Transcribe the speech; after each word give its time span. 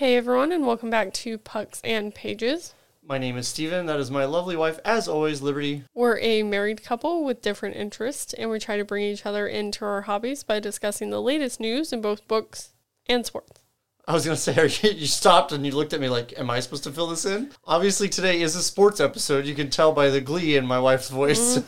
Hey 0.00 0.16
everyone, 0.16 0.50
and 0.50 0.66
welcome 0.66 0.88
back 0.88 1.12
to 1.12 1.36
Pucks 1.36 1.82
and 1.84 2.14
Pages. 2.14 2.72
My 3.02 3.18
name 3.18 3.36
is 3.36 3.46
Steven. 3.48 3.84
That 3.84 4.00
is 4.00 4.10
my 4.10 4.24
lovely 4.24 4.56
wife, 4.56 4.78
as 4.82 5.06
always, 5.06 5.42
Liberty. 5.42 5.84
We're 5.92 6.18
a 6.20 6.42
married 6.42 6.82
couple 6.82 7.22
with 7.22 7.42
different 7.42 7.76
interests, 7.76 8.32
and 8.32 8.48
we 8.48 8.58
try 8.58 8.78
to 8.78 8.84
bring 8.86 9.04
each 9.04 9.26
other 9.26 9.46
into 9.46 9.84
our 9.84 10.00
hobbies 10.00 10.42
by 10.42 10.58
discussing 10.58 11.10
the 11.10 11.20
latest 11.20 11.60
news 11.60 11.92
in 11.92 12.00
both 12.00 12.26
books 12.26 12.72
and 13.10 13.26
sports. 13.26 13.60
I 14.08 14.14
was 14.14 14.24
going 14.24 14.38
to 14.38 14.40
say, 14.40 14.90
you 14.94 15.06
stopped 15.06 15.52
and 15.52 15.66
you 15.66 15.72
looked 15.72 15.92
at 15.92 16.00
me 16.00 16.08
like, 16.08 16.32
Am 16.38 16.48
I 16.48 16.60
supposed 16.60 16.84
to 16.84 16.92
fill 16.92 17.08
this 17.08 17.26
in? 17.26 17.50
Obviously, 17.66 18.08
today 18.08 18.40
is 18.40 18.56
a 18.56 18.62
sports 18.62 19.00
episode. 19.00 19.44
You 19.44 19.54
can 19.54 19.68
tell 19.68 19.92
by 19.92 20.08
the 20.08 20.22
glee 20.22 20.56
in 20.56 20.64
my 20.64 20.80
wife's 20.80 21.10
voice. 21.10 21.58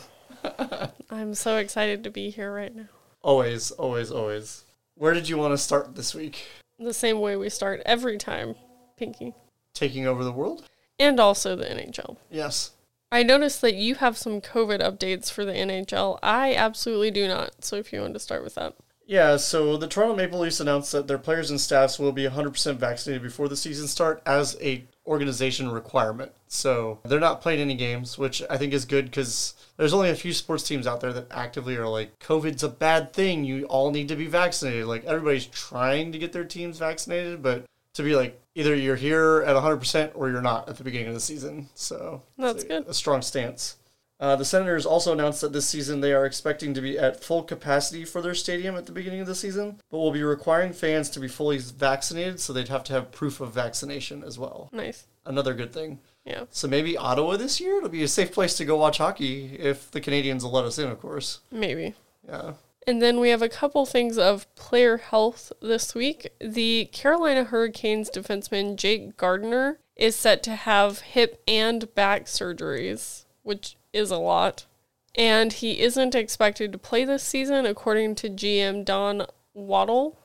Mm. 0.42 0.90
I'm 1.10 1.34
so 1.34 1.58
excited 1.58 2.02
to 2.04 2.10
be 2.10 2.30
here 2.30 2.50
right 2.50 2.74
now. 2.74 2.88
always, 3.20 3.72
always, 3.72 4.10
always. 4.10 4.64
Where 4.94 5.12
did 5.12 5.28
you 5.28 5.36
want 5.36 5.52
to 5.52 5.58
start 5.58 5.96
this 5.96 6.14
week? 6.14 6.46
The 6.82 6.92
same 6.92 7.20
way 7.20 7.36
we 7.36 7.48
start 7.48 7.80
every 7.86 8.18
time, 8.18 8.56
Pinky. 8.96 9.34
Taking 9.72 10.06
over 10.06 10.24
the 10.24 10.32
world? 10.32 10.68
And 10.98 11.20
also 11.20 11.54
the 11.54 11.64
NHL. 11.64 12.16
Yes. 12.30 12.72
I 13.12 13.22
noticed 13.22 13.60
that 13.60 13.74
you 13.74 13.96
have 13.96 14.16
some 14.16 14.40
COVID 14.40 14.80
updates 14.80 15.30
for 15.30 15.44
the 15.44 15.52
NHL. 15.52 16.18
I 16.22 16.54
absolutely 16.54 17.10
do 17.10 17.28
not. 17.28 17.64
So 17.64 17.76
if 17.76 17.92
you 17.92 18.00
want 18.00 18.14
to 18.14 18.20
start 18.20 18.42
with 18.42 18.56
that. 18.56 18.74
Yeah, 19.06 19.36
so 19.36 19.76
the 19.76 19.86
Toronto 19.86 20.16
Maple 20.16 20.40
Leafs 20.40 20.60
announced 20.60 20.92
that 20.92 21.06
their 21.06 21.18
players 21.18 21.50
and 21.50 21.60
staffs 21.60 21.98
will 21.98 22.12
be 22.12 22.24
100% 22.24 22.76
vaccinated 22.76 23.22
before 23.22 23.48
the 23.48 23.56
season 23.56 23.86
start 23.86 24.22
as 24.24 24.56
a 24.60 24.84
organization 25.06 25.70
requirement. 25.70 26.32
So 26.48 27.00
they're 27.04 27.20
not 27.20 27.42
playing 27.42 27.60
any 27.60 27.74
games, 27.74 28.16
which 28.16 28.42
I 28.48 28.56
think 28.56 28.72
is 28.72 28.84
good 28.84 29.06
because 29.06 29.54
there's 29.76 29.94
only 29.94 30.10
a 30.10 30.14
few 30.14 30.32
sports 30.32 30.62
teams 30.62 30.86
out 30.86 31.00
there 31.00 31.12
that 31.12 31.28
actively 31.30 31.76
are 31.76 31.88
like, 31.88 32.18
COVID's 32.18 32.62
a 32.62 32.68
bad 32.68 33.12
thing. 33.12 33.44
You 33.44 33.64
all 33.66 33.90
need 33.90 34.08
to 34.08 34.16
be 34.16 34.26
vaccinated. 34.26 34.86
Like 34.86 35.04
everybody's 35.04 35.46
trying 35.46 36.12
to 36.12 36.18
get 36.18 36.32
their 36.32 36.44
teams 36.44 36.78
vaccinated, 36.78 37.42
but 37.42 37.64
to 37.94 38.02
be 38.02 38.14
like, 38.14 38.40
either 38.54 38.74
you're 38.74 38.96
here 38.96 39.42
at 39.46 39.56
100% 39.56 40.12
or 40.14 40.30
you're 40.30 40.42
not 40.42 40.68
at 40.68 40.76
the 40.76 40.84
beginning 40.84 41.08
of 41.08 41.14
the 41.14 41.20
season. 41.20 41.68
So 41.74 42.22
That's 42.36 42.64
a, 42.64 42.68
good. 42.68 42.86
A 42.86 42.94
strong 42.94 43.22
stance. 43.22 43.76
Uh, 44.20 44.36
the 44.36 44.44
Senators 44.44 44.86
also 44.86 45.12
announced 45.12 45.40
that 45.40 45.52
this 45.52 45.68
season 45.68 46.00
they 46.00 46.12
are 46.12 46.24
expecting 46.24 46.72
to 46.74 46.80
be 46.80 46.96
at 46.96 47.24
full 47.24 47.42
capacity 47.42 48.04
for 48.04 48.22
their 48.22 48.36
stadium 48.36 48.76
at 48.76 48.86
the 48.86 48.92
beginning 48.92 49.20
of 49.20 49.26
the 49.26 49.34
season, 49.34 49.80
but 49.90 49.98
will 49.98 50.12
be 50.12 50.22
requiring 50.22 50.72
fans 50.72 51.10
to 51.10 51.18
be 51.18 51.26
fully 51.26 51.58
vaccinated, 51.58 52.38
so 52.38 52.52
they'd 52.52 52.68
have 52.68 52.84
to 52.84 52.92
have 52.92 53.10
proof 53.10 53.40
of 53.40 53.52
vaccination 53.52 54.22
as 54.22 54.38
well. 54.38 54.68
Nice. 54.70 55.08
Another 55.26 55.54
good 55.54 55.72
thing. 55.72 55.98
Yeah. 56.24 56.44
So 56.50 56.68
maybe 56.68 56.96
Ottawa 56.96 57.36
this 57.36 57.60
year? 57.60 57.78
It'll 57.78 57.88
be 57.88 58.02
a 58.02 58.08
safe 58.08 58.32
place 58.32 58.56
to 58.56 58.64
go 58.64 58.76
watch 58.76 58.98
hockey 58.98 59.56
if 59.58 59.90
the 59.90 60.00
Canadians 60.00 60.44
will 60.44 60.52
let 60.52 60.64
us 60.64 60.78
in, 60.78 60.90
of 60.90 61.00
course. 61.00 61.40
Maybe. 61.50 61.94
Yeah. 62.26 62.52
And 62.86 63.00
then 63.00 63.20
we 63.20 63.30
have 63.30 63.42
a 63.42 63.48
couple 63.48 63.86
things 63.86 64.18
of 64.18 64.52
player 64.54 64.96
health 64.98 65.52
this 65.60 65.94
week. 65.94 66.28
The 66.40 66.88
Carolina 66.92 67.44
Hurricanes 67.44 68.10
defenseman 68.10 68.76
Jake 68.76 69.16
Gardiner 69.16 69.78
is 69.96 70.16
set 70.16 70.42
to 70.44 70.56
have 70.56 71.00
hip 71.00 71.42
and 71.46 71.92
back 71.94 72.26
surgeries, 72.26 73.24
which 73.42 73.76
is 73.92 74.10
a 74.10 74.16
lot. 74.16 74.66
And 75.14 75.52
he 75.52 75.80
isn't 75.80 76.14
expected 76.14 76.72
to 76.72 76.78
play 76.78 77.04
this 77.04 77.22
season, 77.22 77.66
according 77.66 78.14
to 78.16 78.30
GM 78.30 78.84
Don 78.84 79.26
Waddell. 79.54 80.18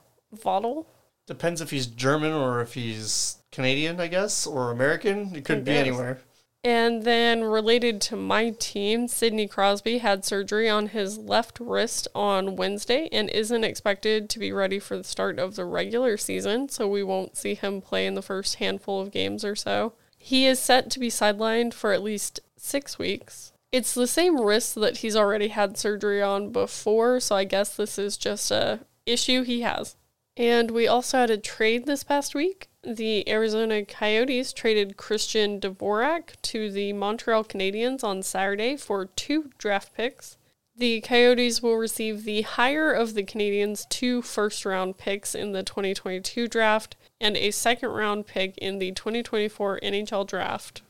Waddle? 0.44 0.86
Depends 1.28 1.60
if 1.60 1.70
he's 1.70 1.86
German 1.86 2.32
or 2.32 2.62
if 2.62 2.72
he's 2.72 3.36
Canadian, 3.52 4.00
I 4.00 4.08
guess, 4.08 4.46
or 4.46 4.70
American. 4.70 5.36
It 5.36 5.44
could 5.44 5.62
be 5.62 5.72
anywhere. 5.72 6.18
And 6.64 7.04
then 7.04 7.44
related 7.44 8.00
to 8.02 8.16
my 8.16 8.50
team, 8.58 9.08
Sidney 9.08 9.46
Crosby 9.46 9.98
had 9.98 10.24
surgery 10.24 10.70
on 10.70 10.88
his 10.88 11.18
left 11.18 11.60
wrist 11.60 12.08
on 12.14 12.56
Wednesday 12.56 13.10
and 13.12 13.28
isn't 13.28 13.62
expected 13.62 14.30
to 14.30 14.38
be 14.38 14.52
ready 14.52 14.78
for 14.78 14.96
the 14.96 15.04
start 15.04 15.38
of 15.38 15.54
the 15.54 15.66
regular 15.66 16.16
season, 16.16 16.70
so 16.70 16.88
we 16.88 17.02
won't 17.02 17.36
see 17.36 17.54
him 17.54 17.82
play 17.82 18.06
in 18.06 18.14
the 18.14 18.22
first 18.22 18.56
handful 18.56 19.00
of 19.00 19.12
games 19.12 19.44
or 19.44 19.54
so. 19.54 19.92
He 20.16 20.46
is 20.46 20.58
set 20.58 20.90
to 20.90 20.98
be 20.98 21.10
sidelined 21.10 21.74
for 21.74 21.92
at 21.92 22.02
least 22.02 22.40
six 22.56 22.98
weeks. 22.98 23.52
It's 23.70 23.92
the 23.92 24.06
same 24.06 24.40
wrist 24.40 24.74
that 24.76 24.98
he's 24.98 25.14
already 25.14 25.48
had 25.48 25.76
surgery 25.76 26.22
on 26.22 26.52
before, 26.52 27.20
so 27.20 27.36
I 27.36 27.44
guess 27.44 27.76
this 27.76 27.98
is 27.98 28.16
just 28.16 28.50
a 28.50 28.80
issue 29.04 29.42
he 29.42 29.60
has. 29.60 29.94
And 30.38 30.70
we 30.70 30.86
also 30.86 31.18
had 31.18 31.30
a 31.30 31.36
trade 31.36 31.86
this 31.86 32.04
past 32.04 32.32
week. 32.32 32.68
The 32.84 33.28
Arizona 33.28 33.84
Coyotes 33.84 34.52
traded 34.52 34.96
Christian 34.96 35.60
Dvorak 35.60 36.40
to 36.42 36.70
the 36.70 36.92
Montreal 36.92 37.42
Canadiens 37.42 38.04
on 38.04 38.22
Saturday 38.22 38.76
for 38.76 39.06
two 39.06 39.50
draft 39.58 39.92
picks. 39.94 40.36
The 40.76 41.00
Coyotes 41.00 41.60
will 41.60 41.74
receive 41.74 42.22
the 42.22 42.42
higher 42.42 42.92
of 42.92 43.14
the 43.14 43.24
Canadiens' 43.24 43.88
two 43.88 44.22
first 44.22 44.64
round 44.64 44.96
picks 44.96 45.34
in 45.34 45.50
the 45.50 45.64
2022 45.64 46.46
draft 46.46 46.94
and 47.20 47.36
a 47.36 47.50
second 47.50 47.88
round 47.88 48.28
pick 48.28 48.56
in 48.58 48.78
the 48.78 48.92
2024 48.92 49.80
NHL 49.82 50.24
draft. 50.24 50.82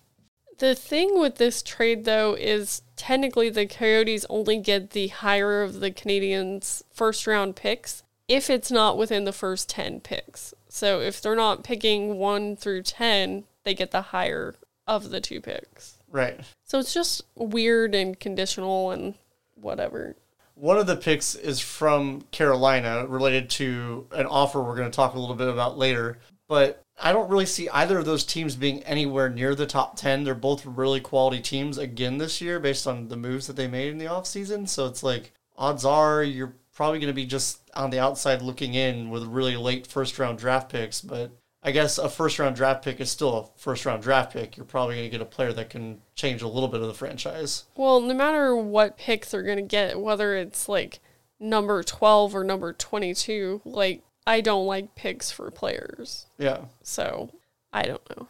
The 0.59 0.75
thing 0.75 1.19
with 1.19 1.36
this 1.36 1.62
trade, 1.62 2.04
though, 2.04 2.34
is 2.34 2.82
technically 2.97 3.48
the 3.48 3.65
Coyotes 3.65 4.26
only 4.28 4.59
get 4.59 4.91
the 4.91 5.09
higher 5.09 5.62
of 5.62 5.80
the 5.80 5.91
Canadiens' 5.91 6.82
first 6.92 7.26
round 7.26 7.56
picks 7.56 8.03
if 8.28 8.50
it's 8.50 8.71
not 8.71 8.99
within 8.99 9.25
the 9.25 9.33
first 9.33 9.69
10 9.71 10.00
picks. 10.00 10.55
So 10.69 11.00
if 11.00 11.21
they're 11.21 11.34
not 11.34 11.65
picking 11.65 12.19
1 12.19 12.56
through 12.56 12.83
10, 12.83 13.44
they 13.65 13.75
get 13.75 13.91
the 13.91 14.03
higher 14.03 14.55
of 14.87 15.11
the 15.11 15.21
two 15.21 15.41
picks. 15.41 15.99
Right. 16.11 16.39
So 16.65 16.78
it's 16.78 16.94
just 16.94 17.22
weird 17.34 17.94
and 17.94 18.19
conditional 18.19 18.91
and 18.91 19.15
whatever. 19.55 20.16
One 20.55 20.78
of 20.78 20.87
the 20.87 20.97
picks 20.97 21.34
is 21.34 21.61
from 21.61 22.22
Carolina 22.31 23.06
related 23.06 23.49
to 23.50 24.06
an 24.12 24.27
offer 24.27 24.60
we're 24.60 24.77
going 24.77 24.91
to 24.91 24.97
talk 24.97 25.15
a 25.15 25.19
little 25.19 25.37
bit 25.37 25.49
about 25.49 25.78
later. 25.78 26.19
But 26.49 26.83
I 27.00 27.12
don't 27.12 27.31
really 27.31 27.47
see 27.47 27.69
either 27.69 27.99
of 27.99 28.06
those 28.06 28.25
teams 28.25 28.56
being 28.56 28.83
anywhere 28.83 29.28
near 29.28 29.55
the 29.55 29.66
top 29.66 29.97
10. 29.97 30.25
They're 30.25 30.34
both 30.34 30.66
really 30.66 31.00
quality 31.00 31.41
teams 31.41 31.78
again 31.78 32.19
this 32.19 32.41
year 32.41 32.59
based 32.59 32.87
on 32.87 33.09
the 33.09 33.16
moves 33.16 33.47
that 33.47 33.56
they 33.56 33.69
made 33.69 33.93
in 33.93 33.99
the 33.99 34.06
offseason. 34.06 34.69
So 34.69 34.87
it's 34.87 35.03
like 35.03 35.33
odds 35.56 35.84
are 35.84 36.22
you're 36.22 36.55
probably 36.78 37.00
going 37.00 37.11
to 37.11 37.12
be 37.12 37.27
just 37.27 37.61
on 37.75 37.91
the 37.91 37.99
outside 37.99 38.41
looking 38.41 38.75
in 38.75 39.11
with 39.11 39.25
really 39.25 39.56
late 39.56 39.84
first 39.84 40.16
round 40.16 40.39
draft 40.39 40.71
picks. 40.71 41.00
But 41.00 41.33
I 41.61 41.72
guess 41.72 41.99
a 41.99 42.09
first 42.09 42.39
round 42.39 42.55
draft 42.55 42.84
pick 42.84 43.00
is 43.00 43.11
still 43.11 43.37
a 43.37 43.61
first 43.61 43.84
round 43.84 44.00
draft 44.00 44.33
pick. 44.33 44.56
You're 44.56 44.65
probably 44.65 44.94
going 44.94 45.06
to 45.06 45.11
get 45.11 45.21
a 45.21 45.25
player 45.25 45.53
that 45.55 45.71
can 45.71 46.00
change 46.15 46.41
a 46.41 46.47
little 46.47 46.69
bit 46.69 46.81
of 46.81 46.87
the 46.87 46.94
franchise. 46.94 47.65
Well, 47.75 48.00
no 48.00 48.15
matter 48.15 48.55
what 48.55 48.97
picks 48.97 49.33
they're 49.33 49.43
going 49.43 49.56
to 49.56 49.62
get, 49.62 50.00
whether 50.00 50.37
it's 50.37 50.69
like 50.69 51.00
number 51.41 51.83
12 51.83 52.37
or 52.37 52.44
number 52.44 52.72
22, 52.72 53.62
like 53.65 54.05
I 54.25 54.41
don't 54.41 54.66
like 54.66 54.95
picks 54.95 55.33
for 55.33 55.50
players. 55.50 56.27
Yeah. 56.39 56.66
So 56.84 57.33
I 57.72 57.83
don't 57.83 58.09
know. 58.16 58.28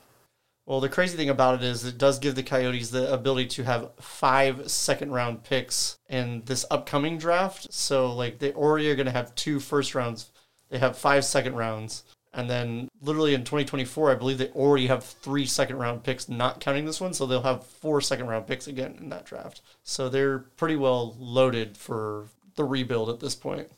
Well, 0.69 0.81
the 0.81 0.91
crazy 0.91 1.17
thing 1.17 1.31
about 1.31 1.55
it 1.55 1.62
is 1.62 1.87
it 1.87 1.97
does 1.97 2.19
give 2.19 2.34
the 2.34 2.43
Coyotes 2.43 2.91
the 2.91 3.11
ability 3.11 3.47
to 3.47 3.65
have 3.65 3.91
five 4.01 4.71
second 4.71 5.12
round 5.12 5.43
picks 5.43 5.97
in 6.11 6.43
this 6.45 6.67
upcoming 6.71 7.17
draft. 7.17 7.73
So, 7.73 8.15
like, 8.15 8.39
they 8.39 8.53
already 8.53 8.91
are 8.91 8.95
going 8.95 9.06
to 9.06 9.12
have 9.12 9.34
two 9.34 9.61
first 9.61 9.95
rounds. 9.95 10.31
They 10.69 10.77
have 10.77 10.99
five 10.99 11.25
second 11.25 11.56
rounds. 11.56 12.05
And 12.34 12.51
then, 12.51 12.91
literally 13.01 13.33
in 13.33 13.45
2024, 13.45 14.11
I 14.11 14.15
believe 14.17 14.37
they 14.37 14.51
already 14.51 14.89
have 14.89 15.05
three 15.05 15.47
second 15.47 15.79
round 15.79 16.05
picks, 16.05 16.29
not 16.29 16.61
counting 16.61 16.85
this 16.85 17.00
one. 17.00 17.15
So, 17.15 17.25
they'll 17.25 17.41
have 17.41 17.65
four 17.65 18.03
second 18.03 18.27
round 18.27 18.47
picks 18.47 18.67
again 18.67 18.95
in 19.00 19.09
that 19.09 19.25
draft. 19.25 19.62
So, 19.85 20.11
they're 20.11 20.41
pretty 20.41 20.77
well 20.77 21.17
loaded 21.19 21.79
for 21.79 22.27
the 22.56 22.65
rebuild 22.65 23.09
at 23.09 23.21
this 23.21 23.35
point. 23.35 23.71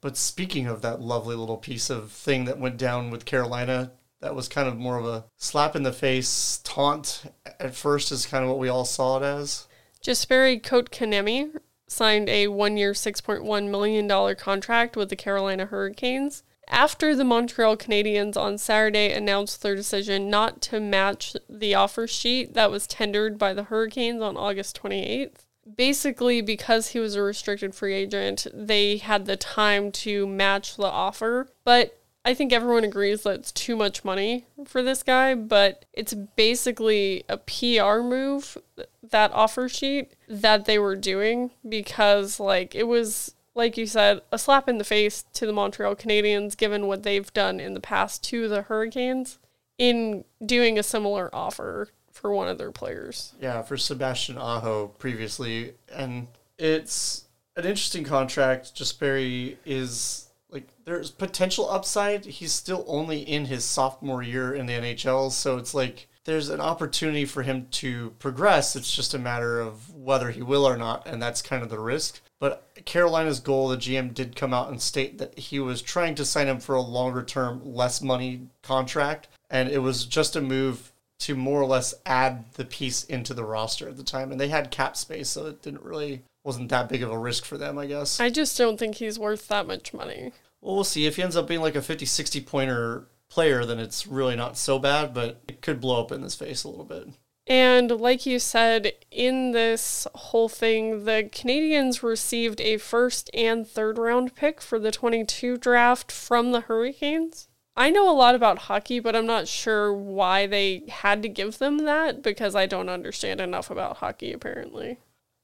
But 0.00 0.16
speaking 0.16 0.66
of 0.66 0.80
that 0.80 1.02
lovely 1.02 1.36
little 1.36 1.58
piece 1.58 1.90
of 1.90 2.10
thing 2.10 2.46
that 2.46 2.58
went 2.58 2.78
down 2.78 3.10
with 3.10 3.26
Carolina, 3.26 3.92
that 4.20 4.34
was 4.34 4.48
kind 4.48 4.68
of 4.68 4.76
more 4.76 4.98
of 4.98 5.06
a 5.06 5.24
slap 5.36 5.76
in 5.76 5.82
the 5.82 5.92
face 5.92 6.60
taunt 6.64 7.24
at 7.60 7.74
first 7.74 8.12
is 8.12 8.26
kind 8.26 8.44
of 8.44 8.50
what 8.50 8.58
we 8.58 8.68
all 8.68 8.84
saw 8.84 9.18
it 9.18 9.22
as. 9.22 9.66
Jesperi 10.02 10.60
Kotkaniemi 10.60 11.56
signed 11.86 12.28
a 12.28 12.48
one-year, 12.48 12.92
$6.1 12.92 13.70
million 13.70 14.36
contract 14.36 14.96
with 14.96 15.08
the 15.08 15.16
Carolina 15.16 15.66
Hurricanes 15.66 16.42
after 16.70 17.16
the 17.16 17.24
Montreal 17.24 17.76
Canadiens 17.76 18.36
on 18.36 18.58
Saturday 18.58 19.12
announced 19.12 19.62
their 19.62 19.74
decision 19.74 20.28
not 20.28 20.60
to 20.62 20.80
match 20.80 21.36
the 21.48 21.74
offer 21.74 22.06
sheet 22.06 22.54
that 22.54 22.70
was 22.70 22.86
tendered 22.86 23.38
by 23.38 23.54
the 23.54 23.64
Hurricanes 23.64 24.22
on 24.22 24.36
August 24.36 24.80
28th. 24.82 25.46
Basically, 25.76 26.40
because 26.40 26.88
he 26.88 26.98
was 26.98 27.14
a 27.14 27.22
restricted 27.22 27.74
free 27.74 27.94
agent, 27.94 28.46
they 28.54 28.98
had 28.98 29.26
the 29.26 29.36
time 29.36 29.92
to 29.92 30.26
match 30.26 30.76
the 30.76 30.86
offer, 30.86 31.48
but 31.64 31.98
I 32.24 32.34
think 32.34 32.52
everyone 32.52 32.84
agrees 32.84 33.22
that 33.22 33.36
it's 33.36 33.52
too 33.52 33.76
much 33.76 34.04
money 34.04 34.44
for 34.66 34.82
this 34.82 35.02
guy, 35.02 35.34
but 35.34 35.84
it's 35.92 36.14
basically 36.14 37.24
a 37.28 37.38
PR 37.38 38.02
move, 38.02 38.58
that 39.02 39.32
offer 39.32 39.68
sheet 39.68 40.12
that 40.28 40.66
they 40.66 40.78
were 40.78 40.96
doing 40.96 41.50
because, 41.66 42.38
like, 42.38 42.74
it 42.74 42.86
was, 42.86 43.34
like 43.54 43.78
you 43.78 43.86
said, 43.86 44.20
a 44.30 44.38
slap 44.38 44.68
in 44.68 44.78
the 44.78 44.84
face 44.84 45.24
to 45.32 45.46
the 45.46 45.52
Montreal 45.52 45.96
Canadiens 45.96 46.56
given 46.56 46.86
what 46.86 47.02
they've 47.02 47.32
done 47.32 47.60
in 47.60 47.74
the 47.74 47.80
past 47.80 48.22
to 48.24 48.48
the 48.48 48.62
Hurricanes 48.62 49.38
in 49.78 50.24
doing 50.44 50.78
a 50.78 50.82
similar 50.82 51.30
offer 51.32 51.88
for 52.10 52.32
one 52.32 52.48
of 52.48 52.58
their 52.58 52.72
players. 52.72 53.32
Yeah, 53.40 53.62
for 53.62 53.76
Sebastian 53.76 54.36
Aho 54.38 54.88
previously. 54.98 55.74
And 55.90 56.26
it's 56.58 57.24
an 57.56 57.64
interesting 57.64 58.04
contract. 58.04 58.74
Just 58.74 59.00
Jesperi 59.00 59.56
is 59.64 60.27
like 60.50 60.68
there's 60.84 61.10
potential 61.10 61.70
upside. 61.70 62.24
He's 62.24 62.52
still 62.52 62.84
only 62.86 63.20
in 63.20 63.46
his 63.46 63.64
sophomore 63.64 64.22
year 64.22 64.54
in 64.54 64.66
the 64.66 64.74
NHL, 64.74 65.30
so 65.30 65.58
it's 65.58 65.74
like 65.74 66.08
there's 66.24 66.48
an 66.48 66.60
opportunity 66.60 67.24
for 67.24 67.42
him 67.42 67.66
to 67.70 68.10
progress. 68.18 68.76
It's 68.76 68.94
just 68.94 69.14
a 69.14 69.18
matter 69.18 69.60
of 69.60 69.94
whether 69.94 70.30
he 70.30 70.42
will 70.42 70.66
or 70.66 70.76
not, 70.76 71.06
and 71.06 71.22
that's 71.22 71.42
kind 71.42 71.62
of 71.62 71.70
the 71.70 71.78
risk. 71.78 72.20
But 72.40 72.70
Carolina's 72.84 73.40
goal, 73.40 73.68
the 73.68 73.76
GM 73.76 74.14
did 74.14 74.36
come 74.36 74.54
out 74.54 74.70
and 74.70 74.80
state 74.80 75.18
that 75.18 75.38
he 75.38 75.58
was 75.58 75.82
trying 75.82 76.14
to 76.16 76.24
sign 76.24 76.46
him 76.46 76.60
for 76.60 76.74
a 76.74 76.80
longer 76.80 77.22
term, 77.22 77.62
less 77.64 78.00
money 78.00 78.42
contract, 78.62 79.28
and 79.50 79.68
it 79.68 79.78
was 79.78 80.04
just 80.04 80.36
a 80.36 80.40
move 80.40 80.92
to 81.20 81.34
more 81.34 81.60
or 81.60 81.66
less 81.66 81.94
add 82.06 82.44
the 82.54 82.64
piece 82.64 83.04
into 83.04 83.34
the 83.34 83.44
roster 83.44 83.88
at 83.88 83.96
the 83.96 84.04
time. 84.04 84.30
And 84.30 84.40
they 84.40 84.48
had 84.48 84.70
cap 84.70 84.96
space, 84.96 85.28
so 85.28 85.46
it 85.46 85.62
didn't 85.62 85.82
really 85.82 86.22
wasn't 86.48 86.70
that 86.70 86.88
big 86.88 87.02
of 87.02 87.10
a 87.10 87.18
risk 87.18 87.44
for 87.44 87.58
them, 87.58 87.76
I 87.76 87.84
guess. 87.84 88.18
I 88.18 88.30
just 88.30 88.56
don't 88.56 88.78
think 88.78 88.94
he's 88.94 89.18
worth 89.18 89.48
that 89.48 89.66
much 89.66 89.92
money. 89.92 90.32
Well, 90.62 90.76
we'll 90.76 90.84
see. 90.84 91.04
If 91.04 91.16
he 91.16 91.22
ends 91.22 91.36
up 91.36 91.46
being 91.46 91.60
like 91.60 91.76
a 91.76 91.82
50, 91.82 92.06
60 92.06 92.40
pointer 92.40 93.06
player, 93.28 93.66
then 93.66 93.78
it's 93.78 94.06
really 94.06 94.34
not 94.34 94.56
so 94.56 94.78
bad, 94.78 95.12
but 95.12 95.42
it 95.46 95.60
could 95.60 95.78
blow 95.78 96.00
up 96.00 96.10
in 96.10 96.22
his 96.22 96.34
face 96.34 96.64
a 96.64 96.68
little 96.70 96.86
bit. 96.86 97.10
And 97.46 97.90
like 97.90 98.24
you 98.24 98.38
said, 98.38 98.94
in 99.10 99.52
this 99.52 100.06
whole 100.14 100.48
thing, 100.48 101.04
the 101.04 101.28
Canadiens 101.30 102.02
received 102.02 102.62
a 102.62 102.78
first 102.78 103.28
and 103.34 103.68
third 103.68 103.98
round 103.98 104.34
pick 104.34 104.62
for 104.62 104.78
the 104.78 104.90
22 104.90 105.58
draft 105.58 106.10
from 106.10 106.52
the 106.52 106.62
Hurricanes. 106.62 107.48
I 107.76 107.90
know 107.90 108.10
a 108.10 108.16
lot 108.16 108.34
about 108.34 108.58
hockey, 108.58 109.00
but 109.00 109.14
I'm 109.14 109.26
not 109.26 109.48
sure 109.48 109.92
why 109.92 110.46
they 110.46 110.84
had 110.88 111.22
to 111.24 111.28
give 111.28 111.58
them 111.58 111.84
that 111.84 112.22
because 112.22 112.54
I 112.54 112.64
don't 112.64 112.88
understand 112.88 113.38
enough 113.38 113.70
about 113.70 113.98
hockey, 113.98 114.32
apparently. 114.32 114.98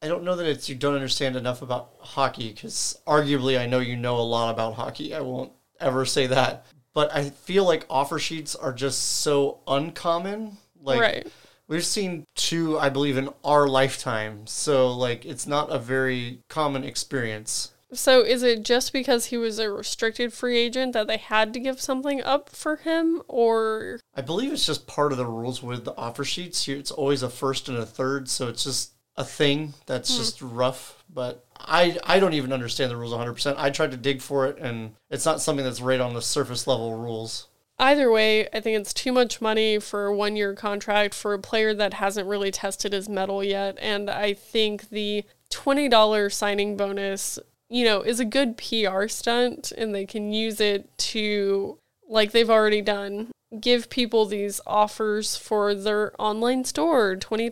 I 0.05 0.09
don't 0.09 0.23
know 0.23 0.37
that 0.37 0.47
it's 0.47 0.69
you 0.69 0.75
don't 0.75 0.95
understand 0.95 1.35
enough 1.35 1.63
about 1.63 1.95
hockey 1.99 2.53
because 2.53 3.01
arguably 3.07 3.59
I 3.59 3.65
know 3.65 3.79
you 3.79 3.97
know 3.97 4.19
a 4.19 4.21
lot 4.21 4.53
about 4.53 4.75
hockey. 4.75 5.15
I 5.15 5.21
won't 5.21 5.51
ever 5.81 6.05
say 6.05 6.27
that. 6.27 6.67
But 6.93 7.11
I 7.17 7.31
feel 7.31 7.65
like 7.65 7.87
offer 7.89 8.19
sheets 8.19 8.55
are 8.55 8.75
just 8.75 9.01
so 9.23 9.61
uncommon. 9.67 10.59
Like 10.79 11.01
right. 11.01 11.27
we've 11.69 11.87
seen 11.87 12.27
two, 12.35 12.79
I 12.79 12.91
believe, 12.91 13.17
in 13.17 13.31
our 13.43 13.67
lifetime. 13.67 14.47
So 14.47 14.93
like 14.93 15.25
it's 15.25 15.47
not 15.47 15.71
a 15.71 15.79
very 15.79 16.41
common 16.51 16.85
experience. 16.85 17.73
So 17.95 18.21
is 18.21 18.43
it 18.43 18.63
just 18.63 18.93
because 18.93 19.27
he 19.27 19.39
was 19.39 19.59
a 19.59 19.71
restricted 19.71 20.35
free 20.35 20.59
agent 20.59 20.93
that 20.93 21.07
they 21.07 21.17
had 21.17 21.55
to 21.55 21.61
give 21.61 21.81
something 21.81 22.23
up 22.23 22.51
for 22.51 22.77
him 22.77 23.23
or 23.27 24.01
I 24.15 24.21
believe 24.21 24.53
it's 24.53 24.67
just 24.67 24.87
part 24.87 25.13
of 25.13 25.19
the 25.19 25.27
rules 25.27 25.63
with 25.63 25.87
the 25.87 25.97
offer 25.97 26.25
sheets. 26.25 26.69
It's 26.69 26.91
always 26.91 27.23
a 27.23 27.31
first 27.31 27.71
and 27.71 27.79
a 27.79 27.87
third, 27.87 28.29
so 28.29 28.49
it's 28.49 28.65
just 28.65 28.94
a 29.17 29.25
thing 29.25 29.75
that's 29.87 30.11
Hmm. 30.11 30.19
just 30.19 30.43
rough. 30.43 31.03
But 31.13 31.45
I 31.59 31.99
I 32.05 32.19
don't 32.19 32.35
even 32.35 32.53
understand 32.53 32.91
the 32.91 32.97
rules 32.97 33.13
100%. 33.13 33.55
I 33.59 33.71
tried 33.71 33.93
to 33.93 33.97
dig 33.97 34.21
for 34.21 34.47
it, 34.47 34.59
and 34.59 34.95
it's 35.11 35.25
not 35.25 35.41
something 35.41 35.65
that's 35.65 35.81
right 35.81 36.01
on 36.01 36.15
the 36.15 36.23
surface 36.23 36.67
level 36.67 36.95
rules. 36.95 37.47
Either 37.79 38.11
way, 38.11 38.49
I 38.53 38.61
think 38.61 38.79
it's 38.81 38.95
too 38.95 39.11
much 39.13 39.41
money 39.41 39.79
for 39.81 40.07
a 40.07 40.15
one 40.15 40.37
year 40.37 40.55
contract 40.55 41.13
for 41.15 41.35
a 41.35 41.39
player 41.41 41.75
that 41.75 41.95
hasn't 41.95 42.29
really 42.29 42.51
tested 42.53 42.93
his 42.93 43.09
mettle 43.09 43.43
yet. 43.43 43.77
And 43.81 44.09
I 44.09 44.33
think 44.33 44.91
the 44.91 45.25
$20 45.51 46.33
signing 46.33 46.77
bonus, 46.77 47.39
you 47.69 47.85
know, 47.85 48.01
is 48.03 48.21
a 48.21 48.25
good 48.25 48.57
PR 48.57 49.09
stunt 49.09 49.73
and 49.73 49.95
they 49.95 50.07
can 50.07 50.33
use 50.33 50.61
it 50.61 50.97
to, 50.99 51.79
like 52.09 52.31
they've 52.33 52.51
already 52.51 52.81
done, 52.83 53.31
give 53.61 53.91
people 53.91 54.27
these 54.27 54.61
offers 54.67 55.37
for 55.37 55.75
their 55.75 56.13
online 56.21 56.65
store 56.65 57.17
$20, 57.17 57.51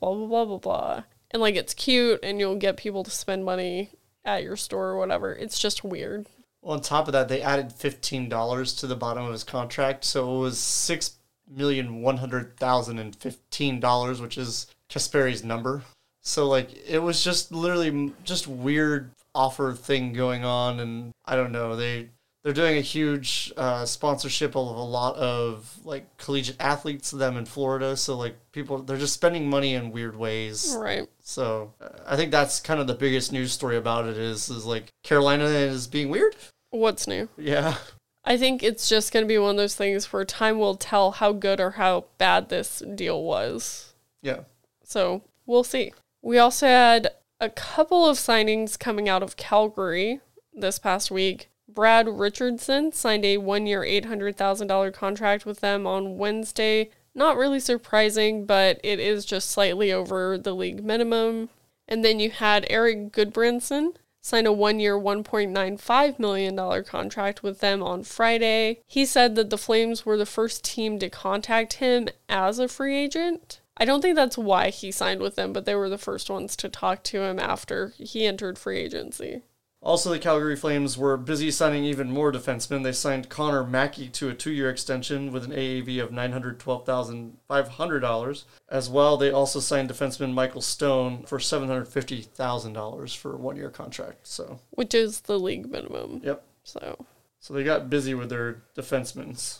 blah, 0.00 0.14
blah, 0.14 0.26
blah, 0.26 0.44
blah, 0.44 0.58
blah. 0.58 1.02
And 1.30 1.42
like 1.42 1.56
it's 1.56 1.74
cute 1.74 2.20
and 2.22 2.38
you'll 2.40 2.56
get 2.56 2.76
people 2.76 3.04
to 3.04 3.10
spend 3.10 3.44
money 3.44 3.90
at 4.24 4.42
your 4.42 4.56
store 4.56 4.88
or 4.88 4.98
whatever. 4.98 5.32
It's 5.32 5.58
just 5.58 5.84
weird. 5.84 6.26
Well, 6.62 6.74
on 6.74 6.80
top 6.80 7.06
of 7.06 7.12
that, 7.12 7.28
they 7.28 7.42
added 7.42 7.72
fifteen 7.72 8.28
dollars 8.28 8.72
to 8.76 8.88
the 8.88 8.96
bottom 8.96 9.24
of 9.24 9.32
his 9.32 9.44
contract, 9.44 10.04
so 10.04 10.36
it 10.36 10.40
was 10.40 10.58
six 10.58 11.12
million 11.48 12.02
one 12.02 12.16
hundred 12.16 12.56
thousand 12.56 12.98
and 12.98 13.14
fifteen 13.14 13.78
dollars, 13.78 14.20
which 14.20 14.36
is 14.36 14.66
Kasperi's 14.90 15.44
number. 15.44 15.82
So 16.22 16.48
like, 16.48 16.70
it 16.88 16.98
was 16.98 17.22
just 17.22 17.52
literally 17.52 18.12
just 18.24 18.48
weird 18.48 19.12
offer 19.32 19.74
thing 19.74 20.12
going 20.12 20.44
on, 20.44 20.80
and 20.80 21.12
I 21.24 21.36
don't 21.36 21.52
know. 21.52 21.76
They 21.76 22.08
they're 22.46 22.54
doing 22.54 22.78
a 22.78 22.80
huge 22.80 23.52
uh, 23.56 23.84
sponsorship 23.84 24.50
of 24.50 24.76
a 24.76 24.80
lot 24.80 25.16
of 25.16 25.80
like 25.84 26.16
collegiate 26.16 26.54
athletes 26.60 27.10
to 27.10 27.16
them 27.16 27.36
in 27.36 27.44
Florida. 27.44 27.96
So 27.96 28.16
like 28.16 28.36
people, 28.52 28.78
they're 28.78 28.96
just 28.96 29.14
spending 29.14 29.50
money 29.50 29.74
in 29.74 29.90
weird 29.90 30.14
ways. 30.14 30.76
Right. 30.78 31.08
So 31.22 31.74
uh, 31.80 31.88
I 32.06 32.14
think 32.14 32.30
that's 32.30 32.60
kind 32.60 32.78
of 32.78 32.86
the 32.86 32.94
biggest 32.94 33.32
news 33.32 33.50
story 33.50 33.76
about 33.76 34.06
it 34.06 34.16
is 34.16 34.48
is 34.48 34.64
like 34.64 34.92
Carolina 35.02 35.46
is 35.46 35.88
being 35.88 36.08
weird. 36.08 36.36
What's 36.70 37.08
new? 37.08 37.28
Yeah. 37.36 37.78
I 38.24 38.36
think 38.36 38.62
it's 38.62 38.88
just 38.88 39.12
going 39.12 39.24
to 39.24 39.28
be 39.28 39.38
one 39.38 39.50
of 39.50 39.56
those 39.56 39.74
things 39.74 40.12
where 40.12 40.24
time 40.24 40.60
will 40.60 40.76
tell 40.76 41.10
how 41.10 41.32
good 41.32 41.58
or 41.60 41.72
how 41.72 42.04
bad 42.16 42.48
this 42.48 42.80
deal 42.94 43.24
was. 43.24 43.92
Yeah. 44.22 44.42
So 44.84 45.22
we'll 45.46 45.64
see. 45.64 45.92
We 46.22 46.38
also 46.38 46.68
had 46.68 47.08
a 47.40 47.50
couple 47.50 48.08
of 48.08 48.18
signings 48.18 48.78
coming 48.78 49.08
out 49.08 49.24
of 49.24 49.36
Calgary 49.36 50.20
this 50.54 50.78
past 50.78 51.10
week. 51.10 51.48
Brad 51.76 52.08
Richardson 52.08 52.90
signed 52.90 53.26
a 53.26 53.36
one 53.36 53.66
year, 53.66 53.82
$800,000 53.82 54.94
contract 54.94 55.44
with 55.44 55.60
them 55.60 55.86
on 55.86 56.16
Wednesday. 56.16 56.90
Not 57.14 57.36
really 57.36 57.60
surprising, 57.60 58.46
but 58.46 58.80
it 58.82 58.98
is 58.98 59.26
just 59.26 59.50
slightly 59.50 59.92
over 59.92 60.38
the 60.38 60.54
league 60.54 60.82
minimum. 60.82 61.50
And 61.86 62.02
then 62.02 62.18
you 62.18 62.30
had 62.30 62.66
Erik 62.70 63.12
Gudbranson 63.12 63.94
sign 64.22 64.46
a 64.46 64.52
one 64.52 64.80
year, 64.80 64.98
$1.95 64.98 66.18
million 66.18 66.84
contract 66.84 67.42
with 67.42 67.60
them 67.60 67.82
on 67.82 68.02
Friday. 68.02 68.80
He 68.86 69.04
said 69.04 69.36
that 69.36 69.50
the 69.50 69.58
Flames 69.58 70.06
were 70.06 70.16
the 70.16 70.24
first 70.24 70.64
team 70.64 70.98
to 70.98 71.10
contact 71.10 71.74
him 71.74 72.08
as 72.26 72.58
a 72.58 72.68
free 72.68 72.96
agent. 72.96 73.60
I 73.76 73.84
don't 73.84 74.00
think 74.00 74.16
that's 74.16 74.38
why 74.38 74.70
he 74.70 74.90
signed 74.90 75.20
with 75.20 75.36
them, 75.36 75.52
but 75.52 75.66
they 75.66 75.74
were 75.74 75.90
the 75.90 75.98
first 75.98 76.30
ones 76.30 76.56
to 76.56 76.70
talk 76.70 77.02
to 77.04 77.20
him 77.20 77.38
after 77.38 77.92
he 77.98 78.24
entered 78.24 78.58
free 78.58 78.78
agency. 78.78 79.42
Also, 79.86 80.10
the 80.10 80.18
Calgary 80.18 80.56
Flames 80.56 80.98
were 80.98 81.16
busy 81.16 81.48
signing 81.52 81.84
even 81.84 82.10
more 82.10 82.32
defensemen. 82.32 82.82
They 82.82 82.90
signed 82.90 83.28
Connor 83.28 83.62
Mackey 83.62 84.08
to 84.08 84.28
a 84.28 84.34
two-year 84.34 84.68
extension 84.68 85.30
with 85.30 85.44
an 85.44 85.52
AAV 85.52 86.02
of 86.02 86.10
nine 86.10 86.32
hundred 86.32 86.58
twelve 86.58 86.84
thousand 86.84 87.36
five 87.46 87.68
hundred 87.68 88.00
dollars. 88.00 88.46
As 88.68 88.90
well, 88.90 89.16
they 89.16 89.30
also 89.30 89.60
signed 89.60 89.88
defenseman 89.88 90.34
Michael 90.34 90.60
Stone 90.60 91.22
for 91.26 91.38
seven 91.38 91.68
hundred 91.68 91.86
fifty 91.86 92.20
thousand 92.22 92.72
dollars 92.72 93.14
for 93.14 93.34
a 93.34 93.38
one-year 93.38 93.70
contract. 93.70 94.26
So, 94.26 94.58
which 94.70 94.92
is 94.92 95.20
the 95.20 95.38
league 95.38 95.70
minimum. 95.70 96.20
yep. 96.24 96.42
So, 96.64 97.06
So 97.38 97.54
they 97.54 97.62
got 97.62 97.88
busy 97.88 98.12
with 98.12 98.28
their 98.28 98.62
defensemen. 98.76 99.58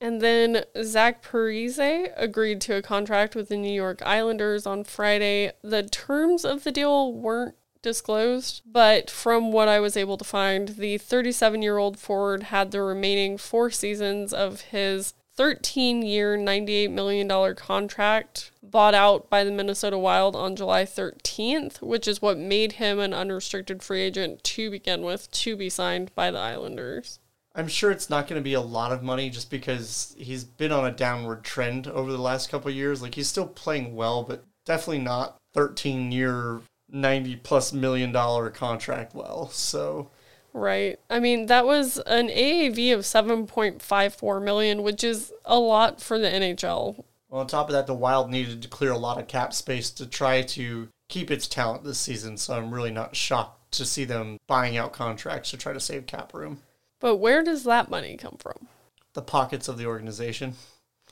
and 0.00 0.22
then 0.22 0.64
Zach 0.82 1.22
Parise 1.22 2.10
agreed 2.16 2.62
to 2.62 2.76
a 2.76 2.80
contract 2.82 3.36
with 3.36 3.50
the 3.50 3.58
New 3.58 3.74
York 3.74 4.00
Islanders 4.06 4.66
on 4.66 4.84
Friday. 4.84 5.52
The 5.62 5.82
terms 5.82 6.46
of 6.46 6.64
the 6.64 6.72
deal 6.72 7.12
weren't 7.12 7.56
disclosed, 7.86 8.62
but 8.66 9.08
from 9.08 9.52
what 9.52 9.68
I 9.68 9.78
was 9.78 9.96
able 9.96 10.16
to 10.18 10.24
find, 10.24 10.70
the 10.70 10.98
37 10.98 11.62
year 11.62 11.78
old 11.78 11.98
forward 11.98 12.44
had 12.44 12.72
the 12.72 12.82
remaining 12.82 13.38
four 13.38 13.70
seasons 13.70 14.32
of 14.32 14.60
his 14.60 15.14
13 15.36 16.02
year, 16.02 16.36
$98 16.36 16.90
million 16.90 17.54
contract 17.54 18.50
bought 18.60 18.94
out 18.94 19.30
by 19.30 19.44
the 19.44 19.52
Minnesota 19.52 19.96
Wild 19.96 20.34
on 20.34 20.56
July 20.56 20.82
13th, 20.84 21.80
which 21.80 22.08
is 22.08 22.20
what 22.20 22.36
made 22.36 22.72
him 22.72 22.98
an 22.98 23.14
unrestricted 23.14 23.82
free 23.82 24.00
agent 24.00 24.42
to 24.42 24.70
begin 24.70 25.02
with, 25.02 25.30
to 25.30 25.56
be 25.56 25.70
signed 25.70 26.10
by 26.16 26.32
the 26.32 26.38
Islanders. 26.38 27.20
I'm 27.54 27.68
sure 27.68 27.92
it's 27.92 28.10
not 28.10 28.26
going 28.26 28.40
to 28.40 28.44
be 28.44 28.54
a 28.54 28.60
lot 28.60 28.92
of 28.92 29.02
money 29.02 29.30
just 29.30 29.50
because 29.50 30.14
he's 30.18 30.42
been 30.42 30.72
on 30.72 30.84
a 30.84 30.90
downward 30.90 31.44
trend 31.44 31.86
over 31.86 32.10
the 32.10 32.18
last 32.18 32.50
couple 32.50 32.70
years. 32.70 33.00
Like 33.00 33.14
he's 33.14 33.28
still 33.28 33.46
playing 33.46 33.94
well, 33.94 34.24
but 34.24 34.44
definitely 34.64 35.04
not 35.04 35.36
13 35.54 36.10
year, 36.10 36.60
90 36.90 37.36
plus 37.36 37.72
million 37.72 38.12
dollar 38.12 38.50
contract 38.50 39.14
well. 39.14 39.48
So 39.50 40.10
Right. 40.56 40.98
I 41.10 41.20
mean, 41.20 41.46
that 41.46 41.66
was 41.66 41.98
an 42.06 42.28
AAV 42.28 42.94
of 42.94 43.00
7.54 43.00 44.42
million, 44.42 44.82
which 44.82 45.04
is 45.04 45.30
a 45.44 45.58
lot 45.58 46.00
for 46.00 46.18
the 46.18 46.28
NHL. 46.28 47.04
well, 47.28 47.42
on 47.42 47.46
top 47.46 47.68
of 47.68 47.74
that, 47.74 47.86
the 47.86 47.92
Wild 47.92 48.30
needed 48.30 48.62
to 48.62 48.68
clear 48.68 48.92
a 48.92 48.96
lot 48.96 49.18
of 49.18 49.28
cap 49.28 49.52
space 49.52 49.90
to 49.90 50.06
try 50.06 50.40
to 50.40 50.88
keep 51.10 51.30
its 51.30 51.46
talent 51.46 51.84
this 51.84 51.98
season. 51.98 52.38
So 52.38 52.54
I'm 52.54 52.72
really 52.72 52.90
not 52.90 53.14
shocked 53.14 53.72
to 53.72 53.84
see 53.84 54.04
them 54.04 54.38
buying 54.46 54.78
out 54.78 54.94
contracts 54.94 55.50
to 55.50 55.58
try 55.58 55.74
to 55.74 55.80
save 55.80 56.06
cap 56.06 56.32
room. 56.32 56.62
But 57.00 57.16
where 57.16 57.42
does 57.42 57.64
that 57.64 57.90
money 57.90 58.16
come 58.16 58.36
from? 58.38 58.68
The 59.12 59.20
pockets 59.20 59.68
of 59.68 59.76
the 59.76 59.84
organization. 59.84 60.54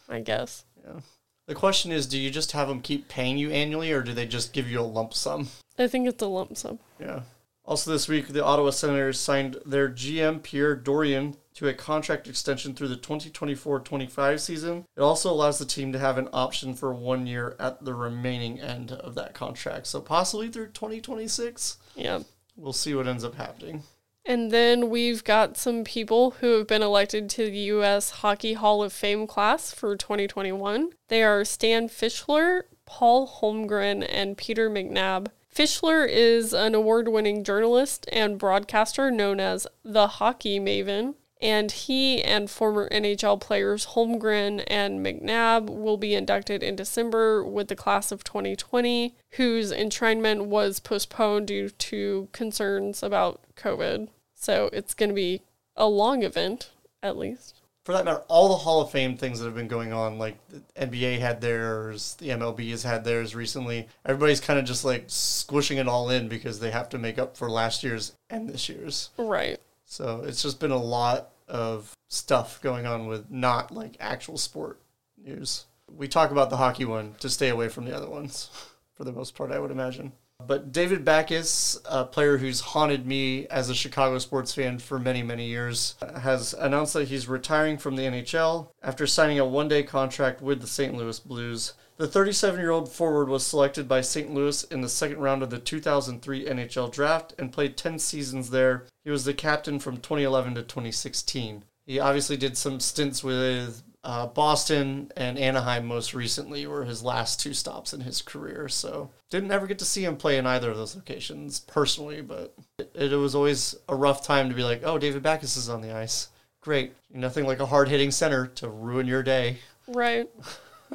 I 0.08 0.20
guess. 0.20 0.64
Yeah. 0.82 1.00
The 1.46 1.54
question 1.54 1.92
is, 1.92 2.06
do 2.06 2.18
you 2.18 2.30
just 2.30 2.52
have 2.52 2.68
them 2.68 2.80
keep 2.80 3.08
paying 3.08 3.36
you 3.36 3.50
annually, 3.50 3.92
or 3.92 4.02
do 4.02 4.14
they 4.14 4.26
just 4.26 4.54
give 4.54 4.70
you 4.70 4.80
a 4.80 4.82
lump 4.82 5.12
sum? 5.12 5.48
I 5.78 5.86
think 5.86 6.08
it's 6.08 6.22
a 6.22 6.26
lump 6.26 6.56
sum. 6.56 6.78
Yeah. 7.00 7.22
Also, 7.66 7.90
this 7.90 8.08
week, 8.08 8.28
the 8.28 8.44
Ottawa 8.44 8.70
Senators 8.70 9.18
signed 9.18 9.56
their 9.64 9.88
GM, 9.88 10.42
Pierre 10.42 10.76
Dorion, 10.76 11.36
to 11.54 11.66
a 11.66 11.72
contract 11.72 12.28
extension 12.28 12.74
through 12.74 12.88
the 12.88 12.96
2024 12.96 13.80
25 13.80 14.40
season. 14.40 14.84
It 14.96 15.00
also 15.00 15.32
allows 15.32 15.58
the 15.58 15.64
team 15.64 15.90
to 15.92 15.98
have 15.98 16.18
an 16.18 16.28
option 16.32 16.74
for 16.74 16.92
one 16.92 17.26
year 17.26 17.56
at 17.58 17.84
the 17.84 17.94
remaining 17.94 18.60
end 18.60 18.92
of 18.92 19.14
that 19.14 19.32
contract. 19.32 19.86
So, 19.86 20.00
possibly 20.00 20.48
through 20.50 20.68
2026. 20.68 21.78
Yeah. 21.96 22.20
We'll 22.56 22.74
see 22.74 22.94
what 22.94 23.08
ends 23.08 23.24
up 23.24 23.36
happening. 23.36 23.82
And 24.26 24.50
then 24.50 24.88
we've 24.88 25.22
got 25.22 25.56
some 25.56 25.84
people 25.84 26.32
who 26.40 26.58
have 26.58 26.66
been 26.66 26.82
elected 26.82 27.28
to 27.30 27.44
the 27.44 27.58
U.S. 27.58 28.10
Hockey 28.10 28.54
Hall 28.54 28.82
of 28.82 28.92
Fame 28.92 29.26
class 29.26 29.72
for 29.72 29.96
2021. 29.96 30.90
They 31.08 31.22
are 31.22 31.44
Stan 31.44 31.88
Fischler, 31.88 32.62
Paul 32.86 33.28
Holmgren, 33.28 34.06
and 34.08 34.36
Peter 34.38 34.70
McNab. 34.70 35.28
Fischler 35.54 36.04
is 36.08 36.52
an 36.52 36.74
award 36.74 37.06
winning 37.06 37.44
journalist 37.44 38.08
and 38.10 38.38
broadcaster 38.38 39.08
known 39.10 39.38
as 39.38 39.68
the 39.84 40.08
Hockey 40.08 40.58
Maven, 40.58 41.14
and 41.40 41.70
he 41.70 42.20
and 42.24 42.50
former 42.50 42.88
NHL 42.88 43.40
players 43.40 43.86
Holmgren 43.88 44.64
and 44.66 45.06
McNab 45.06 45.66
will 45.70 45.96
be 45.96 46.14
inducted 46.14 46.64
in 46.64 46.74
December 46.74 47.44
with 47.44 47.68
the 47.68 47.76
class 47.76 48.10
of 48.10 48.24
2020, 48.24 49.14
whose 49.32 49.70
enshrinement 49.70 50.46
was 50.46 50.80
postponed 50.80 51.46
due 51.46 51.68
to 51.68 52.28
concerns 52.32 53.04
about 53.04 53.40
COVID. 53.54 54.08
So 54.34 54.70
it's 54.72 54.94
going 54.94 55.10
to 55.10 55.14
be 55.14 55.42
a 55.76 55.86
long 55.86 56.24
event, 56.24 56.70
at 57.00 57.16
least. 57.16 57.60
For 57.84 57.92
that 57.92 58.06
matter, 58.06 58.22
all 58.28 58.48
the 58.48 58.56
Hall 58.56 58.80
of 58.80 58.90
Fame 58.90 59.16
things 59.16 59.38
that 59.38 59.44
have 59.44 59.54
been 59.54 59.68
going 59.68 59.92
on, 59.92 60.18
like 60.18 60.38
the 60.48 60.62
NBA 60.86 61.18
had 61.18 61.42
theirs, 61.42 62.16
the 62.18 62.30
MLB 62.30 62.70
has 62.70 62.82
had 62.82 63.04
theirs 63.04 63.34
recently. 63.34 63.88
Everybody's 64.06 64.40
kind 64.40 64.58
of 64.58 64.64
just 64.64 64.86
like 64.86 65.04
squishing 65.08 65.76
it 65.76 65.86
all 65.86 66.08
in 66.08 66.28
because 66.28 66.60
they 66.60 66.70
have 66.70 66.88
to 66.90 66.98
make 66.98 67.18
up 67.18 67.36
for 67.36 67.50
last 67.50 67.82
year's 67.84 68.14
and 68.30 68.48
this 68.48 68.70
year's. 68.70 69.10
Right. 69.18 69.60
So 69.84 70.22
it's 70.26 70.42
just 70.42 70.60
been 70.60 70.70
a 70.70 70.78
lot 70.78 71.30
of 71.46 71.94
stuff 72.08 72.60
going 72.62 72.86
on 72.86 73.06
with 73.06 73.30
not 73.30 73.70
like 73.70 73.96
actual 74.00 74.38
sport 74.38 74.80
news. 75.22 75.66
We 75.94 76.08
talk 76.08 76.30
about 76.30 76.48
the 76.48 76.56
hockey 76.56 76.86
one 76.86 77.14
to 77.20 77.28
stay 77.28 77.50
away 77.50 77.68
from 77.68 77.84
the 77.84 77.94
other 77.94 78.08
ones 78.08 78.50
for 78.94 79.04
the 79.04 79.12
most 79.12 79.34
part, 79.34 79.52
I 79.52 79.58
would 79.58 79.70
imagine. 79.70 80.12
But 80.46 80.72
David 80.72 81.04
Backes, 81.04 81.78
a 81.84 82.04
player 82.04 82.38
who's 82.38 82.60
haunted 82.60 83.06
me 83.06 83.46
as 83.48 83.70
a 83.70 83.74
Chicago 83.74 84.18
sports 84.18 84.54
fan 84.54 84.78
for 84.78 84.98
many, 84.98 85.22
many 85.22 85.46
years, 85.46 85.94
has 86.20 86.54
announced 86.54 86.94
that 86.94 87.08
he's 87.08 87.28
retiring 87.28 87.78
from 87.78 87.96
the 87.96 88.04
NHL 88.04 88.68
after 88.82 89.06
signing 89.06 89.38
a 89.38 89.44
one 89.44 89.68
day 89.68 89.82
contract 89.82 90.42
with 90.42 90.60
the 90.60 90.66
St. 90.66 90.94
Louis 90.94 91.18
Blues. 91.20 91.74
The 91.96 92.08
37 92.08 92.58
year 92.58 92.70
old 92.70 92.90
forward 92.90 93.28
was 93.28 93.46
selected 93.46 93.86
by 93.86 94.00
St. 94.00 94.32
Louis 94.32 94.64
in 94.64 94.80
the 94.80 94.88
second 94.88 95.18
round 95.18 95.42
of 95.42 95.50
the 95.50 95.60
2003 95.60 96.44
NHL 96.44 96.92
draft 96.92 97.34
and 97.38 97.52
played 97.52 97.76
10 97.76 98.00
seasons 98.00 98.50
there. 98.50 98.86
He 99.04 99.10
was 99.10 99.24
the 99.24 99.34
captain 99.34 99.78
from 99.78 99.98
2011 99.98 100.56
to 100.56 100.62
2016. 100.62 101.64
He 101.86 102.00
obviously 102.00 102.36
did 102.36 102.56
some 102.56 102.80
stints 102.80 103.22
with 103.22 103.82
uh, 104.04 104.26
Boston 104.26 105.10
and 105.16 105.38
Anaheim 105.38 105.86
most 105.86 106.12
recently 106.12 106.66
were 106.66 106.84
his 106.84 107.02
last 107.02 107.40
two 107.40 107.54
stops 107.54 107.94
in 107.94 108.02
his 108.02 108.20
career. 108.20 108.68
So 108.68 109.10
didn't 109.30 109.50
ever 109.50 109.66
get 109.66 109.78
to 109.78 109.84
see 109.84 110.04
him 110.04 110.16
play 110.16 110.36
in 110.36 110.46
either 110.46 110.70
of 110.70 110.76
those 110.76 110.94
locations 110.94 111.60
personally, 111.60 112.20
but 112.20 112.54
it, 112.78 113.12
it 113.12 113.16
was 113.16 113.34
always 113.34 113.74
a 113.88 113.96
rough 113.96 114.22
time 114.24 114.50
to 114.50 114.54
be 114.54 114.62
like, 114.62 114.82
oh, 114.84 114.98
David 114.98 115.22
Backes 115.22 115.56
is 115.56 115.70
on 115.70 115.80
the 115.80 115.96
ice. 115.96 116.28
Great. 116.60 116.92
Nothing 117.12 117.46
like 117.46 117.60
a 117.60 117.66
hard 117.66 117.88
hitting 117.88 118.10
center 118.10 118.46
to 118.46 118.68
ruin 118.68 119.06
your 119.06 119.22
day. 119.22 119.58
Right. 119.88 120.28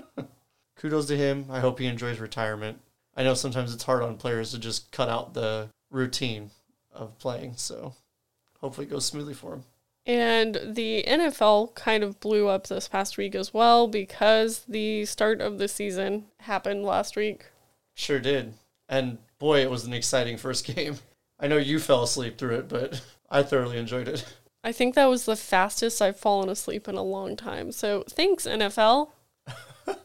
Kudos 0.77 1.07
to 1.07 1.17
him. 1.17 1.45
I 1.49 1.59
hope 1.59 1.79
he 1.79 1.87
enjoys 1.87 2.19
retirement. 2.19 2.79
I 3.17 3.23
know 3.23 3.33
sometimes 3.33 3.73
it's 3.73 3.83
hard 3.83 4.03
on 4.03 4.17
players 4.17 4.51
to 4.51 4.59
just 4.59 4.91
cut 4.91 5.09
out 5.09 5.33
the 5.33 5.69
routine 5.91 6.51
of 6.93 7.17
playing, 7.17 7.55
so 7.57 7.95
hopefully 8.61 8.87
it 8.87 8.91
goes 8.91 9.05
smoothly 9.05 9.33
for 9.33 9.55
him. 9.55 9.63
And 10.05 10.59
the 10.63 11.03
NFL 11.07 11.75
kind 11.75 12.03
of 12.03 12.19
blew 12.19 12.47
up 12.47 12.67
this 12.67 12.87
past 12.87 13.17
week 13.17 13.35
as 13.35 13.53
well 13.53 13.87
because 13.87 14.65
the 14.67 15.05
start 15.05 15.41
of 15.41 15.59
the 15.59 15.67
season 15.67 16.25
happened 16.41 16.83
last 16.83 17.15
week. 17.15 17.45
Sure 17.93 18.19
did. 18.19 18.53
And 18.87 19.19
boy, 19.37 19.61
it 19.61 19.69
was 19.69 19.85
an 19.85 19.93
exciting 19.93 20.37
first 20.37 20.65
game. 20.75 20.97
I 21.39 21.47
know 21.47 21.57
you 21.57 21.79
fell 21.79 22.03
asleep 22.03 22.37
through 22.37 22.55
it, 22.55 22.69
but 22.69 23.01
I 23.29 23.43
thoroughly 23.43 23.77
enjoyed 23.77 24.07
it. 24.07 24.25
I 24.63 24.71
think 24.71 24.95
that 24.95 25.05
was 25.05 25.25
the 25.25 25.35
fastest 25.35 26.01
I've 26.01 26.19
fallen 26.19 26.49
asleep 26.49 26.87
in 26.87 26.95
a 26.95 27.03
long 27.03 27.37
time. 27.37 27.71
So 27.71 28.03
thanks, 28.09 28.45
NFL. 28.45 29.09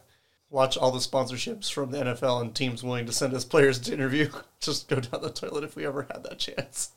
Watch 0.50 0.76
all 0.76 0.92
the 0.92 1.00
sponsorships 1.00 1.72
from 1.72 1.90
the 1.90 1.98
NFL 1.98 2.40
and 2.40 2.54
teams 2.54 2.82
willing 2.84 3.06
to 3.06 3.12
send 3.12 3.34
us 3.34 3.44
players 3.44 3.80
to 3.80 3.92
interview. 3.92 4.30
Just 4.60 4.88
go 4.88 5.00
down 5.00 5.22
the 5.22 5.30
toilet 5.30 5.64
if 5.64 5.74
we 5.74 5.84
ever 5.84 6.02
had 6.02 6.22
that 6.22 6.38
chance. 6.38 6.92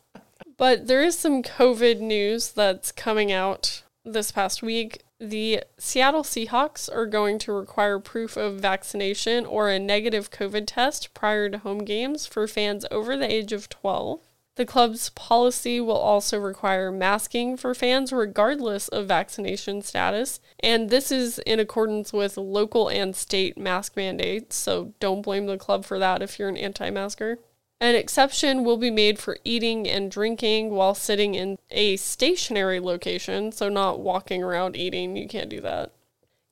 But 0.58 0.88
there 0.88 1.04
is 1.04 1.18
some 1.18 1.44
COVID 1.44 2.00
news 2.00 2.52
that's 2.52 2.92
coming 2.92 3.32
out 3.32 3.84
this 4.04 4.32
past 4.32 4.64
week. 4.64 5.04
The 5.20 5.64
Seattle 5.78 6.24
Seahawks 6.24 6.94
are 6.94 7.06
going 7.06 7.38
to 7.40 7.52
require 7.52 8.00
proof 8.00 8.38
of 8.38 8.60
vaccination 8.60 9.46
or 9.46 9.70
a 9.70 9.80
negative 9.80 10.32
COVID 10.32 10.66
test 10.68 11.14
prior 11.14 11.50
to 11.50 11.60
home 11.60 11.80
games 11.80 12.26
for 12.26 12.48
fans 12.48 12.86
over 12.90 13.16
the 13.16 13.32
age 13.32 13.54
of 13.54 13.70
12. 13.70 14.20
The 14.56 14.66
club's 14.66 15.12
policy 15.12 15.80
will 15.80 15.98
also 15.98 16.40
require 16.40 16.92
masking 16.92 17.58
for 17.58 17.76
fans 17.76 18.12
regardless 18.12 18.88
of 18.88 19.08
vaccination 19.08 19.84
status, 19.84 20.40
and 20.60 20.90
this 20.90 21.12
is 21.12 21.38
in 21.40 21.60
accordance 21.60 22.12
with 22.12 22.38
local 22.38 22.88
and 22.88 23.16
state 23.16 23.56
mask 23.56 23.96
mandates, 23.96 24.56
so 24.56 24.94
don't 25.00 25.22
blame 25.22 25.46
the 25.46 25.60
club 25.60 25.86
for 25.86 26.00
that 26.00 26.24
if 26.24 26.40
you're 26.40 26.50
an 26.50 26.58
anti 26.58 26.90
masker. 26.90 27.38
An 27.80 27.96
exception 27.96 28.64
will 28.64 28.78
be 28.78 28.90
made 28.90 29.20
for 29.20 29.38
eating 29.44 29.88
and 29.88 30.10
drinking 30.10 30.72
while 30.72 30.96
sitting 30.96 31.36
in 31.36 31.58
a 31.70 31.96
stationary 31.98 32.80
location, 32.80 33.52
so 33.52 33.70
not 33.70 34.00
walking 34.00 34.44
around 34.44 34.76
eating, 34.76 35.16
you 35.16 35.28
can't 35.28 35.50
do 35.50 35.62
that. 35.62 35.92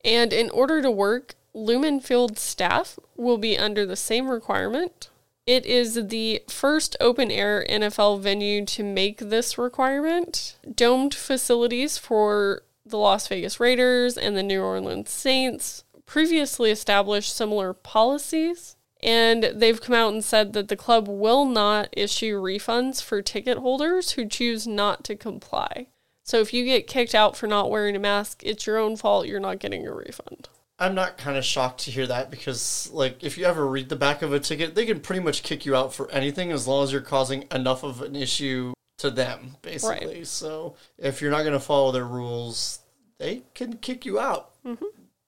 And 0.04 0.32
in 0.32 0.52
order 0.52 0.84
to 0.84 0.92
work, 0.92 1.34
Lumen 1.54 2.00
Field 2.00 2.38
staff 2.38 3.00
will 3.16 3.40
be 3.40 3.58
under 3.58 3.86
the 3.86 3.96
same 3.96 4.30
requirement. 4.30 5.10
It 5.48 5.66
is 5.66 6.08
the 6.08 6.44
first 6.48 6.96
open 7.00 7.32
air 7.32 7.66
NFL 7.70 8.20
venue 8.22 8.66
to 8.66 8.84
make 8.84 9.18
this 9.18 9.58
requirement. 9.58 10.58
Domed 10.74 11.14
facilities 11.14 11.98
for 11.98 12.64
the 12.86 12.98
Las 12.98 13.28
Vegas 13.28 13.60
Raiders 13.60 14.18
and 14.18 14.36
the 14.36 14.44
New 14.44 14.62
Orleans 14.62 15.10
Saints 15.10 15.84
previously 16.06 16.72
established 16.72 17.36
similar 17.36 17.74
policies, 17.74 18.75
and 19.04 19.44
they've 19.44 19.82
come 19.82 19.96
out 19.96 20.14
and 20.14 20.24
said 20.24 20.54
that 20.54 20.68
the 20.68 20.76
club 20.76 21.08
will 21.08 21.46
not 21.46 21.90
issue 21.92 22.42
refunds 22.42 23.02
for 23.02 23.22
ticket 23.22 23.58
holders 23.58 24.12
who 24.12 24.28
choose 24.28 24.66
not 24.66 25.04
to 25.04 25.16
comply. 25.16 25.88
So 26.24 26.40
if 26.40 26.54
you 26.54 26.66
get 26.66 26.88
kicked 26.88 27.14
out 27.14 27.38
for 27.38 27.46
not 27.46 27.70
wearing 27.70 27.96
a 27.96 28.00
mask, 28.00 28.42
it's 28.44 28.66
your 28.66 28.78
own 28.78 28.98
fault. 28.98 29.28
You're 29.28 29.40
not 29.40 29.60
getting 29.60 29.86
a 29.86 29.94
refund. 29.94 30.50
I'm 30.78 30.96
not 30.96 31.18
kind 31.18 31.38
of 31.38 31.46
shocked 31.46 31.82
to 31.82 31.92
hear 31.92 32.08
that 32.08 32.30
because, 32.30 32.90
like, 32.92 33.24
if 33.24 33.38
you 33.38 33.46
ever 33.46 33.66
read 33.66 33.88
the 33.88 33.96
back 33.96 34.22
of 34.22 34.34
a 34.34 34.40
ticket, 34.40 34.76
they 34.76 34.86
can 34.86 35.00
pretty 35.00 35.22
much 35.22 35.44
kick 35.44 35.66
you 35.66 35.76
out 35.76 35.94
for 35.94 36.12
anything 36.12 36.52
as 36.52 36.68
long 36.68 36.84
as 36.84 36.92
you're 36.92 37.00
causing 37.00 37.46
enough 37.52 37.84
of 37.84 38.02
an 38.02 38.16
issue 38.16 38.74
to 38.98 39.10
them, 39.10 39.56
basically. 39.62 40.08
Right. 40.08 40.28
So 40.28 40.76
if 40.98 41.22
you're 41.22 41.32
not 41.32 41.42
going 41.42 41.54
to 41.54 41.60
follow 41.60 41.92
their 41.92 42.06
rules, 42.06 42.80
they 43.20 43.44
can 43.54 43.78
kick 43.78 44.06
you 44.06 44.20
out. 44.20 44.52
Mm-hmm. 44.66 44.86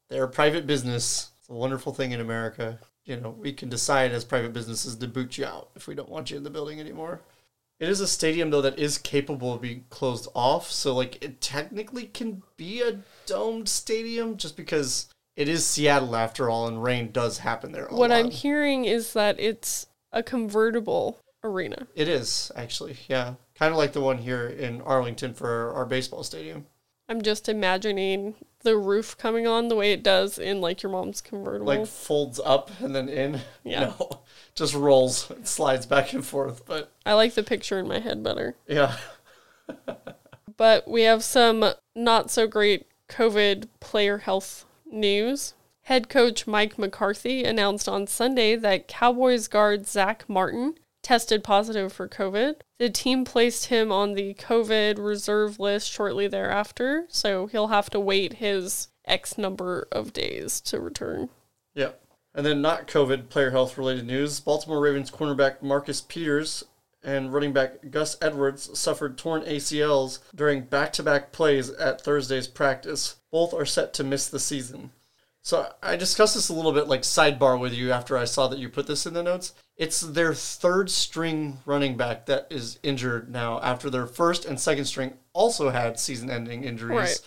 They're 0.09 0.23
a 0.23 0.29
private 0.29 0.67
business. 0.67 1.29
It's 1.39 1.49
a 1.49 1.53
wonderful 1.53 1.93
thing 1.93 2.11
in 2.11 2.19
America. 2.19 2.79
You 3.07 3.17
know, 3.17 3.29
we 3.29 3.53
can 3.53 3.69
decide 3.69 4.11
as 4.11 4.25
private 4.25 4.53
businesses 4.53 4.95
to 4.97 5.07
boot 5.07 5.37
you 5.37 5.45
out 5.45 5.69
if 5.75 5.87
we 5.87 5.95
don't 5.95 6.09
want 6.09 6.29
you 6.29 6.37
in 6.37 6.43
the 6.43 6.49
building 6.49 6.79
anymore. 6.79 7.21
It 7.79 7.89
is 7.89 8.01
a 8.01 8.07
stadium 8.07 8.49
though 8.49 8.61
that 8.61 8.77
is 8.77 8.97
capable 8.97 9.53
of 9.53 9.61
being 9.61 9.85
closed 9.89 10.27
off, 10.35 10.69
so 10.69 10.93
like 10.93 11.23
it 11.23 11.39
technically 11.39 12.07
can 12.07 12.43
be 12.57 12.81
a 12.81 12.99
domed 13.25 13.69
stadium 13.69 14.35
just 14.35 14.57
because 14.57 15.07
it 15.37 15.47
is 15.47 15.65
Seattle 15.65 16.15
after 16.15 16.49
all, 16.49 16.67
and 16.67 16.83
rain 16.83 17.11
does 17.11 17.37
happen 17.37 17.71
there. 17.71 17.87
What 17.89 18.09
lot. 18.09 18.17
I'm 18.17 18.31
hearing 18.31 18.85
is 18.85 19.13
that 19.13 19.39
it's 19.39 19.85
a 20.11 20.23
convertible 20.23 21.19
arena. 21.43 21.87
It 21.95 22.09
is 22.09 22.51
actually, 22.55 22.97
yeah, 23.07 23.35
kind 23.55 23.71
of 23.71 23.77
like 23.77 23.93
the 23.93 24.01
one 24.01 24.17
here 24.17 24.47
in 24.47 24.81
Arlington 24.81 25.33
for 25.33 25.71
our 25.73 25.85
baseball 25.85 26.23
stadium. 26.23 26.65
I'm 27.07 27.21
just 27.21 27.47
imagining 27.47 28.35
the 28.67 28.77
roof 28.77 29.17
coming 29.17 29.47
on 29.47 29.69
the 29.69 29.75
way 29.77 29.93
it 29.93 30.03
does 30.03 30.37
in 30.37 30.59
like 30.59 30.83
your 30.83 30.91
mom's 30.91 31.21
convertible. 31.21 31.65
Like 31.67 31.87
folds 31.87 32.37
up 32.43 32.69
and 32.81 32.93
then 32.93 33.07
in. 33.07 33.39
Yeah. 33.63 33.93
No, 33.99 34.21
just 34.55 34.73
rolls, 34.73 35.31
it 35.31 35.47
slides 35.47 35.85
back 35.85 36.11
and 36.13 36.23
forth. 36.25 36.65
But 36.65 36.91
I 37.05 37.13
like 37.13 37.33
the 37.33 37.43
picture 37.43 37.79
in 37.79 37.87
my 37.87 37.99
head 37.99 38.23
better. 38.23 38.55
yeah, 38.67 38.97
But 40.57 40.87
we 40.87 41.03
have 41.03 41.23
some 41.23 41.63
not 41.95 42.29
so 42.31 42.47
great 42.47 42.87
COVID 43.09 43.67
player 43.79 44.19
health 44.19 44.65
news. 44.85 45.53
Head 45.83 46.09
coach 46.09 46.45
Mike 46.47 46.77
McCarthy 46.77 47.43
announced 47.45 47.87
on 47.87 48.07
Sunday 48.07 48.55
that 48.57 48.87
Cowboys 48.87 49.47
guard 49.47 49.87
Zack 49.87 50.25
Martin 50.27 50.75
tested 51.07 51.41
positive 51.41 51.93
for 51.93 52.09
COVID. 52.09 52.55
The 52.79 52.89
team 52.89 53.23
placed 53.23 53.67
him 53.67 53.93
on 53.93 54.13
the 54.13 54.33
COVID 54.33 54.97
reserve 54.97 55.57
list 55.57 55.89
shortly 55.89 56.27
thereafter, 56.27 57.05
so 57.07 57.47
he'll 57.47 57.69
have 57.69 57.89
to 57.91 57.99
wait 57.99 58.33
his 58.33 58.89
X 59.05 59.37
number 59.37 59.87
of 59.89 60.11
days 60.11 60.59
to 60.61 60.81
return. 60.81 61.29
yeah. 61.73 61.91
And 62.35 62.45
then 62.45 62.61
not 62.61 62.89
COVID 62.89 63.29
player 63.29 63.51
health 63.51 63.77
related 63.77 64.05
news. 64.05 64.41
Baltimore 64.41 64.81
Ravens 64.81 65.09
cornerback 65.09 65.61
Marcus 65.61 66.01
Peters 66.01 66.65
and 67.01 67.33
running 67.33 67.53
back 67.53 67.89
Gus 67.89 68.17
Edwards 68.21 68.77
suffered 68.77 69.17
torn 69.17 69.43
ACLs 69.43 70.19
during 70.35 70.63
back 70.63 70.91
to 70.93 71.03
back 71.03 71.31
plays 71.31 71.69
at 71.69 72.01
Thursday's 72.01 72.47
practice. 72.47 73.15
Both 73.31 73.53
are 73.53 73.65
set 73.65 73.93
to 73.93 74.03
miss 74.03 74.27
the 74.27 74.41
season. 74.41 74.91
So 75.41 75.71
I 75.81 75.95
discussed 75.95 76.35
this 76.35 76.49
a 76.49 76.53
little 76.53 76.73
bit, 76.73 76.89
like 76.89 77.03
sidebar 77.03 77.57
with 77.57 77.73
you 77.73 77.93
after 77.93 78.17
I 78.17 78.25
saw 78.25 78.49
that 78.49 78.59
you 78.59 78.67
put 78.67 78.87
this 78.87 79.05
in 79.05 79.13
the 79.13 79.23
notes. 79.23 79.53
It's 79.77 80.01
their 80.01 80.33
third 80.33 80.89
string 80.89 81.59
running 81.65 81.97
back 81.97 82.25
that 82.25 82.47
is 82.49 82.79
injured 82.81 83.29
now 83.29 83.59
after 83.61 83.89
their 83.89 84.07
first 84.07 84.45
and 84.45 84.59
second 84.59 84.85
string 84.85 85.13
also 85.33 85.69
had 85.69 85.99
season 85.99 86.29
ending 86.31 86.63
injuries. 86.63 86.97
Right. 86.97 87.21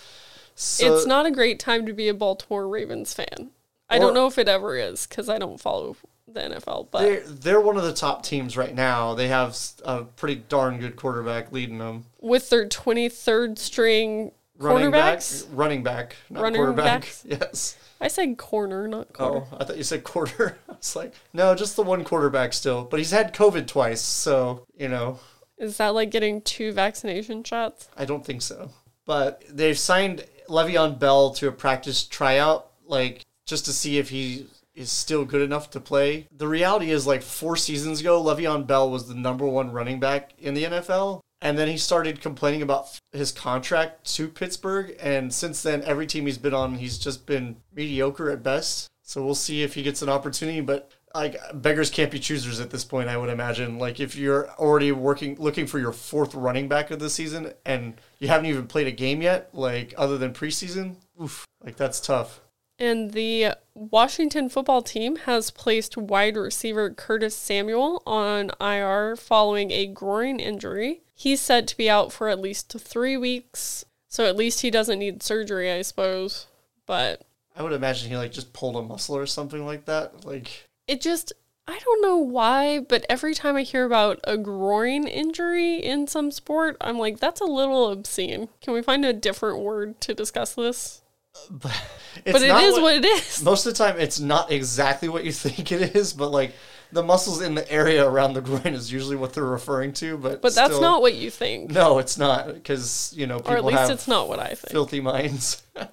So, 0.57 0.95
it's 0.95 1.07
not 1.07 1.27
a 1.27 1.31
great 1.31 1.59
time 1.59 1.87
to 1.87 1.93
be 1.93 2.09
a 2.09 2.15
Baltimore 2.15 2.69
Ravens 2.69 3.15
fan. 3.15 3.51
I 3.89 3.99
don't 3.99 4.15
know 4.15 4.27
if 4.27 4.39
it 4.39 4.49
ever 4.49 4.77
is 4.77 5.07
because 5.07 5.29
I 5.29 5.39
don't 5.39 5.59
follow 5.59 5.97
the 6.29 6.41
NFL, 6.41 6.89
but 6.91 7.01
they're, 7.01 7.21
they're 7.27 7.61
one 7.61 7.77
of 7.77 7.83
the 7.83 7.93
top 7.93 8.23
teams 8.23 8.57
right 8.57 8.75
now. 8.75 9.15
They 9.15 9.29
have 9.29 9.57
a 9.85 10.05
pretty 10.05 10.37
darn 10.37 10.79
good 10.79 10.97
quarterback 10.97 11.51
leading 11.51 11.79
them. 11.79 12.05
with 12.21 12.51
their 12.51 12.69
23rd 12.69 13.59
string 13.59 14.33
Running 14.61 14.91
back, 14.91 15.23
running 15.53 15.83
back, 15.83 16.17
not 16.29 16.43
Running 16.43 16.61
quarterback. 16.61 17.03
backs? 17.03 17.25
Yes. 17.29 17.79
I 18.01 18.09
said 18.09 18.39
corner, 18.39 18.89
not 18.89 19.09
oh, 19.11 19.13
quarter. 19.13 19.47
Oh, 19.53 19.57
I 19.59 19.65
thought 19.65 19.77
you 19.77 19.83
said 19.83 20.05
quarter. 20.05 20.59
I 20.69 20.73
was 20.73 20.97
like, 20.97 21.15
no, 21.33 21.55
just 21.55 21.77
the 21.77 21.83
one 21.83 22.05
quarterback 22.05 22.53
still. 22.53 22.85
But 22.85 22.99
he's 22.99 23.11
had 23.11 23.35
COVID 23.35 23.67
twice, 23.67 24.01
so 24.03 24.67
you 24.77 24.89
know, 24.89 25.19
Is 25.59 25.77
that 25.79 25.95
like 25.95 26.11
getting 26.11 26.43
two 26.43 26.73
vaccination 26.73 27.43
shots? 27.45 27.89
I 27.97 28.05
don't 28.05 28.25
think 28.25 28.43
so. 28.43 28.71
But 29.07 29.43
they've 29.51 29.79
signed 29.79 30.25
Le'Veon 30.49 30.99
Bell 30.99 31.31
to 31.35 31.49
a 31.49 31.53
practice 31.53 32.05
tryout, 32.05 32.71
like 32.87 33.25
just 33.47 33.65
to 33.65 33.73
see 33.73 33.99
if 33.99 34.11
he 34.11 34.47
is 34.75 34.91
still 34.91 35.25
good 35.25 35.43
enough 35.43 35.71
to 35.71 35.81
play. 35.81 36.27
The 36.37 36.49
reality 36.49 36.91
is, 36.91 37.07
like 37.07 37.23
four 37.23 37.57
seasons 37.57 38.01
ago, 38.01 38.23
Le'Veon 38.23 38.67
Bell 38.67 38.91
was 38.91 39.09
the 39.09 39.15
number 39.15 39.47
one 39.47 39.73
running 39.73 40.01
back 40.01 40.33
in 40.39 40.55
the 40.55 40.65
NFL. 40.65 41.23
And 41.43 41.59
then 41.59 41.69
he 41.69 41.79
started 41.79 42.21
complaining 42.21 42.63
about 42.63 42.99
his 43.13 43.33
contract 43.33 44.15
to 44.17 44.29
Pittsburgh. 44.29 44.95
And 45.01 45.33
since 45.33 45.63
then, 45.63 45.83
every 45.85 46.07
team 46.07 46.27
he's 46.27 46.39
been 46.39 46.55
on, 46.55 46.75
he's 46.75 46.99
just 46.99 47.27
been 47.27 47.57
mediocre 47.75 48.31
at 48.31 48.43
best. 48.43 48.89
So 49.03 49.25
we'll 49.25 49.35
see 49.35 49.63
if 49.63 49.75
he 49.75 49.83
gets 49.83 50.03
an 50.03 50.09
opportunity. 50.09 50.61
But 50.61 50.93
like 51.15 51.37
beggars 51.55 51.91
can't 51.91 52.11
be 52.11 52.19
choosers 52.19 52.61
at 52.61 52.71
this 52.71 52.85
point, 52.85 53.09
I 53.09 53.17
would 53.17 53.31
imagine. 53.31 53.79
Like 53.79 54.01
if 54.01 54.17
you're 54.17 54.51
already 54.53 54.93
working, 54.93 55.37
looking 55.39 55.67
for 55.67 55.79
your 55.79 55.93
fourth 55.93 56.35
running 56.35 56.69
back 56.69 56.91
of 56.91 56.99
the 56.99 57.11
season, 57.11 57.53
and 57.65 57.95
you 58.19 58.29
haven't 58.29 58.47
even 58.47 58.67
played 58.67 58.87
a 58.87 58.93
game 58.93 59.23
yet, 59.23 59.49
like 59.53 59.95
other 59.97 60.19
than 60.19 60.33
preseason, 60.33 60.97
oof, 61.21 61.47
like 61.65 61.77
that's 61.77 62.01
tough. 62.01 62.41
And 62.79 63.13
the 63.13 63.55
Washington 63.75 64.49
football 64.49 64.81
team 64.81 65.17
has 65.17 65.51
placed 65.51 65.99
wide 65.99 66.37
receiver 66.37 66.89
Curtis 66.91 67.37
Samuel 67.37 68.03
on 68.07 68.51
IR 68.59 69.17
following 69.17 69.71
a 69.71 69.87
groin 69.87 70.41
injury. 70.41 71.03
He's 71.21 71.43
said 71.43 71.69
to 71.69 71.77
be 71.77 71.91
out 71.91 72.15
for 72.15 72.31
at 72.31 72.41
least 72.41 72.73
three 72.79 73.19
weeks, 73.19 73.85
so 74.09 74.25
at 74.25 74.37
least 74.37 74.63
he 74.63 74.71
doesn't 74.71 74.99
need 74.99 75.23
surgery, 75.23 75.71
I 75.71 75.83
suppose. 75.83 76.47
But 76.87 77.21
I 77.55 77.63
would 77.63 77.75
imagine 77.75 78.09
he 78.09 78.17
like 78.17 78.33
just 78.33 78.55
pulled 78.55 78.75
a 78.77 78.81
muscle 78.81 79.19
or 79.19 79.27
something 79.27 79.67
like 79.67 79.85
that. 79.85 80.25
Like 80.25 80.71
it 80.89 81.03
just, 81.03 81.35
I 81.67 81.79
don't 81.79 82.01
know 82.01 82.17
why, 82.17 82.79
but 82.81 83.05
every 83.11 83.35
time 83.35 83.55
I 83.55 83.65
hear 83.65 83.85
about 83.85 84.19
a 84.25 84.39
groin 84.39 85.07
injury 85.07 85.77
in 85.77 86.07
some 86.07 86.31
sport, 86.31 86.79
I'm 86.81 86.99
like, 86.99 87.21
that's 87.21 87.43
a 87.43 87.45
little 87.45 87.91
obscene. 87.91 88.49
Can 88.63 88.73
we 88.73 88.81
find 88.81 89.05
a 89.05 89.13
different 89.13 89.61
word 89.61 90.01
to 90.01 90.15
discuss 90.15 90.55
this? 90.55 91.03
it's 91.51 92.33
but 92.33 92.41
it 92.41 92.49
not 92.49 92.63
is 92.63 92.81
what 92.81 92.95
it 92.95 93.05
is. 93.05 93.43
most 93.43 93.67
of 93.67 93.75
the 93.75 93.79
time 93.79 94.01
it's 94.01 94.21
not 94.21 94.51
exactly 94.51 95.11
what 95.11 95.25
you 95.25 95.33
think 95.35 95.71
it 95.71 95.95
is, 95.95 96.15
but 96.15 96.31
like 96.31 96.55
the 96.93 97.03
muscles 97.03 97.41
in 97.41 97.55
the 97.55 97.71
area 97.71 98.07
around 98.07 98.33
the 98.35 98.41
groin 98.41 98.75
is 98.75 98.93
usually 98.93 99.17
what 99.17 99.33
they're 99.35 99.45
referring 99.45 99.93
to. 99.95 100.17
But 100.19 100.43
But 100.43 100.55
that's 100.55 100.71
still- 100.75 100.81
not 100.81 101.01
what 101.03 101.15
you 101.15 101.31
think. 101.31 101.71
No, 101.71 101.99
it's 101.99 102.19
not 102.19 102.55
because 102.55 103.13
you 103.17 103.27
know 103.27 103.39
people 103.39 103.53
or 103.55 103.57
at 103.59 103.65
least 103.65 103.79
have 103.81 103.91
it's 103.91 104.09
not 104.09 104.29
what 104.29 104.39
I 104.39 104.49
think. 104.49 104.71
filthy 104.71 105.01
minds. 105.01 105.63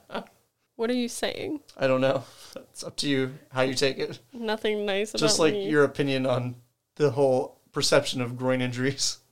What 0.76 0.92
are 0.92 0.94
you 0.94 1.10
saying? 1.10 1.62
I 1.76 1.88
don't 1.88 2.02
know. 2.02 2.24
It's 2.56 2.84
up 2.84 2.96
to 2.98 3.10
you 3.10 3.34
how 3.52 3.64
you 3.64 3.74
take 3.74 3.98
it. 3.98 4.20
Nothing 4.32 4.86
nice 4.86 5.10
about 5.10 5.20
Just 5.20 5.40
like 5.40 5.54
me. 5.54 5.68
your 5.68 5.84
opinion 5.84 6.28
on 6.28 6.54
the 6.98 7.10
whole 7.10 7.60
perception 7.72 8.22
of 8.22 8.38
groin 8.38 8.62
injuries. 8.62 9.18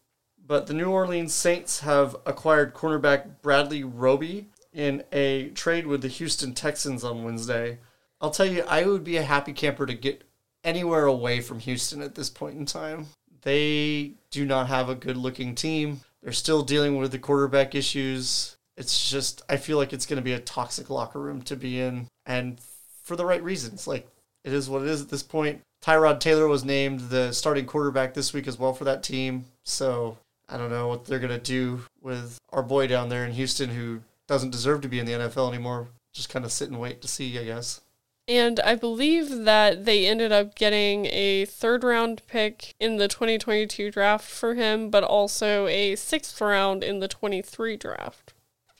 But 0.47 0.65
the 0.67 0.73
New 0.75 0.89
Orleans 0.91 1.33
Saints 1.33 1.79
have 1.81 2.15
acquired 2.25 2.73
cornerback 2.75 3.41
Bradley 3.43 3.83
Roby 3.83 4.47
in 4.73 5.03
a 5.11 5.49
trade 5.49 5.85
with 5.87 6.01
the 6.03 6.07
Houston 6.07 6.53
Texans 6.53 7.03
on 7.03 7.23
Wednesday. 7.23 7.79
I'll 8.21 8.29
tell 8.31 8.45
you, 8.45 8.63
I 8.67 8.85
would 8.85 9.03
be 9.03 9.17
a 9.17 9.23
happy 9.23 9.53
camper 9.53 9.85
to 9.87 9.93
get 9.95 10.23
anywhere 10.65 11.05
away 11.05 11.39
from 11.39 11.59
Houston 11.59 12.01
at 12.01 12.15
this 12.15 12.29
point 12.29 12.57
in 12.57 12.65
time. 12.65 13.07
They 13.43 14.13
do 14.31 14.45
not 14.45 14.67
have 14.67 14.89
a 14.89 14.95
good 14.95 15.15
looking 15.15 15.55
team. 15.55 16.01
They're 16.21 16.33
still 16.33 16.63
dealing 16.63 16.97
with 16.97 17.11
the 17.11 17.19
quarterback 17.19 17.75
issues. 17.75 18.57
It's 18.75 19.09
just, 19.09 19.43
I 19.47 19.57
feel 19.57 19.77
like 19.77 19.93
it's 19.93 20.05
going 20.05 20.17
to 20.17 20.23
be 20.23 20.33
a 20.33 20.39
toxic 20.39 20.89
locker 20.89 21.21
room 21.21 21.41
to 21.43 21.55
be 21.55 21.79
in. 21.79 22.07
And 22.25 22.59
for 23.05 23.15
the 23.15 23.25
right 23.25 23.43
reasons. 23.43 23.87
Like, 23.87 24.07
it 24.43 24.51
is 24.51 24.69
what 24.69 24.81
it 24.81 24.89
is 24.89 25.01
at 25.01 25.09
this 25.09 25.23
point. 25.23 25.61
Tyrod 25.83 26.19
Taylor 26.19 26.47
was 26.47 26.65
named 26.65 26.99
the 27.01 27.31
starting 27.31 27.65
quarterback 27.65 28.13
this 28.13 28.33
week 28.33 28.47
as 28.47 28.59
well 28.59 28.73
for 28.73 28.83
that 28.83 29.03
team. 29.03 29.45
So 29.63 30.17
I 30.49 30.57
don't 30.57 30.71
know 30.71 30.87
what 30.87 31.05
they're 31.05 31.19
going 31.19 31.29
to 31.29 31.39
do 31.39 31.81
with 32.01 32.37
our 32.51 32.63
boy 32.63 32.87
down 32.87 33.09
there 33.09 33.25
in 33.25 33.31
Houston 33.31 33.69
who 33.69 34.01
doesn't 34.27 34.51
deserve 34.51 34.81
to 34.81 34.89
be 34.89 34.99
in 34.99 35.05
the 35.05 35.13
NFL 35.13 35.49
anymore. 35.49 35.87
Just 36.13 36.29
kind 36.29 36.43
of 36.43 36.51
sit 36.51 36.69
and 36.69 36.79
wait 36.79 37.01
to 37.01 37.07
see, 37.07 37.37
I 37.39 37.45
guess. 37.45 37.81
And 38.27 38.59
I 38.59 38.75
believe 38.75 39.45
that 39.45 39.85
they 39.85 40.07
ended 40.07 40.31
up 40.31 40.55
getting 40.55 41.05
a 41.07 41.45
third 41.45 41.83
round 41.83 42.21
pick 42.27 42.73
in 42.79 42.97
the 42.97 43.07
2022 43.07 43.91
draft 43.91 44.25
for 44.25 44.55
him, 44.55 44.89
but 44.89 45.03
also 45.03 45.67
a 45.67 45.95
sixth 45.95 46.41
round 46.41 46.83
in 46.83 46.99
the 46.99 47.07
23 47.07 47.77
draft. 47.77 48.33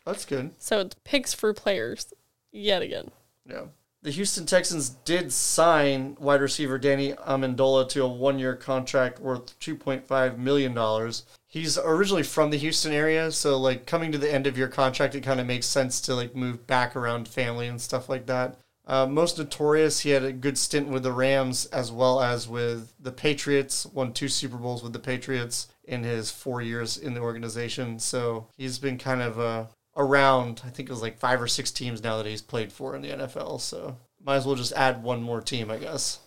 That's 0.06 0.26
good. 0.26 0.52
So 0.60 0.80
it's 0.80 0.96
picks 1.04 1.34
for 1.34 1.54
players 1.54 2.14
yet 2.52 2.82
again. 2.82 3.12
Yeah. 3.48 3.66
The 4.02 4.12
Houston 4.12 4.46
Texans 4.46 4.90
did 4.90 5.34
sign 5.34 6.16
wide 6.20 6.42
receiver 6.42 6.78
Danny 6.78 7.14
Amendola 7.14 7.90
to 7.90 8.04
a 8.04 8.08
one 8.08 8.38
year 8.38 8.56
contract 8.56 9.20
worth 9.20 9.60
$2.5 9.60 10.38
million. 10.38 11.12
He's 11.48 11.78
originally 11.80 12.22
from 12.22 12.52
the 12.52 12.58
Houston 12.58 12.92
area, 12.92 13.32
so 13.32 13.58
like 13.58 13.88
coming 13.88 14.12
to 14.12 14.20
the 14.20 14.32
end 14.32 14.46
of 14.46 14.60
your 14.60 14.68
contract, 14.68 15.16
it 15.16 15.22
kind 15.22 15.40
of 15.40 15.48
makes 15.48 15.66
sense 15.66 16.00
to 16.02 16.14
like 16.14 16.36
move 16.36 16.68
back 16.68 16.96
around 16.96 17.28
family 17.28 17.68
and 17.68 17.82
stuff 17.82 18.08
like 18.08 18.28
that. 18.28 18.58
Uh, 18.88 19.08
most 19.08 19.38
notorious, 19.38 20.02
he 20.02 20.12
had 20.12 20.24
a 20.24 20.32
good 20.32 20.58
stint 20.58 20.88
with 20.88 21.04
the 21.04 21.12
Rams 21.12 21.66
as 21.68 21.92
well 21.92 22.22
as 22.22 22.48
with 22.48 22.94
the 23.00 23.12
Patriots. 23.12 23.86
Won 23.88 24.14
two 24.14 24.28
Super 24.28 24.58
Bowls 24.58 24.84
with 24.84 24.94
the 24.94 25.00
Patriots 25.00 25.68
in 25.84 26.04
his 26.04 26.30
four 26.30 26.62
years 26.62 26.98
in 26.98 27.14
the 27.14 27.22
organization. 27.22 28.00
So 28.00 28.48
he's 28.58 28.78
been 28.78 28.98
kind 28.98 29.22
of 29.22 29.40
uh, 29.40 29.66
around. 29.98 30.62
I 30.66 30.70
think 30.70 30.90
it 30.90 30.92
was 30.92 31.02
like 31.02 31.18
five 31.18 31.42
or 31.42 31.48
six 31.48 31.72
teams 31.72 32.04
now 32.04 32.18
that 32.18 32.26
he's 32.26 32.42
played 32.42 32.72
for 32.72 32.96
in 32.96 33.02
the 33.02 33.10
NFL. 33.10 33.60
So 33.62 33.98
might 34.24 34.36
as 34.36 34.46
well 34.46 34.56
just 34.56 34.74
add 34.74 35.04
one 35.04 35.24
more 35.24 35.42
team, 35.42 35.72
I 35.72 35.78
guess. 35.78 36.20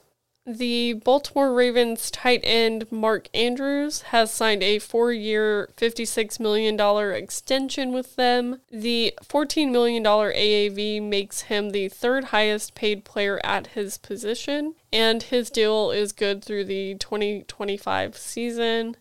The 0.50 0.94
Baltimore 0.94 1.52
Ravens 1.52 2.10
tight 2.10 2.40
end 2.42 2.90
Mark 2.90 3.28
Andrews 3.34 4.00
has 4.00 4.30
signed 4.30 4.62
a 4.62 4.78
four 4.78 5.12
year, 5.12 5.68
$56 5.76 6.40
million 6.40 6.80
extension 7.14 7.92
with 7.92 8.16
them. 8.16 8.62
The 8.72 9.12
$14 9.22 9.70
million 9.70 10.02
AAV 10.02 11.02
makes 11.02 11.42
him 11.42 11.68
the 11.68 11.90
third 11.90 12.24
highest 12.24 12.74
paid 12.74 13.04
player 13.04 13.38
at 13.44 13.68
his 13.68 13.98
position, 13.98 14.74
and 14.90 15.22
his 15.22 15.50
deal 15.50 15.90
is 15.90 16.12
good 16.12 16.42
through 16.42 16.64
the 16.64 16.94
2025 16.94 18.16
season. 18.16 18.96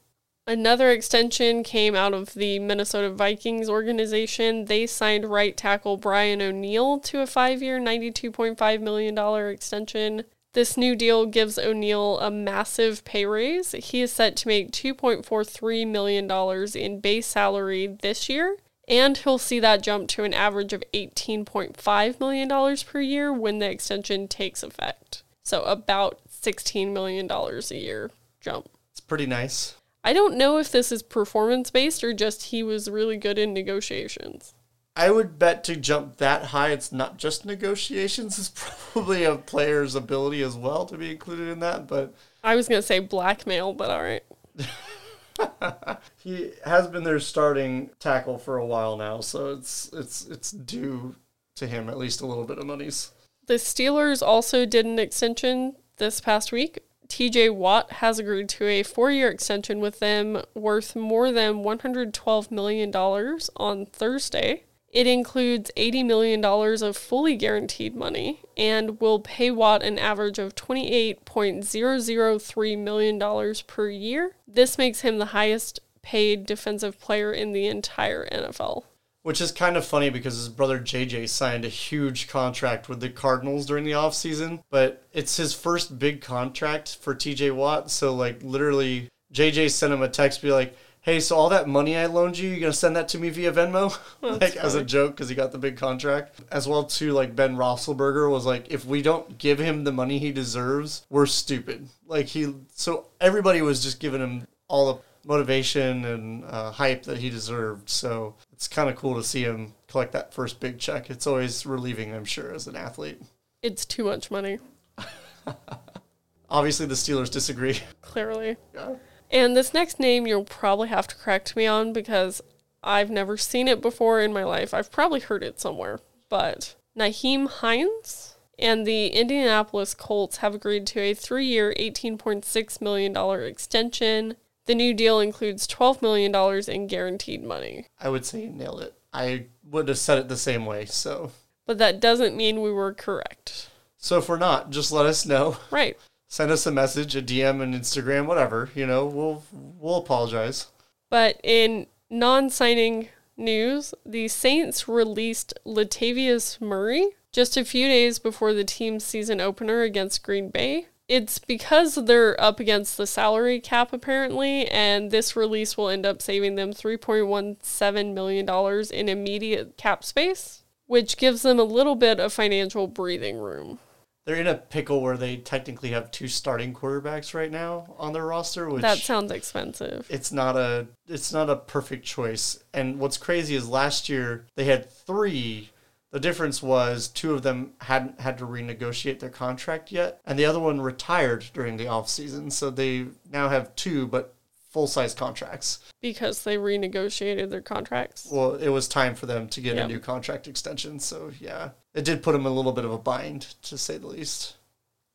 Another 0.46 0.92
extension 0.92 1.64
came 1.64 1.96
out 1.96 2.14
of 2.14 2.34
the 2.34 2.60
Minnesota 2.60 3.10
Vikings 3.10 3.70
organization. 3.70 4.66
They 4.66 4.86
signed 4.86 5.24
right 5.24 5.56
tackle 5.56 5.96
Brian 5.96 6.42
O'Neill 6.42 7.00
to 7.00 7.22
a 7.22 7.28
five 7.28 7.62
year, 7.62 7.80
$92.5 7.80 8.82
million 8.82 9.18
extension. 9.50 10.26
This 10.58 10.76
new 10.76 10.96
deal 10.96 11.28
gives 11.28 11.60
O'Neill 11.60 12.18
a 12.18 12.32
massive 12.32 13.06
pay 13.06 13.28
raise. 13.28 13.74
He 13.74 14.02
is 14.02 14.12
set 14.12 14.36
to 14.38 14.48
make 14.48 14.72
$2.43 14.72 15.88
million 15.88 16.76
in 16.76 17.00
base 17.00 17.28
salary 17.28 17.86
this 18.02 18.28
year, 18.28 18.58
and 18.88 19.16
he'll 19.16 19.38
see 19.38 19.60
that 19.60 19.84
jump 19.84 20.08
to 20.10 20.24
an 20.24 20.34
average 20.34 20.74
of 20.74 20.84
$18.5 20.96 22.20
million 22.20 22.78
per 22.88 23.00
year 23.00 23.32
when 23.32 23.60
the 23.60 23.70
extension 23.70 24.28
takes 24.28 24.64
effect. 24.64 25.22
So, 25.44 25.62
about 25.62 26.22
$16 26.28 26.92
million 26.92 27.30
a 27.30 27.76
year 27.76 28.10
jump. 28.42 28.68
It's 28.90 29.00
pretty 29.00 29.28
nice. 29.28 29.76
I 30.04 30.12
don't 30.12 30.40
know 30.40 30.58
if 30.58 30.72
this 30.72 30.92
is 30.92 31.04
performance 31.04 31.70
based 31.70 32.04
or 32.04 32.14
just 32.14 32.46
he 32.46 32.64
was 32.64 32.90
really 32.90 33.18
good 33.18 33.38
in 33.38 33.54
negotiations. 33.54 34.56
I 34.98 35.12
would 35.12 35.38
bet 35.38 35.64
to 35.66 35.76
jump 35.76 36.18
that 36.18 36.46
high, 36.46 36.70
it's 36.70 36.92
not 36.92 37.18
just 37.18 37.46
negotiations, 37.46 38.40
it's 38.40 38.52
probably 38.56 39.24
a 39.24 39.36
player's 39.36 39.94
ability 39.94 40.42
as 40.42 40.56
well 40.56 40.88
to 40.88 40.98
be 40.98 41.12
included 41.12 41.50
in 41.50 41.60
that. 41.60 41.88
But 41.88 42.16
I 42.44 42.56
was 42.56 42.68
going 42.68 42.80
to 42.80 42.86
say 42.86 42.98
blackmail, 42.98 43.74
but 43.74 43.92
all 43.92 44.02
right. 44.02 44.24
he 46.18 46.52
has 46.66 46.88
been 46.88 47.04
their 47.04 47.20
starting 47.20 47.92
tackle 48.00 48.40
for 48.40 48.58
a 48.58 48.66
while 48.66 48.98
now, 48.98 49.22
so 49.22 49.54
it's 49.54 49.88
it's 49.94 50.26
it's 50.26 50.50
due 50.50 51.16
to 51.58 51.68
him 51.68 51.90
at 51.90 52.00
least 52.00 52.22
a 52.22 52.26
little 52.26 52.46
bit 52.46 52.58
of 52.58 52.66
monies. 52.66 53.12
The 53.46 53.56
Steelers 53.56 54.26
also 54.26 54.66
did 54.66 54.88
an 54.88 54.98
extension 54.98 55.76
this 55.98 56.20
past 56.20 56.52
week. 56.52 56.80
TJ 57.08 57.54
Watt 57.54 57.92
has 57.94 58.18
agreed 58.18 58.50
to 58.50 58.66
a 58.66 58.82
four 58.82 59.12
year 59.12 59.30
extension 59.30 59.80
with 59.80 60.00
them 60.00 60.42
worth 60.56 60.96
more 60.96 61.32
than 61.32 61.64
$112 61.64 62.50
million 62.52 62.94
on 62.96 63.86
Thursday. 63.86 64.64
It 64.92 65.06
includes 65.06 65.70
$80 65.76 66.06
million 66.06 66.46
of 66.46 66.96
fully 66.96 67.36
guaranteed 67.36 67.94
money 67.96 68.40
and 68.56 69.02
will 69.02 69.20
pay 69.20 69.52
Watt 69.52 69.84
an 69.84 70.00
average 70.00 70.40
of 70.40 70.56
$28.003 70.56 72.78
million 72.78 73.54
per 73.68 73.90
year. 73.90 74.32
This 74.48 74.78
makes 74.78 75.02
him 75.02 75.18
the 75.18 75.26
highest 75.28 75.82
paid 76.02 76.46
defensive 76.46 77.02
player 77.02 77.34
in 77.34 77.52
the 77.52 77.68
entire 77.68 78.26
NFL. 78.30 78.84
Which 79.24 79.42
is 79.42 79.52
kind 79.52 79.76
of 79.76 79.84
funny 79.84 80.10
because 80.10 80.38
his 80.38 80.48
brother 80.48 80.80
JJ 80.80 81.28
signed 81.28 81.66
a 81.66 81.70
huge 81.70 82.30
contract 82.30 82.88
with 82.88 83.02
the 83.02 83.10
Cardinals 83.10 83.66
during 83.66 83.84
the 83.84 83.92
offseason, 83.92 84.64
but 84.70 85.06
it's 85.12 85.36
his 85.36 85.54
first 85.54 86.00
big 86.00 86.22
contract 86.22 86.98
for 87.02 87.14
TJ 87.14 87.54
Watt. 87.54 87.92
So, 87.92 88.16
like, 88.16 88.42
literally, 88.42 89.10
JJ 89.34 89.72
sent 89.72 89.92
him 89.92 90.02
a 90.02 90.08
text, 90.08 90.42
be 90.42 90.54
like, 90.54 90.78
hey, 91.08 91.22
so 91.22 91.38
all 91.38 91.48
that 91.48 91.70
money 91.70 91.96
I 91.96 92.06
loaned 92.08 92.38
you, 92.38 92.50
you 92.50 92.60
gonna 92.60 92.74
send 92.74 92.98
that 92.98 93.08
to 93.10 93.18
me 93.18 93.30
via 93.30 93.54
Venmo? 93.54 93.98
like, 94.22 94.58
as 94.58 94.76
a 94.76 94.84
joke, 94.84 95.12
because 95.16 95.30
he 95.30 95.36
got 95.36 95.54
the 95.54 95.58
big 95.58 95.78
contract. 95.78 96.42
As 96.52 96.68
well, 96.68 96.84
too, 96.84 97.14
like, 97.14 97.34
Ben 97.34 97.56
Roethlisberger 97.56 98.30
was 98.30 98.46
like, 98.46 98.70
if 98.70 98.86
we 98.86 99.02
don't 99.02 99.38
give 99.38 99.58
him 99.58 99.86
the 99.86 99.94
money 99.94 100.20
he 100.20 100.34
deserves, 100.34 101.06
we're 101.10 101.26
stupid. 101.26 101.88
Like, 102.06 102.26
he, 102.26 102.54
so 102.74 103.06
everybody 103.22 103.62
was 103.62 103.82
just 103.82 104.02
giving 104.02 104.20
him 104.20 104.48
all 104.68 104.94
the 104.94 105.00
motivation 105.26 106.04
and 106.04 106.44
uh, 106.44 106.72
hype 106.72 107.04
that 107.04 107.20
he 107.20 107.30
deserved. 107.30 107.90
So 107.90 108.36
it's 108.52 108.68
kind 108.68 108.90
of 108.90 108.98
cool 108.98 109.16
to 109.16 109.24
see 109.24 109.44
him 109.44 109.74
collect 109.88 110.12
that 110.12 110.34
first 110.34 110.60
big 110.60 110.78
check. 110.78 111.10
It's 111.10 111.26
always 111.26 111.66
relieving, 111.66 112.14
I'm 112.14 112.26
sure, 112.26 112.54
as 112.54 112.68
an 112.68 112.76
athlete. 112.76 113.22
It's 113.62 113.86
too 113.86 114.04
much 114.04 114.30
money. 114.30 114.60
Obviously, 116.50 116.86
the 116.86 116.96
Steelers 116.96 117.32
disagree. 117.32 117.80
Clearly. 118.02 118.58
Yeah. 118.74 118.96
And 119.32 119.56
this 119.56 119.74
next 119.74 120.00
name 120.00 120.26
you'll 120.28 120.44
probably 120.44 120.88
have 120.90 121.08
to 121.08 121.16
correct 121.16 121.56
me 121.56 121.66
on 121.68 121.94
because 121.94 122.42
I've 122.84 123.10
never 123.10 123.38
seen 123.38 123.68
it 123.68 123.82
before 123.82 124.22
in 124.22 124.32
my 124.34 124.44
life. 124.44 124.74
I've 124.74 124.92
probably 124.92 125.20
heard 125.20 125.44
it 125.44 125.60
somewhere. 125.60 126.00
But 126.30 126.76
Nyheim 126.98 127.48
Hines 127.50 128.36
and 128.60 128.86
the 128.88 129.08
Indianapolis 129.08 129.94
Colts 129.94 130.38
have 130.38 130.56
agreed 130.56 130.88
to 130.88 131.00
a 131.00 131.14
three 131.14 131.46
year, 131.46 131.74
$18.6 131.78 132.82
million 132.82 133.16
extension. 133.44 134.36
The 134.66 134.76
new 134.76 134.94
deal 134.94 135.20
includes 135.20 135.68
$12 135.68 136.02
million 136.02 136.34
in 136.70 136.88
guaranteed 136.88 137.44
money. 137.44 137.86
I 138.02 138.10
would 138.10 138.26
say 138.26 138.42
you 138.44 138.50
nailed 138.50 138.82
it. 138.82 138.94
I 139.14 139.46
would 139.64 139.88
have 139.88 139.98
said 139.98 140.18
it 140.18 140.28
the 140.28 140.38
same 140.38 140.66
way. 140.66 140.86
So, 140.86 141.32
But 141.66 141.78
that 141.78 142.00
doesn't 142.02 142.36
mean 142.36 142.62
we 142.62 142.72
were 142.72 142.94
correct. 142.94 143.70
so 143.98 144.18
if 144.18 144.28
we're 144.30 144.38
not, 144.38 144.70
just 144.70 144.92
let 144.92 145.06
us 145.06 145.26
know. 145.26 145.58
Right. 145.72 145.98
Send 146.28 146.52
us 146.52 146.66
a 146.66 146.72
message, 146.72 147.16
a 147.16 147.22
DM, 147.22 147.62
and 147.62 147.74
Instagram, 147.74 148.26
whatever. 148.26 148.70
You 148.76 148.86
know, 148.86 149.06
we'll 149.06 149.44
we'll 149.52 149.98
apologize. 149.98 150.68
But 151.10 151.40
in 151.44 151.88
non 152.10 152.50
signing 152.50 153.10
news, 153.38 153.94
the 154.06 154.28
Saints 154.28 154.88
released 154.88 155.54
Latavius 155.66 156.60
Murray 156.60 157.12
just 157.32 157.56
a 157.56 157.64
few 157.64 157.88
days 157.88 158.20
before 158.20 158.54
the 158.54 158.64
team's 158.64 159.04
season 159.04 159.40
opener 159.40 159.84
against 159.84 160.24
Green 160.24 160.50
Bay. 160.50 160.88
It's 161.08 161.40
because 161.40 161.96
they're 161.96 162.40
up 162.42 162.60
against 162.60 162.98
the 162.98 163.08
salary 163.08 163.62
cap, 163.62 163.94
apparently, 163.94 164.68
and 164.68 165.10
this 165.10 165.38
release 165.38 165.78
will 165.78 165.88
end 165.88 166.06
up 166.06 166.22
saving 166.22 166.56
them 166.56 166.74
$3.17 166.74 168.14
million 168.14 168.86
in 168.92 169.10
immediate 169.10 169.78
cap 169.78 170.04
space, 170.04 170.64
which 170.86 171.16
gives 171.16 171.44
them 171.44 171.60
a 171.60 171.64
little 171.64 171.96
bit 171.96 172.20
of 172.20 172.34
financial 172.34 172.88
breathing 172.88 173.38
room. 173.38 173.80
They're 174.28 174.36
in 174.36 174.46
a 174.48 174.56
pickle 174.56 175.02
where 175.02 175.16
they 175.16 175.38
technically 175.38 175.92
have 175.92 176.12
two 176.12 176.28
starting 176.28 176.74
quarterbacks 176.74 177.34
right 177.34 177.50
now 177.50 177.96
on 177.98 178.12
their 178.12 178.26
roster, 178.26 178.70
which 178.70 178.82
That 178.82 178.98
sounds 178.98 179.32
expensive. 179.32 180.06
it's 180.10 180.34
not 180.34 180.58
a 180.58 180.88
it's 181.08 181.32
not 181.32 181.50
a 181.50 181.56
perfect 181.56 182.04
choice. 182.04 182.62
And 182.74 183.00
what's 183.00 183.16
crazy 183.16 183.56
is 183.56 183.70
last 183.70 184.10
year 184.10 184.46
they 184.58 184.66
had 184.66 184.92
three. 184.92 185.70
The 186.12 186.20
difference 186.20 186.62
was 186.62 187.08
two 187.08 187.34
of 187.34 187.42
them 187.44 187.72
hadn't 187.80 188.20
had 188.20 188.38
to 188.40 188.46
renegotiate 188.46 189.20
their 189.20 189.30
contract 189.30 189.94
yet, 189.94 190.20
and 190.26 190.38
the 190.38 190.46
other 190.46 190.60
one 190.60 190.82
retired 190.82 191.46
during 191.54 191.78
the 191.78 191.86
offseason. 191.86 192.52
So 192.52 192.70
they 192.70 193.06
now 193.32 193.48
have 193.48 193.76
two, 193.78 194.08
but 194.08 194.34
full 194.70 194.88
size 194.88 195.14
contracts. 195.14 195.80
Because 196.02 196.44
they 196.44 196.58
renegotiated 196.58 197.50
their 197.50 197.62
contracts. 197.62 198.28
Well, 198.30 198.56
it 198.56 198.70
was 198.70 198.90
time 198.90 199.16
for 199.16 199.26
them 199.26 199.48
to 199.50 199.62
get 199.62 199.76
Yep. 199.78 199.86
a 199.86 199.88
new 199.88 200.00
contract 200.00 200.48
extension. 200.50 201.00
So 201.00 201.32
yeah, 201.40 201.70
it 201.98 202.06
did 202.06 202.22
put 202.22 202.36
him 202.36 202.42
in 202.42 202.52
a 202.52 202.56
little 202.56 202.74
bit 202.74 202.86
of 202.86 202.92
a 202.92 202.98
bind, 203.00 203.42
to 203.64 203.76
say 203.76 203.98
the 203.98 204.06
least. 204.06 204.56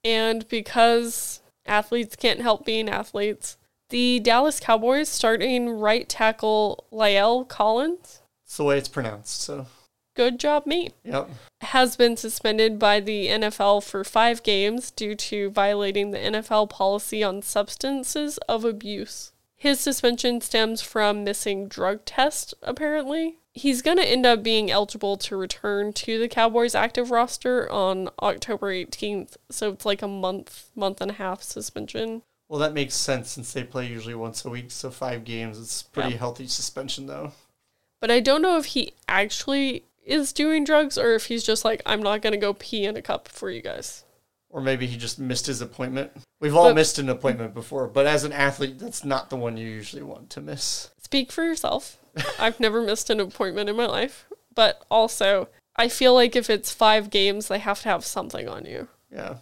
And 0.05 0.47
because 0.49 1.41
athletes 1.65 2.17
can't 2.17 2.41
help 2.41 2.67
being 2.67 2.89
athletes, 2.89 3.57
the 3.91 4.19
Dallas 4.19 4.59
Cowboys 4.59 5.09
starting 5.09 5.71
right 5.71 6.09
tackle 6.09 6.85
La'el 6.93 7.47
Collins, 7.47 8.23
It's 8.45 8.57
the 8.57 8.65
way 8.65 8.79
it's 8.79 8.89
pronounced. 8.89 9.43
So 9.43 9.67
good 10.17 10.41
job 10.41 10.67
me, 10.67 10.91
yep. 11.05 11.31
has 11.61 11.97
been 11.97 12.17
suspended 12.17 12.81
by 12.81 12.99
the 12.99 13.29
NFL 13.29 13.85
for 13.85 14.03
five 14.03 14.43
games 14.43 14.91
due 14.91 15.15
to 15.15 15.51
violating 15.51 16.11
the 16.11 16.19
NFL 16.19 16.69
policy 16.69 17.23
on 17.23 17.43
substances 17.43 18.39
of 18.49 18.65
abuse. 18.65 19.31
His 19.57 19.79
suspension 19.79 20.41
stems 20.41 20.83
from 20.83 21.23
missing 21.23 21.69
drug 21.69 22.05
tests, 22.05 22.55
apparently. 22.61 23.39
He's 23.55 23.83
going 23.83 23.99
to 23.99 24.05
end 24.09 24.25
up 24.25 24.43
being 24.43 24.71
eligible 24.71 25.17
to 25.19 25.37
return 25.37 25.93
to 25.95 26.19
the 26.19 26.29
Cowboys 26.29 26.75
active 26.75 27.11
roster 27.11 27.71
on 27.71 28.09
October 28.23 28.73
18th. 28.73 29.37
So 29.51 29.71
it's 29.73 29.85
like 29.85 30.01
a 30.01 30.09
month, 30.09 30.71
month 30.75 31.01
and 31.03 31.11
a 31.11 31.15
half 31.15 31.43
suspension. 31.43 32.23
Well, 32.49 32.61
that 32.61 32.73
makes 32.73 32.95
sense 32.95 33.31
since 33.31 33.53
they 33.53 33.65
play 33.65 33.87
usually 33.89 34.15
once 34.15 34.45
a 34.45 34.51
week, 34.51 34.71
so 34.71 34.91
five 34.91 35.25
games. 35.25 35.59
It's 35.59 35.83
pretty 35.83 36.13
Yeah. 36.13 36.17
healthy 36.19 36.47
suspension, 36.47 37.07
though. 37.07 37.33
But 38.01 38.11
I 38.11 38.21
don't 38.21 38.43
know 38.43 38.59
if 38.59 38.67
he 38.67 38.95
actually 39.07 39.85
is 40.05 40.33
doing 40.33 40.65
drugs 40.65 40.99
or 40.99 41.15
if 41.15 41.27
he's 41.27 41.45
just 41.45 41.65
like, 41.65 41.81
I'm 41.87 42.03
not 42.03 42.21
going 42.23 42.33
to 42.33 42.39
go 42.39 42.55
pee 42.55 42.85
in 42.85 42.97
a 42.97 43.03
cup 43.03 43.29
for 43.29 43.51
you 43.51 43.63
guys. 43.63 44.05
Or 44.51 44.61
maybe 44.61 44.87
he 44.87 44.97
just 44.99 45.19
missed 45.19 45.47
his 45.47 45.61
appointment. 45.63 46.11
We've 46.41 46.57
all 46.57 46.71
But- 46.71 46.75
missed 46.75 46.99
an 46.99 47.09
appointment 47.09 47.55
before, 47.55 47.87
but 47.87 48.07
as 48.07 48.25
an 48.25 48.33
athlete, 48.33 48.79
that's 48.79 49.05
not 49.05 49.31
the 49.31 49.37
one 49.37 49.57
you 49.57 49.67
usually 49.69 50.03
want 50.03 50.29
to 50.31 50.41
miss. 50.41 50.91
Speak 51.03 51.31
for 51.33 51.45
yourself. 51.45 51.99
I've 52.39 52.61
never 52.61 52.83
missed 52.83 53.11
an 53.11 53.21
appointment 53.21 53.69
in 53.69 53.77
my 53.77 53.87
life. 53.87 54.27
But 54.55 54.85
also, 54.91 55.49
I 55.77 55.89
feel 55.89 56.15
like 56.15 56.37
if 56.37 56.51
it's 56.51 56.73
five 56.73 57.11
games, 57.11 57.49
they 57.49 57.59
have 57.59 57.81
to 57.83 57.89
have 57.89 58.05
something 58.05 58.49
on 58.49 58.65
you. 58.67 58.89
Yeah. 59.11 59.37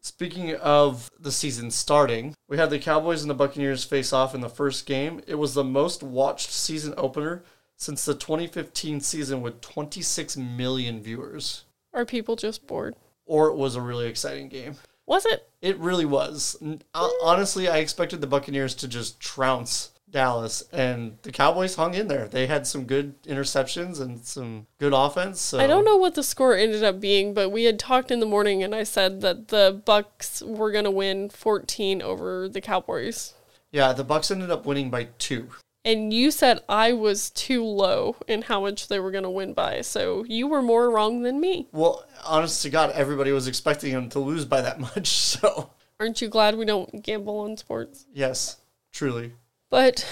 Speaking 0.00 0.54
of 0.54 1.10
the 1.18 1.32
season 1.32 1.70
starting, 1.70 2.34
we 2.48 2.56
had 2.56 2.70
the 2.70 2.78
Cowboys 2.78 3.22
and 3.22 3.30
the 3.30 3.34
Buccaneers 3.34 3.84
face 3.84 4.12
off 4.12 4.34
in 4.34 4.40
the 4.40 4.48
first 4.48 4.86
game. 4.86 5.20
It 5.26 5.34
was 5.34 5.54
the 5.54 5.64
most 5.64 6.02
watched 6.02 6.50
season 6.50 6.94
opener 6.96 7.44
since 7.76 8.04
the 8.04 8.14
2015 8.14 9.00
season 9.00 9.40
with 9.40 9.60
26 9.60 10.36
million 10.36 11.02
viewers. 11.02 11.64
Are 11.92 12.04
people 12.04 12.36
just 12.36 12.66
bored? 12.66 12.96
Or 13.26 13.48
it 13.48 13.56
was 13.56 13.76
a 13.76 13.80
really 13.80 14.06
exciting 14.06 14.48
game. 14.48 14.76
Was 15.06 15.24
it? 15.26 15.48
It 15.62 15.78
really 15.78 16.04
was. 16.04 16.56
Uh, 16.94 17.08
honestly, 17.22 17.68
I 17.68 17.78
expected 17.78 18.20
the 18.20 18.26
Buccaneers 18.26 18.74
to 18.76 18.88
just 18.88 19.20
trounce 19.20 19.90
Dallas, 20.10 20.62
and 20.72 21.18
the 21.22 21.32
Cowboys 21.32 21.74
hung 21.76 21.94
in 21.94 22.08
there. 22.08 22.28
They 22.28 22.46
had 22.46 22.66
some 22.66 22.84
good 22.84 23.22
interceptions 23.24 24.00
and 24.00 24.24
some 24.24 24.66
good 24.78 24.92
offense. 24.94 25.40
So 25.40 25.58
I 25.58 25.66
don't 25.66 25.84
know 25.84 25.96
what 25.96 26.14
the 26.14 26.22
score 26.22 26.54
ended 26.56 26.82
up 26.82 27.00
being, 27.00 27.34
but 27.34 27.50
we 27.50 27.64
had 27.64 27.78
talked 27.78 28.10
in 28.10 28.20
the 28.20 28.26
morning 28.26 28.62
and 28.62 28.74
I 28.74 28.84
said 28.84 29.20
that 29.20 29.48
the 29.48 29.80
Bucks 29.84 30.42
were 30.42 30.72
going 30.72 30.84
to 30.84 30.90
win 30.90 31.28
14 31.28 32.00
over 32.02 32.48
the 32.48 32.60
Cowboys. 32.60 33.34
Yeah, 33.70 33.92
the 33.92 34.04
Bucks 34.04 34.30
ended 34.30 34.50
up 34.50 34.64
winning 34.64 34.90
by 34.90 35.08
two. 35.18 35.48
And 35.84 36.12
you 36.12 36.30
said 36.30 36.60
I 36.68 36.92
was 36.92 37.30
too 37.30 37.64
low 37.64 38.16
in 38.26 38.42
how 38.42 38.60
much 38.60 38.88
they 38.88 38.98
were 38.98 39.10
going 39.10 39.24
to 39.24 39.30
win 39.30 39.54
by. 39.54 39.82
So 39.82 40.24
you 40.24 40.46
were 40.46 40.62
more 40.62 40.90
wrong 40.90 41.22
than 41.22 41.40
me. 41.40 41.68
Well, 41.72 42.04
honest 42.24 42.62
to 42.62 42.70
God, 42.70 42.90
everybody 42.92 43.32
was 43.32 43.46
expecting 43.46 43.92
them 43.92 44.08
to 44.10 44.18
lose 44.18 44.44
by 44.44 44.60
that 44.62 44.80
much. 44.96 45.08
So 45.08 45.70
Aren't 46.00 46.22
you 46.22 46.28
glad 46.28 46.56
we 46.56 46.64
don't 46.64 47.02
gamble 47.02 47.38
on 47.40 47.56
sports? 47.56 48.06
yes, 48.12 48.56
truly. 48.92 49.32
But 49.70 50.06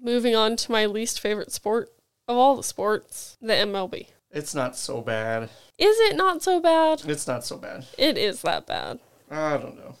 moving 0.00 0.34
on 0.34 0.56
to 0.56 0.72
my 0.72 0.86
least 0.86 1.20
favorite 1.20 1.52
sport 1.52 1.90
of 2.28 2.36
all 2.36 2.56
the 2.56 2.62
sports, 2.62 3.36
the 3.40 3.52
MLB. 3.52 4.06
It's 4.30 4.54
not 4.54 4.76
so 4.76 5.00
bad. 5.00 5.44
Is 5.76 5.98
it 6.00 6.16
not 6.16 6.42
so 6.42 6.60
bad? 6.60 7.02
It's 7.06 7.26
not 7.26 7.44
so 7.44 7.56
bad. 7.56 7.86
It 7.98 8.16
is 8.16 8.42
that 8.42 8.66
bad. 8.66 9.00
I 9.30 9.56
don't 9.56 9.76
know. 9.76 9.96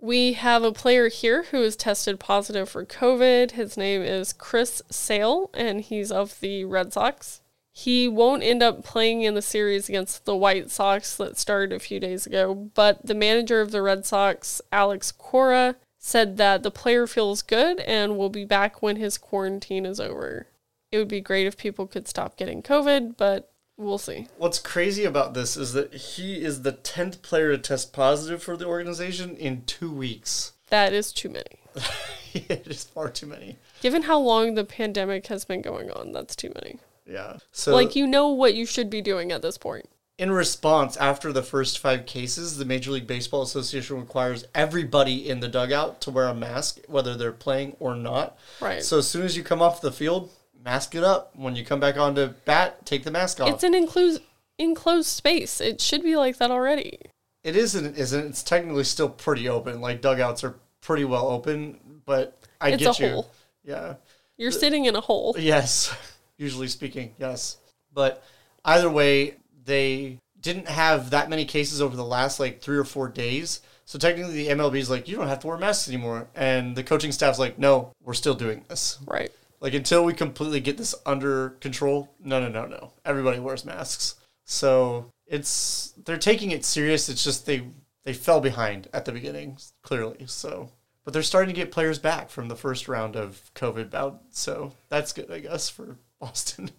We 0.00 0.34
have 0.34 0.62
a 0.62 0.72
player 0.72 1.08
here 1.08 1.44
who 1.44 1.62
is 1.62 1.76
tested 1.76 2.20
positive 2.20 2.68
for 2.68 2.84
COVID. 2.84 3.52
His 3.52 3.76
name 3.76 4.02
is 4.02 4.32
Chris 4.32 4.82
Sale, 4.90 5.50
and 5.54 5.80
he's 5.80 6.12
of 6.12 6.40
the 6.40 6.64
Red 6.64 6.92
Sox. 6.92 7.40
He 7.72 8.06
won't 8.06 8.42
end 8.42 8.62
up 8.62 8.84
playing 8.84 9.22
in 9.22 9.34
the 9.34 9.42
series 9.42 9.88
against 9.88 10.26
the 10.26 10.36
White 10.36 10.70
Sox 10.70 11.16
that 11.16 11.38
started 11.38 11.74
a 11.74 11.80
few 11.80 11.98
days 11.98 12.26
ago, 12.26 12.54
but 12.54 13.04
the 13.04 13.14
manager 13.14 13.60
of 13.60 13.70
the 13.72 13.82
Red 13.82 14.06
Sox, 14.06 14.60
Alex 14.70 15.10
Cora, 15.10 15.76
said 16.04 16.36
that 16.36 16.62
the 16.62 16.70
player 16.70 17.06
feels 17.06 17.40
good 17.40 17.80
and 17.80 18.18
will 18.18 18.28
be 18.28 18.44
back 18.44 18.82
when 18.82 18.96
his 18.96 19.16
quarantine 19.16 19.86
is 19.86 19.98
over. 19.98 20.46
It 20.92 20.98
would 20.98 21.08
be 21.08 21.22
great 21.22 21.46
if 21.46 21.56
people 21.56 21.86
could 21.86 22.06
stop 22.06 22.36
getting 22.36 22.62
COVID, 22.62 23.16
but 23.16 23.50
we'll 23.78 23.96
see. 23.96 24.28
What's 24.36 24.58
crazy 24.58 25.06
about 25.06 25.32
this 25.32 25.56
is 25.56 25.72
that 25.72 25.94
he 25.94 26.44
is 26.44 26.60
the 26.60 26.74
10th 26.74 27.22
player 27.22 27.52
to 27.52 27.58
test 27.58 27.94
positive 27.94 28.42
for 28.42 28.54
the 28.54 28.66
organization 28.66 29.34
in 29.36 29.64
two 29.64 29.90
weeks. 29.90 30.52
That 30.68 30.92
is 30.92 31.10
too 31.10 31.30
many. 31.30 31.60
it 32.34 32.66
is 32.66 32.84
far 32.84 33.08
too 33.08 33.26
many. 33.26 33.56
Given 33.80 34.02
how 34.02 34.18
long 34.18 34.56
the 34.56 34.64
pandemic 34.64 35.28
has 35.28 35.46
been 35.46 35.62
going 35.62 35.90
on, 35.90 36.12
that's 36.12 36.36
too 36.36 36.52
many. 36.54 36.80
Yeah. 37.06 37.38
So 37.50 37.72
like 37.72 37.96
you 37.96 38.06
know 38.06 38.28
what 38.28 38.54
you 38.54 38.66
should 38.66 38.90
be 38.90 39.00
doing 39.00 39.32
at 39.32 39.40
this 39.40 39.56
point. 39.56 39.88
In 40.18 40.30
response, 40.30 40.96
after 40.96 41.32
the 41.32 41.42
first 41.42 41.78
five 41.78 42.06
cases, 42.06 42.56
the 42.56 42.64
Major 42.64 42.92
League 42.92 43.06
Baseball 43.06 43.42
Association 43.42 43.98
requires 43.98 44.44
everybody 44.54 45.28
in 45.28 45.40
the 45.40 45.48
dugout 45.48 46.00
to 46.02 46.10
wear 46.10 46.26
a 46.28 46.34
mask, 46.34 46.78
whether 46.86 47.16
they're 47.16 47.32
playing 47.32 47.76
or 47.80 47.94
not. 47.96 48.38
Right. 48.60 48.82
So 48.82 48.98
as 48.98 49.08
soon 49.08 49.22
as 49.22 49.36
you 49.36 49.42
come 49.42 49.60
off 49.60 49.80
the 49.80 49.90
field, 49.90 50.30
mask 50.62 50.94
it 50.94 51.02
up. 51.02 51.34
When 51.34 51.56
you 51.56 51.64
come 51.64 51.80
back 51.80 51.96
onto 51.96 52.28
bat, 52.44 52.86
take 52.86 53.02
the 53.04 53.10
mask 53.10 53.40
off. 53.40 53.48
It's 53.48 53.64
an 53.64 53.74
enclosed 53.74 54.22
enclosed 54.58 55.08
space. 55.08 55.60
It 55.60 55.80
should 55.80 56.04
be 56.04 56.14
like 56.16 56.38
that 56.38 56.52
already. 56.52 57.00
It 57.42 57.56
isn't, 57.56 57.96
isn't. 57.98 58.26
It's 58.28 58.42
technically 58.44 58.84
still 58.84 59.08
pretty 59.08 59.48
open. 59.48 59.80
Like 59.80 60.00
dugouts 60.00 60.44
are 60.44 60.54
pretty 60.80 61.04
well 61.04 61.26
open, 61.28 61.80
but 62.06 62.38
I 62.60 62.70
It's 62.70 62.82
get 62.84 63.00
a 63.00 63.02
you. 63.02 63.10
hole. 63.10 63.30
Yeah. 63.64 63.94
You're 64.36 64.52
sitting 64.52 64.84
in 64.84 64.94
a 64.96 65.00
hole. 65.00 65.34
Yes, 65.38 65.94
usually 66.38 66.68
speaking, 66.68 67.14
yes. 67.18 67.56
But 67.92 68.22
either 68.64 68.90
way, 68.90 69.36
they 69.64 70.18
didn't 70.40 70.68
have 70.68 71.10
that 71.10 71.30
many 71.30 71.44
cases 71.44 71.80
over 71.80 71.96
the 71.96 72.04
last 72.04 72.38
like 72.38 72.60
three 72.60 72.76
or 72.76 72.84
four 72.84 73.08
days. 73.08 73.60
So 73.86 73.98
technically, 73.98 74.34
the 74.34 74.48
MLB 74.48 74.78
is 74.78 74.90
like, 74.90 75.08
you 75.08 75.16
don't 75.16 75.28
have 75.28 75.40
to 75.40 75.46
wear 75.46 75.58
masks 75.58 75.88
anymore, 75.88 76.28
and 76.34 76.74
the 76.74 76.82
coaching 76.82 77.12
staff's 77.12 77.38
like, 77.38 77.58
no, 77.58 77.92
we're 78.02 78.14
still 78.14 78.34
doing 78.34 78.64
this. 78.68 78.98
Right. 79.06 79.30
Like 79.60 79.74
until 79.74 80.04
we 80.04 80.12
completely 80.12 80.60
get 80.60 80.76
this 80.76 80.94
under 81.06 81.50
control, 81.60 82.14
no, 82.22 82.40
no, 82.40 82.48
no, 82.48 82.66
no. 82.66 82.92
Everybody 83.04 83.40
wears 83.40 83.64
masks. 83.64 84.16
So 84.44 85.10
it's 85.26 85.94
they're 86.04 86.18
taking 86.18 86.50
it 86.50 86.64
serious. 86.64 87.08
It's 87.08 87.24
just 87.24 87.46
they 87.46 87.66
they 88.04 88.12
fell 88.12 88.40
behind 88.40 88.88
at 88.92 89.06
the 89.06 89.12
beginning 89.12 89.56
clearly. 89.82 90.24
So, 90.26 90.70
but 91.04 91.14
they're 91.14 91.22
starting 91.22 91.54
to 91.54 91.58
get 91.58 91.72
players 91.72 91.98
back 91.98 92.28
from 92.28 92.48
the 92.48 92.56
first 92.56 92.88
round 92.88 93.16
of 93.16 93.50
COVID 93.54 93.90
bout. 93.90 94.20
So 94.30 94.72
that's 94.90 95.12
good, 95.12 95.30
I 95.30 95.40
guess, 95.40 95.70
for 95.70 95.96
Boston. 96.20 96.70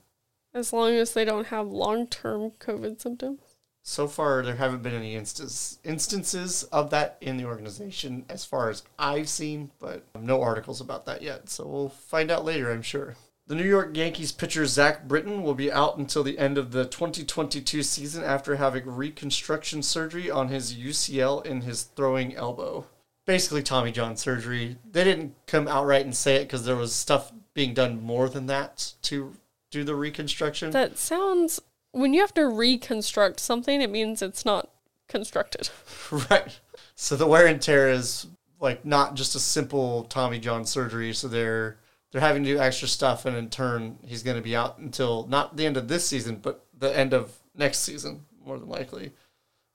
As 0.56 0.72
long 0.72 0.94
as 0.94 1.14
they 1.14 1.26
don't 1.26 1.48
have 1.48 1.68
long 1.68 2.08
term 2.08 2.52
COVID 2.60 3.02
symptoms. 3.02 3.42
So 3.84 4.08
far, 4.08 4.42
there 4.42 4.56
haven't 4.56 4.82
been 4.82 4.96
any 4.96 5.14
instance, 5.14 5.80
instances 5.84 6.64
of 6.64 6.90
that 6.90 7.18
in 7.22 7.38
the 7.38 7.46
organization 7.46 8.26
as 8.30 8.46
far 8.46 8.70
as 8.70 8.82
I've 8.98 9.30
seen, 9.30 9.70
but 9.80 10.06
no 10.20 10.42
articles 10.42 10.82
about 10.82 11.06
that 11.06 11.22
yet. 11.22 11.50
So 11.50 11.68
we'll 11.68 11.90
find 11.90 12.32
out 12.32 12.46
later, 12.46 12.72
I'm 12.72 12.82
sure. 12.82 13.16
The 13.48 13.54
New 13.54 13.68
York 13.68 13.96
Yankees 13.96 14.32
pitcher 14.32 14.66
Zack 14.66 15.08
Britton 15.08 15.44
will 15.44 15.54
be 15.54 15.72
out 15.72 15.98
until 15.98 16.24
the 16.24 16.40
end 16.40 16.58
of 16.58 16.72
the 16.72 16.86
2022 16.86 17.84
season 17.84 18.24
after 18.24 18.56
having 18.56 18.88
reconstruction 18.88 19.84
surgery 19.84 20.32
on 20.32 20.48
his 20.48 20.74
UCL 20.74 21.46
in 21.46 21.62
his 21.62 21.84
throwing 21.84 22.34
elbow. 22.34 22.88
Basically, 23.28 23.62
Tommy 23.62 23.92
John 23.92 24.16
surgery. 24.16 24.78
They 24.90 25.04
didn't 25.04 25.36
come 25.46 25.68
outright 25.68 26.06
and 26.06 26.16
say 26.16 26.38
it 26.38 26.46
because 26.46 26.66
there 26.66 26.76
was 26.76 26.96
stuff 26.96 27.34
being 27.54 27.74
done 27.74 28.02
more 28.02 28.30
than 28.30 28.48
that 28.48 28.94
to 29.04 29.36
do 29.80 29.84
the 29.84 29.96
reconstruction. 29.96 30.72
That 30.72 30.98
sounds 30.98 31.62
when 31.92 32.14
you 32.14 32.20
have 32.22 32.34
to 32.34 32.48
reconstruct 32.48 33.40
something, 33.40 33.82
it 33.82 33.90
means 33.90 34.22
it's 34.22 34.46
not 34.46 34.70
constructed. 35.08 35.70
Right. 36.30 36.60
So 36.96 37.16
the 37.16 37.26
wear 37.26 37.48
and 37.48 37.62
tear 37.62 37.90
is 37.90 38.28
like 38.60 38.86
not 38.86 39.16
just 39.16 39.36
a 39.36 39.40
simple 39.40 40.04
Tommy 40.04 40.40
John 40.40 40.66
surgery. 40.66 41.14
So 41.14 41.28
they're 41.28 41.78
they're 42.12 42.22
having 42.22 42.44
to 42.44 42.54
do 42.54 42.60
extra 42.60 42.88
stuff, 42.88 43.26
and 43.26 43.36
in 43.36 43.50
turn, 43.50 43.98
he's 44.06 44.24
going 44.24 44.38
to 44.38 44.44
be 44.44 44.56
out 44.56 44.78
until 44.78 45.26
not 45.28 45.58
the 45.58 45.66
end 45.66 45.78
of 45.78 45.88
this 45.88 46.08
season, 46.08 46.38
but 46.42 46.66
the 46.78 46.96
end 46.96 47.14
of 47.14 47.38
next 47.56 47.80
season, 47.80 48.26
more 48.46 48.60
than 48.60 48.70
likely. 48.70 49.12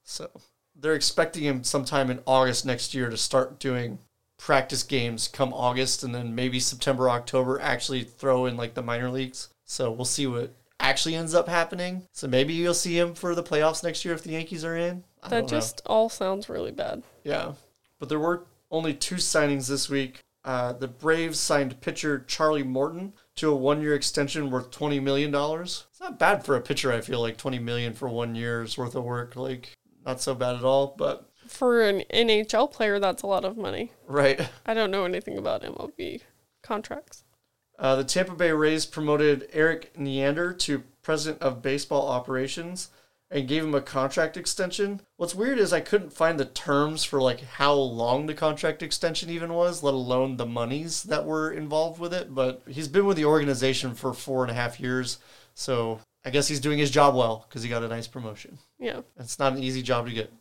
So 0.05 0.31
they're 0.75 0.95
expecting 0.95 1.43
him 1.43 1.65
sometime 1.65 2.11
in 2.11 2.21
August 2.27 2.65
next 2.65 2.95
year 2.95 3.11
to 3.11 3.17
start 3.17 3.59
doing 3.59 3.99
practice 4.39 4.83
games 4.83 5.29
come 5.29 5.53
August, 5.53 6.03
and 6.03 6.15
then 6.15 6.35
maybe 6.35 6.61
September, 6.61 7.11
October 7.11 7.61
actually 7.61 8.05
throw 8.05 8.47
in 8.47 8.57
like 8.57 8.75
the 8.75 8.83
minor 8.83 9.11
leagues. 9.11 9.49
So 9.71 9.93
we'll 9.93 10.05
see 10.05 10.27
what 10.27 10.53
actually 10.81 11.15
ends 11.15 11.33
up 11.33 11.49
happening. 11.49 12.03
So 12.13 12.27
maybe 12.27 12.55
you'll 12.55 12.75
see 12.75 12.99
him 12.99 13.15
for 13.15 13.37
the 13.37 13.43
playoffs 13.45 13.85
next 13.85 14.05
year 14.05 14.13
if 14.15 14.25
the 14.25 14.33
Yankees 14.33 14.65
are 14.65 14.77
in. 14.77 15.05
I 15.23 15.29
That 15.29 15.37
don't 15.43 15.43
know. 15.53 15.59
just 15.59 15.81
all 15.87 16.09
sounds 16.09 16.49
really 16.49 16.73
bad. 16.73 17.05
Yeah, 17.23 17.53
but 18.01 18.09
there 18.09 18.19
were 18.19 18.47
only 18.73 18.95
two 18.95 19.15
signings 19.15 19.69
this 19.69 19.89
week. 19.89 20.19
Uh, 20.45 20.73
the 20.73 20.89
Braves 20.89 21.39
signed 21.39 21.81
pitcher 21.81 22.25
Charlie 22.27 22.65
Morton 22.65 23.13
to 23.37 23.53
a 23.53 23.55
one-year 23.55 23.95
extension 23.95 24.51
worth 24.51 24.73
twenty 24.73 24.99
million 24.99 25.31
dollars. 25.31 25.87
It's 25.93 26.01
not 26.01 26.19
bad 26.19 26.45
for 26.45 26.57
a 26.57 26.61
pitcher. 26.61 26.93
I 26.93 27.01
feel 27.01 27.21
like 27.21 27.37
twenty 27.37 27.61
million 27.61 27.93
for 27.93 28.09
one 28.09 28.35
year's 28.35 28.77
worth 28.77 28.97
of 28.97 29.05
work, 29.05 29.37
like 29.37 29.73
not 30.05 30.21
so 30.21 30.35
bad 30.35 30.57
at 30.57 30.65
all. 30.65 30.97
But 30.99 31.31
For 31.47 31.83
an 31.83 32.03
NHL 32.13 32.73
player, 32.73 32.99
that's 32.99 33.23
a 33.23 33.29
lot 33.29 33.45
of 33.45 33.57
money. 33.57 33.93
right, 34.09 34.49
I 34.67 34.75
don't 34.75 34.91
know 34.91 35.05
anything 35.05 35.39
about 35.39 35.63
MLB 35.63 36.23
contracts. 36.63 37.23
Uh, 37.81 37.97
the 37.97 38.05
Tampa 38.05 38.35
Bay 38.35 38.53
Rays 38.53 38.85
promoted 38.85 39.49
Erik 39.53 39.99
Neander 39.99 40.53
to 40.53 40.83
president 41.03 41.41
of 41.43 41.63
baseball 41.63 42.09
operations 42.09 42.91
and 43.31 43.49
gave 43.49 43.65
him 43.65 43.75
a 43.75 43.81
contract 43.81 44.37
extension. 44.37 45.01
What's 45.17 45.35
weird 45.35 45.59
is 45.59 45.73
I 45.73 45.81
couldn't 45.81 46.13
find 46.13 46.39
the 46.39 46.45
terms 46.45 47.05
for 47.05 47.23
like 47.23 47.41
how 47.41 47.73
long 47.73 48.27
the 48.27 48.35
contract 48.35 48.83
extension 48.83 49.31
even 49.31 49.55
was, 49.55 49.83
let 49.83 49.95
alone 49.95 50.37
the 50.37 50.45
monies 50.45 51.05
that 51.05 51.25
were 51.25 51.51
involved 51.51 51.99
with 51.99 52.13
it. 52.13 52.35
But 52.35 52.63
he's 52.69 52.89
been 52.89 53.07
with 53.07 53.17
the 53.17 53.25
organization 53.25 53.95
for 53.95 54.13
four 54.13 54.43
and 54.43 54.51
a 54.51 54.55
half 54.55 54.79
years, 54.79 55.19
so 55.55 56.01
I 56.25 56.31
guess 56.31 56.49
he's 56.49 56.61
doing 56.61 56.79
his 56.79 56.91
job 56.91 57.15
well 57.15 57.47
because 57.49 57.63
he 57.63 57.71
got 57.71 57.85
a 57.85 57.89
nice 57.89 58.07
promotion. 58.09 58.59
Yeah. 58.79 59.01
It's 59.19 59.39
not 59.39 59.55
an 59.55 59.63
easy 59.63 59.83
job 59.83 60.07
to 60.07 60.13
get 60.13 60.33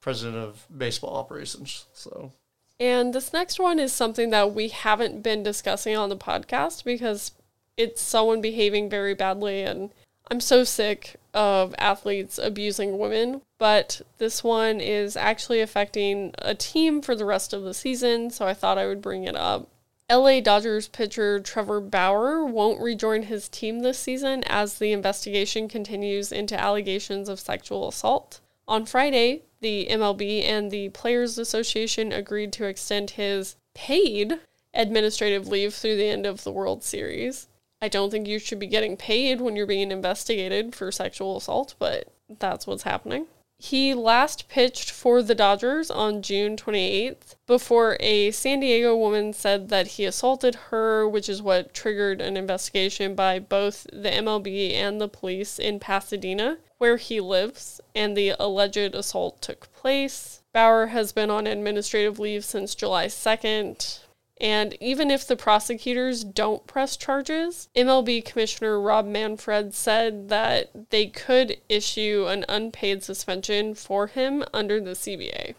president 0.00 0.36
of 0.36 0.64
baseball 0.74 1.16
operations. 1.16 1.84
So 1.92 2.32
And 2.78 3.14
this 3.14 3.32
next 3.32 3.58
one 3.58 3.78
is 3.78 3.92
something 3.92 4.30
that 4.30 4.54
we 4.54 4.68
haven't 4.68 5.22
been 5.22 5.42
discussing 5.42 5.96
on 5.96 6.08
the 6.08 6.16
podcast 6.16 6.84
because 6.84 7.32
it's 7.76 8.02
someone 8.02 8.40
behaving 8.40 8.90
very 8.90 9.14
badly 9.14 9.62
and 9.62 9.90
I'm 10.30 10.40
so 10.40 10.64
sick 10.64 11.16
of 11.34 11.74
athletes 11.78 12.38
abusing 12.38 12.98
women, 12.98 13.42
but 13.58 14.00
this 14.18 14.42
one 14.42 14.80
is 14.80 15.16
actually 15.16 15.60
affecting 15.60 16.34
a 16.38 16.54
team 16.54 17.00
for 17.00 17.14
the 17.14 17.24
rest 17.24 17.52
of 17.52 17.62
the 17.62 17.74
season, 17.74 18.30
so 18.30 18.44
I 18.44 18.54
thought 18.54 18.78
I 18.78 18.86
would 18.86 19.00
bring 19.00 19.24
it 19.24 19.36
up. 19.36 19.68
LA 20.10 20.40
Dodgers 20.40 20.88
pitcher 20.88 21.38
Trevor 21.40 21.80
Bauer 21.80 22.44
won't 22.44 22.80
rejoin 22.80 23.24
his 23.24 23.48
team 23.48 23.80
this 23.80 23.98
season 23.98 24.42
as 24.46 24.78
the 24.78 24.92
investigation 24.92 25.68
continues 25.68 26.32
into 26.32 26.58
allegations 26.58 27.28
of 27.28 27.40
sexual 27.40 27.88
assault. 27.88 28.40
On 28.68 28.84
Friday, 28.84 29.42
the 29.60 29.86
MLB 29.90 30.42
and 30.42 30.70
the 30.70 30.88
Players 30.88 31.38
Association 31.38 32.12
agreed 32.12 32.52
to 32.54 32.64
extend 32.64 33.10
his 33.10 33.56
paid 33.74 34.40
administrative 34.74 35.46
leave 35.46 35.74
through 35.74 35.96
the 35.96 36.08
end 36.08 36.26
of 36.26 36.42
the 36.42 36.50
World 36.50 36.82
Series. 36.82 37.48
I 37.80 37.88
don't 37.88 38.10
think 38.10 38.26
you 38.26 38.38
should 38.38 38.58
be 38.58 38.66
getting 38.66 38.96
paid 38.96 39.40
when 39.40 39.54
you're 39.54 39.66
being 39.66 39.92
investigated 39.92 40.74
for 40.74 40.90
sexual 40.90 41.36
assault, 41.36 41.74
but 41.78 42.08
that's 42.28 42.66
what's 42.66 42.82
happening. 42.82 43.26
He 43.58 43.94
last 43.94 44.48
pitched 44.48 44.90
for 44.90 45.22
the 45.22 45.34
Dodgers 45.34 45.90
on 45.90 46.20
June 46.20 46.56
28th 46.56 47.36
before 47.46 47.96
a 48.00 48.30
San 48.32 48.60
Diego 48.60 48.94
woman 48.94 49.32
said 49.32 49.70
that 49.70 49.86
he 49.86 50.04
assaulted 50.04 50.56
her, 50.70 51.08
which 51.08 51.28
is 51.28 51.40
what 51.40 51.72
triggered 51.72 52.20
an 52.20 52.36
investigation 52.36 53.14
by 53.14 53.38
both 53.38 53.86
the 53.92 54.10
MLB 54.10 54.74
and 54.74 55.00
the 55.00 55.08
police 55.08 55.58
in 55.58 55.80
Pasadena, 55.80 56.58
where 56.78 56.96
he 56.96 57.20
lives, 57.20 57.80
and 57.94 58.16
the 58.16 58.34
alleged 58.38 58.94
assault 58.94 59.40
took 59.40 59.72
place. 59.72 60.42
Bauer 60.52 60.86
has 60.88 61.12
been 61.12 61.30
on 61.30 61.46
administrative 61.46 62.18
leave 62.18 62.44
since 62.44 62.74
July 62.74 63.06
2nd. 63.06 64.00
And 64.38 64.76
even 64.80 65.10
if 65.10 65.26
the 65.26 65.36
prosecutors 65.36 66.22
don't 66.22 66.66
press 66.66 66.96
charges, 66.96 67.68
MLB 67.74 68.24
Commissioner 68.24 68.78
Rob 68.78 69.06
Manfred 69.06 69.74
said 69.74 70.28
that 70.28 70.90
they 70.90 71.06
could 71.06 71.58
issue 71.68 72.26
an 72.28 72.44
unpaid 72.48 73.02
suspension 73.02 73.74
for 73.74 74.08
him 74.08 74.44
under 74.52 74.78
the 74.78 74.90
CBA. 74.90 75.54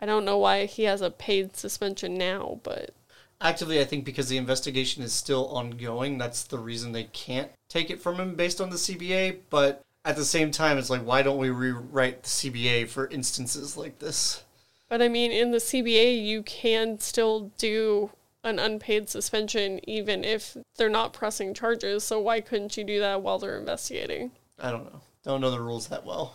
I 0.00 0.06
don't 0.06 0.24
know 0.24 0.38
why 0.38 0.66
he 0.66 0.84
has 0.84 1.00
a 1.02 1.10
paid 1.10 1.56
suspension 1.56 2.14
now, 2.14 2.60
but 2.62 2.90
actively, 3.40 3.80
I 3.80 3.84
think 3.84 4.04
because 4.04 4.28
the 4.28 4.36
investigation 4.36 5.02
is 5.02 5.12
still 5.12 5.48
ongoing, 5.48 6.16
that's 6.16 6.44
the 6.44 6.58
reason 6.58 6.92
they 6.92 7.04
can't 7.04 7.50
take 7.68 7.90
it 7.90 8.00
from 8.00 8.16
him 8.16 8.34
based 8.34 8.60
on 8.60 8.70
the 8.70 8.76
CBA. 8.76 9.38
But 9.50 9.82
at 10.04 10.16
the 10.16 10.24
same 10.24 10.50
time, 10.50 10.78
it's 10.78 10.90
like, 10.90 11.02
why 11.02 11.22
don't 11.22 11.38
we 11.38 11.50
rewrite 11.50 12.22
the 12.22 12.28
CBA 12.28 12.88
for 12.88 13.06
instances 13.08 13.76
like 13.76 13.98
this? 13.98 14.44
but 14.90 15.00
I 15.00 15.08
mean 15.08 15.30
in 15.30 15.52
the 15.52 15.58
CBA 15.58 16.22
you 16.22 16.42
can 16.42 16.98
still 16.98 17.52
do 17.56 18.10
an 18.42 18.58
unpaid 18.58 19.08
suspension 19.08 19.80
even 19.88 20.24
if 20.24 20.56
they're 20.76 20.90
not 20.90 21.14
pressing 21.14 21.54
charges. 21.54 22.04
So 22.04 22.20
why 22.20 22.40
couldn't 22.40 22.76
you 22.76 22.84
do 22.84 23.00
that 23.00 23.22
while 23.22 23.38
they're 23.38 23.58
investigating? 23.58 24.32
I 24.58 24.70
don't 24.70 24.84
know. 24.92 25.00
Don't 25.24 25.40
know 25.40 25.50
the 25.50 25.60
rules 25.60 25.88
that 25.88 26.04
well. 26.04 26.34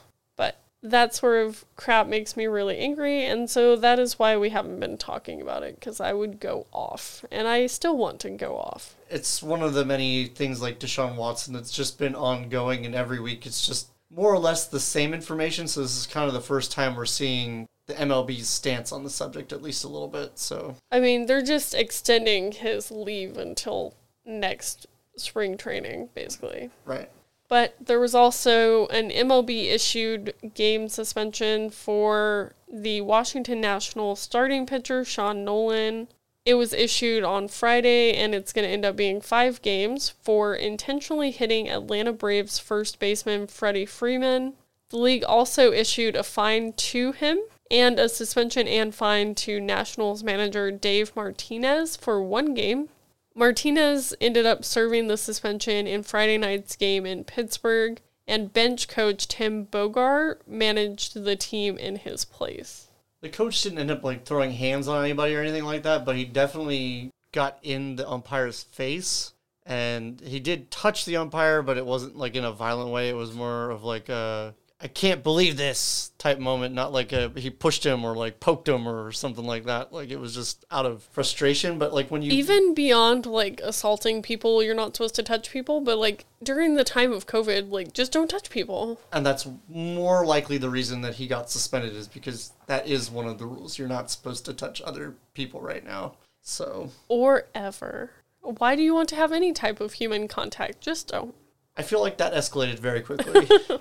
That 0.85 1.15
sort 1.15 1.45
of 1.45 1.65
crap 1.75 2.07
makes 2.07 2.37
me 2.37 2.45
really 2.45 2.77
angry, 2.77 3.25
and 3.25 3.49
so 3.49 3.75
that 3.75 3.97
is 3.97 4.19
why 4.19 4.37
we 4.37 4.49
haven't 4.49 4.79
been 4.79 4.97
talking 4.97 5.41
about 5.41 5.63
it 5.63 5.79
because 5.79 5.99
I 5.99 6.13
would 6.13 6.39
go 6.39 6.67
off, 6.71 7.25
and 7.31 7.47
I 7.47 7.65
still 7.67 7.97
want 7.97 8.19
to 8.21 8.29
go 8.29 8.57
off. 8.57 8.95
It's 9.09 9.41
one 9.41 9.63
of 9.63 9.73
the 9.73 9.83
many 9.83 10.25
things 10.25 10.61
like 10.61 10.79
Deshaun 10.79 11.15
Watson 11.15 11.53
that's 11.53 11.71
just 11.71 11.97
been 11.97 12.15
ongoing, 12.15 12.85
and 12.85 12.93
every 12.93 13.19
week 13.19 13.45
it's 13.45 13.65
just 13.65 13.89
more 14.09 14.31
or 14.31 14.39
less 14.39 14.67
the 14.67 14.79
same 14.79 15.13
information. 15.13 15.67
So 15.67 15.81
this 15.81 15.97
is 15.97 16.07
kind 16.07 16.27
of 16.27 16.33
the 16.33 16.41
first 16.41 16.71
time 16.71 16.95
we're 16.95 17.05
seeing 17.05 17.67
the 17.87 17.93
MLB's 17.93 18.47
stance 18.47 18.91
on 18.91 19.03
the 19.03 19.09
subject, 19.09 19.53
at 19.53 19.61
least 19.61 19.83
a 19.83 19.89
little 19.89 20.07
bit. 20.07 20.37
So 20.39 20.75
I 20.91 20.99
mean, 20.99 21.25
they're 21.25 21.41
just 21.41 21.73
extending 21.73 22.51
his 22.51 22.91
leave 22.91 23.37
until 23.37 23.95
next 24.25 24.87
spring 25.17 25.57
training, 25.57 26.09
basically. 26.13 26.69
Right. 26.85 27.09
But 27.55 27.75
there 27.79 28.01
was 28.01 28.13
also 28.13 28.87
an 28.87 29.11
MLB 29.11 29.71
issued 29.71 30.33
game 30.55 30.89
suspension 30.89 31.69
for 31.69 32.53
the 32.69 32.99
Washington 32.99 33.61
Nationals 33.61 34.19
starting 34.19 34.65
pitcher, 34.65 35.05
Sean 35.05 35.45
Nolin. 35.45 36.07
It 36.43 36.55
was 36.55 36.73
issued 36.73 37.23
on 37.23 37.47
Friday, 37.47 38.11
and 38.11 38.35
it's 38.35 38.51
going 38.51 38.67
to 38.67 38.73
end 38.73 38.83
up 38.83 38.97
being 38.97 39.21
five 39.21 39.61
games 39.61 40.09
for 40.21 40.53
intentionally 40.53 41.31
hitting 41.31 41.69
Atlanta 41.69 42.11
Braves 42.11 42.59
first 42.59 42.99
baseman 42.99 43.47
Freddie 43.47 43.85
Freeman. 43.85 44.55
The 44.89 44.97
league 44.97 45.23
also 45.23 45.71
issued 45.71 46.17
a 46.17 46.23
fine 46.23 46.73
to 46.73 47.13
him 47.13 47.39
and 47.71 47.97
a 47.97 48.09
suspension 48.09 48.67
and 48.67 48.93
fine 48.93 49.33
to 49.35 49.61
Nationals 49.61 50.25
manager 50.25 50.71
Dave 50.71 51.15
Martinez 51.15 51.95
for 51.95 52.21
one 52.21 52.53
game. 52.53 52.89
Martinez 53.35 54.15
ended 54.21 54.45
up 54.45 54.63
serving 54.63 55.07
the 55.07 55.17
suspension 55.17 55.85
in 55.85 56.03
Friday 56.03 56.37
night's 56.37 56.75
game 56.77 57.05
in 57.05 57.25
Pittsburgh, 57.25 58.01
and 58.27 58.53
bench 58.53 58.87
coach 58.87 59.27
Tim 59.27 59.65
Bogar 59.67 60.37
managed 60.47 61.25
the 61.25 61.35
team 61.35 61.77
in 61.77 61.97
his 61.97 62.23
place. 62.23 62.87
The 63.21 63.29
coach 63.29 63.61
didn't 63.61 63.79
end 63.79 63.91
up 63.91 64.03
like 64.03 64.25
throwing 64.25 64.51
hands 64.51 64.87
on 64.87 65.03
anybody 65.03 65.35
or 65.35 65.41
anything 65.41 65.65
like 65.65 65.83
that, 65.83 66.05
but 66.05 66.15
he 66.15 66.25
definitely 66.25 67.11
got 67.31 67.59
in 67.61 67.97
the 67.97 68.09
umpire's 68.09 68.63
face 68.63 69.33
and 69.65 70.21
he 70.21 70.39
did 70.39 70.69
touch 70.71 71.05
the 71.05 71.17
umpire, 71.17 71.61
but 71.61 71.77
it 71.77 71.85
wasn't 71.85 72.15
like 72.15 72.35
in 72.35 72.45
a 72.45 72.51
violent 72.51 72.91
way. 72.91 73.09
It 73.09 73.15
was 73.15 73.33
more 73.33 73.71
of 73.71 73.83
like 73.83 74.09
a 74.09 74.53
I 74.81 74.87
can't 74.87 75.23
believe 75.23 75.55
this 75.55 76.11
type 76.17 76.37
moment, 76.37 76.75
not 76.75 76.91
like 76.91 77.13
a 77.13 77.31
he 77.35 77.49
pushed 77.49 77.85
him 77.85 78.03
or 78.03 78.13
like 78.13 78.41
poked 78.41 78.67
him 78.67 78.87
or 78.87 79.13
something 79.13 79.45
like 79.45 79.63
that. 79.65 79.93
Like 79.93 80.09
it 80.09 80.19
was 80.19 80.35
just 80.35 80.65
out 80.69 80.85
of 80.85 81.03
frustration. 81.03 81.79
But 81.79 81.93
like 81.93 82.11
when 82.11 82.21
you 82.21 82.31
Even 82.33 82.73
beyond 82.73 83.25
like 83.25 83.61
assaulting 83.63 84.21
people, 84.21 84.61
you're 84.61 84.75
not 84.75 84.95
supposed 84.95 85.15
to 85.15 85.23
touch 85.23 85.49
people, 85.49 85.79
but 85.79 85.97
like 85.97 86.25
during 86.43 86.75
the 86.75 86.83
time 86.83 87.13
of 87.13 87.25
COVID, 87.25 87.71
like 87.71 87.93
just 87.93 88.11
don't 88.11 88.29
touch 88.29 88.49
people. 88.49 88.99
and 89.13 89.25
that's 89.25 89.47
more 89.69 90.25
likely 90.25 90.57
the 90.57 90.69
reason 90.69 91.01
that 91.01 91.15
he 91.15 91.25
got 91.25 91.49
suspended 91.49 91.95
is 91.95 92.09
because 92.09 92.51
that 92.67 92.85
is 92.85 93.09
one 93.09 93.27
of 93.27 93.37
the 93.39 93.45
rules. 93.45 93.79
You're 93.79 93.87
not 93.87 94.11
supposed 94.11 94.43
to 94.45 94.53
touch 94.53 94.81
other 94.81 95.15
people 95.33 95.61
right 95.61 95.85
now. 95.85 96.15
So 96.41 96.91
Or 97.07 97.47
ever. 97.55 98.11
Why 98.41 98.75
do 98.75 98.83
you 98.83 98.93
want 98.93 99.09
to 99.09 99.15
have 99.15 99.31
any 99.31 99.53
type 99.53 99.79
of 99.79 99.93
human 99.93 100.27
contact? 100.27 100.81
Just 100.81 101.07
don't. 101.07 101.33
I 101.77 101.81
feel 101.81 102.01
like 102.01 102.17
that 102.17 102.33
escalated 102.33 102.79
very 102.79 103.01
quickly. 103.01 103.49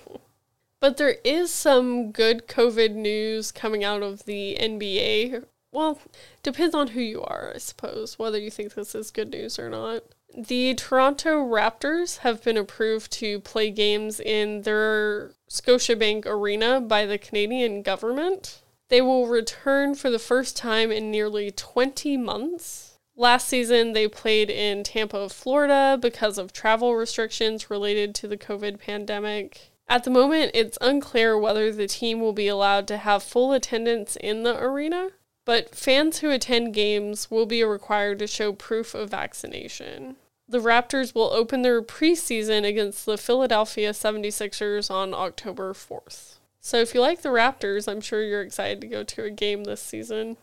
But 0.84 0.98
there 0.98 1.16
is 1.24 1.50
some 1.50 2.12
good 2.12 2.46
COVID 2.46 2.94
news 2.94 3.52
coming 3.52 3.82
out 3.82 4.02
of 4.02 4.26
the 4.26 4.54
NBA. 4.60 5.46
Well, 5.72 5.98
depends 6.42 6.74
on 6.74 6.88
who 6.88 7.00
you 7.00 7.22
are, 7.22 7.52
I 7.54 7.58
suppose, 7.58 8.18
whether 8.18 8.38
you 8.38 8.50
think 8.50 8.74
this 8.74 8.94
is 8.94 9.10
good 9.10 9.30
news 9.30 9.58
or 9.58 9.70
not. 9.70 10.02
The 10.36 10.74
Toronto 10.74 11.42
Raptors 11.42 12.18
have 12.18 12.44
been 12.44 12.58
approved 12.58 13.10
to 13.12 13.40
play 13.40 13.70
games 13.70 14.20
in 14.20 14.60
their 14.60 15.30
Scotiabank 15.48 16.26
Arena 16.26 16.82
by 16.82 17.06
the 17.06 17.16
Canadian 17.16 17.80
government. 17.80 18.60
They 18.90 19.00
will 19.00 19.26
return 19.26 19.94
for 19.94 20.10
the 20.10 20.18
first 20.18 20.54
time 20.54 20.92
in 20.92 21.10
nearly 21.10 21.50
20 21.50 22.18
months. 22.18 22.98
Last 23.16 23.48
season, 23.48 23.94
they 23.94 24.06
played 24.06 24.50
in 24.50 24.84
Tampa, 24.84 25.30
Florida 25.30 25.96
because 25.98 26.36
of 26.36 26.52
travel 26.52 26.94
restrictions 26.94 27.70
related 27.70 28.14
to 28.16 28.28
the 28.28 28.36
COVID 28.36 28.78
pandemic. 28.78 29.70
At 29.88 30.04
the 30.04 30.10
moment, 30.10 30.52
it's 30.54 30.78
unclear 30.80 31.38
whether 31.38 31.70
the 31.72 31.86
team 31.86 32.20
will 32.20 32.32
be 32.32 32.48
allowed 32.48 32.88
to 32.88 32.96
have 32.96 33.22
full 33.22 33.52
attendance 33.52 34.16
in 34.16 34.42
the 34.42 34.58
arena, 34.58 35.10
but 35.44 35.74
fans 35.74 36.18
who 36.18 36.30
attend 36.30 36.74
games 36.74 37.30
will 37.30 37.46
be 37.46 37.62
required 37.62 38.18
to 38.20 38.26
show 38.26 38.52
proof 38.52 38.94
of 38.94 39.10
vaccination. 39.10 40.16
The 40.48 40.58
Raptors 40.58 41.14
will 41.14 41.32
open 41.32 41.62
their 41.62 41.82
preseason 41.82 42.66
against 42.66 43.06
the 43.06 43.18
Philadelphia 43.18 43.90
76ers 43.90 44.90
on 44.90 45.14
October 45.14 45.72
4th. 45.72 46.36
So 46.60 46.78
if 46.78 46.94
you 46.94 47.00
like 47.00 47.22
the 47.22 47.30
Raptors, 47.30 47.86
I'm 47.86 48.00
sure 48.00 48.22
you're 48.22 48.42
excited 48.42 48.80
to 48.80 48.86
go 48.86 49.04
to 49.04 49.24
a 49.24 49.30
game 49.30 49.64
this 49.64 49.82
season. 49.82 50.36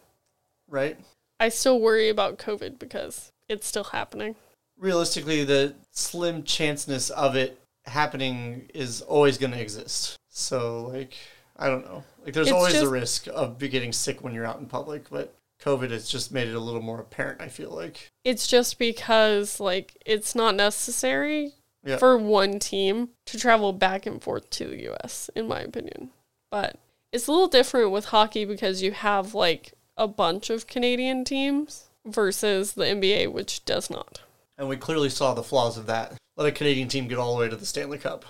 right? 0.68 0.98
I 1.40 1.50
still 1.50 1.80
worry 1.80 2.10
about 2.10 2.38
COVID 2.38 2.78
because 2.78 3.32
it's 3.50 3.68
still 3.68 3.86
happening. 3.86 4.36
Realistically, 4.78 5.44
the 5.44 5.76
slim 5.92 6.44
chanceness 6.44 7.10
of 7.12 7.36
it 7.36 7.61
happening 7.86 8.70
is 8.74 9.02
always 9.02 9.38
going 9.38 9.52
to 9.52 9.60
exist. 9.62 10.18
So, 10.30 10.84
like, 10.88 11.18
I 11.58 11.68
don't 11.68 11.86
know. 11.86 12.04
Like, 12.24 12.34
there's 12.34 12.48
It's 12.48 12.54
always 12.54 12.74
the 12.74 12.82
just- 12.82 12.92
risk 12.92 13.28
of 13.28 13.58
getting 13.60 13.92
sick 13.94 14.24
when 14.24 14.34
you're 14.34 14.46
out 14.46 14.60
in 14.60 14.66
public, 14.66 15.10
but 15.10 15.34
COVID 15.62 15.92
has 15.92 16.08
just 16.10 16.32
made 16.32 16.48
it 16.48 16.56
a 16.56 16.60
little 16.60 16.82
more 16.82 17.00
apparent, 17.00 17.42
I 17.42 17.48
feel 17.50 17.70
like. 17.72 18.10
It's 18.24 18.48
just 18.48 18.80
because 18.80 19.60
like 19.60 19.96
it's 20.06 20.34
not 20.34 20.56
necessary 20.56 21.54
Yeah. 21.84 21.98
for 21.98 22.18
one 22.18 22.58
team 22.60 23.10
to 23.28 23.38
travel 23.38 23.72
back 23.74 24.06
and 24.08 24.22
forth 24.22 24.50
to 24.52 24.66
the 24.68 24.90
US 24.92 25.30
in 25.36 25.48
my 25.48 25.60
opinion. 25.62 26.10
But 26.50 26.78
it's 27.12 27.28
a 27.28 27.32
little 27.32 27.48
different 27.48 27.92
with 27.92 28.06
hockey 28.06 28.44
because 28.44 28.82
you 28.82 28.92
have 28.94 29.36
like 29.36 29.74
a 29.98 30.08
bunch 30.08 30.50
of 30.50 30.66
Canadian 30.66 31.24
teams 31.26 31.90
versus 32.06 32.74
the 32.74 32.86
NBA 32.86 33.28
which 33.32 33.64
does 33.66 33.90
not. 33.92 34.22
And 34.58 34.68
we 34.68 34.78
clearly 34.78 35.10
saw 35.10 35.36
the 35.36 35.44
flaws 35.44 35.78
of 35.78 35.86
that. 35.88 36.14
Let 36.42 36.48
a 36.54 36.58
Canadian 36.58 36.88
team 36.88 37.08
get 37.08 37.20
all 37.20 37.36
the 37.36 37.40
way 37.42 37.50
to 37.50 37.56
the 37.56 37.68
Stanley 37.68 38.00
Cup. 38.00 38.26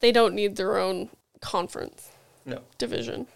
They 0.00 0.12
don't 0.12 0.34
need 0.34 0.56
their 0.56 0.76
own 0.76 1.08
conference 1.40 2.10
No. 2.44 2.60
division. 2.76 3.28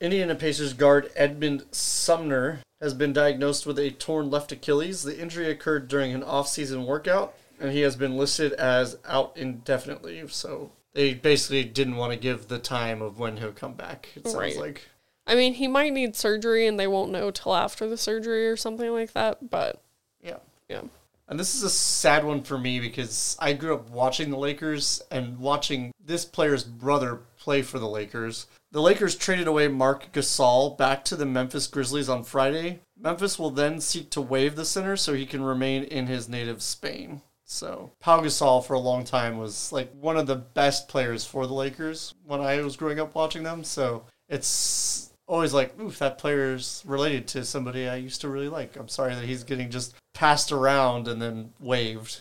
Indiana 0.00 0.34
Pacers 0.34 0.72
guard 0.72 1.12
Edmond 1.14 1.64
Sumner 1.70 2.58
has 2.80 2.92
been 2.92 3.12
diagnosed 3.12 3.66
with 3.66 3.78
a 3.78 3.92
torn 3.92 4.30
left 4.32 4.50
Achilles. 4.50 5.04
The 5.04 5.16
injury 5.16 5.48
occurred 5.48 5.86
during 5.86 6.12
an 6.12 6.24
off-season 6.24 6.86
workout, 6.86 7.32
and 7.60 7.70
he 7.70 7.82
has 7.82 7.94
been 7.94 8.16
listed 8.16 8.52
as 8.54 8.98
out 9.06 9.36
indefinitely. 9.36 10.26
So 10.26 10.72
they 10.94 11.14
basically 11.14 11.62
didn't 11.62 11.98
want 11.98 12.12
to 12.12 12.18
give 12.18 12.48
the 12.48 12.58
time 12.58 13.00
of 13.00 13.20
when 13.20 13.36
he'll 13.36 13.52
come 13.52 13.74
back. 13.74 14.08
It 14.16 14.24
sounds 14.24 14.34
Right. 14.34 14.56
like. 14.56 14.88
I 15.24 15.36
mean, 15.36 15.54
he 15.54 15.68
might 15.68 15.92
need 15.92 16.16
surgery 16.16 16.66
and 16.66 16.80
they 16.80 16.88
won't 16.88 17.12
know 17.12 17.30
till 17.30 17.54
after 17.54 17.88
the 17.88 17.96
surgery 17.96 18.48
or 18.48 18.56
something 18.56 18.90
like 18.90 19.12
that, 19.12 19.50
but 19.50 19.80
Yeah. 20.20 20.38
yeah. 20.68 20.82
And 21.30 21.38
this 21.38 21.54
is 21.54 21.62
a 21.62 21.70
sad 21.70 22.24
one 22.24 22.42
for 22.42 22.58
me 22.58 22.80
because 22.80 23.36
I 23.38 23.52
grew 23.52 23.72
up 23.72 23.88
watching 23.88 24.30
the 24.30 24.36
Lakers 24.36 25.00
and 25.12 25.38
watching 25.38 25.92
this 26.04 26.24
player's 26.24 26.64
brother 26.64 27.20
play 27.38 27.62
for 27.62 27.78
the 27.78 27.88
Lakers. 27.88 28.48
The 28.72 28.82
Lakers 28.82 29.14
traded 29.14 29.46
away 29.46 29.68
Marc 29.68 30.10
Gasol 30.12 30.76
back 30.76 31.04
to 31.04 31.14
the 31.14 31.24
Memphis 31.24 31.68
Grizzlies 31.68 32.08
on 32.08 32.24
Friday. 32.24 32.80
Memphis 32.98 33.38
will 33.38 33.50
then 33.52 33.80
seek 33.80 34.10
to 34.10 34.20
waive 34.20 34.56
the 34.56 34.64
center 34.64 34.96
so 34.96 35.14
he 35.14 35.24
can 35.24 35.40
remain 35.40 35.84
in 35.84 36.08
his 36.08 36.28
native 36.28 36.62
Spain. 36.62 37.22
So, 37.44 37.92
Pau 38.00 38.20
Gasol 38.20 38.64
for 38.64 38.74
a 38.74 38.80
long 38.80 39.04
time 39.04 39.38
was 39.38 39.72
like 39.72 39.92
one 39.92 40.16
of 40.16 40.26
the 40.26 40.36
best 40.36 40.88
players 40.88 41.24
for 41.24 41.46
the 41.46 41.54
Lakers 41.54 42.14
when 42.26 42.40
I 42.40 42.60
was 42.62 42.76
growing 42.76 42.98
up 42.98 43.14
watching 43.14 43.44
them. 43.44 43.62
So, 43.62 44.04
it's 44.28 45.12
always 45.28 45.54
like, 45.54 45.78
oof, 45.80 45.98
that 46.00 46.18
player's 46.18 46.82
related 46.84 47.28
to 47.28 47.44
somebody 47.44 47.88
I 47.88 47.96
used 47.96 48.20
to 48.22 48.28
really 48.28 48.48
like. 48.48 48.76
I'm 48.76 48.88
sorry 48.88 49.14
that 49.14 49.24
he's 49.24 49.44
getting 49.44 49.70
just 49.70 49.94
passed 50.20 50.52
around 50.52 51.08
and 51.08 51.22
then 51.22 51.50
waved. 51.58 52.20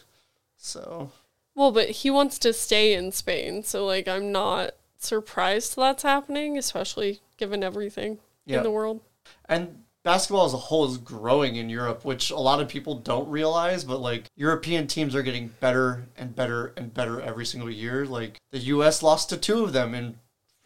So, 0.57 1.11
Well, 1.53 1.73
but 1.73 1.89
he 1.89 2.09
wants 2.09 2.39
to 2.39 2.53
stay 2.53 2.93
in 2.93 3.11
Spain, 3.11 3.61
so 3.63 3.85
like 3.85 4.07
I'm 4.07 4.31
not 4.31 4.71
surprised 4.97 5.75
that's 5.75 6.03
happening, 6.03 6.57
especially 6.57 7.19
given 7.35 7.61
everything 7.61 8.19
Yeah. 8.45 8.57
in 8.59 8.63
the 8.63 8.71
world. 8.71 9.01
and 9.49 9.83
basketball 10.03 10.45
as 10.45 10.53
a 10.53 10.57
whole 10.57 10.85
is 10.89 10.97
growing 10.97 11.57
in 11.57 11.69
Europe, 11.69 12.05
which 12.05 12.31
a 12.31 12.39
lot 12.39 12.61
of 12.61 12.69
people 12.69 12.95
don't 12.95 13.27
realize, 13.29 13.83
but 13.83 13.99
like 13.99 14.27
European 14.37 14.87
teams 14.87 15.13
are 15.13 15.21
getting 15.21 15.49
better 15.59 16.07
and 16.17 16.33
better 16.33 16.73
and 16.77 16.93
better 16.93 17.19
every 17.19 17.45
single 17.45 17.69
year. 17.69 18.05
Like 18.05 18.37
the 18.51 18.59
US 18.75 19.03
lost 19.03 19.27
to 19.29 19.37
two 19.37 19.61
of 19.65 19.73
them 19.73 19.93
in 19.93 20.17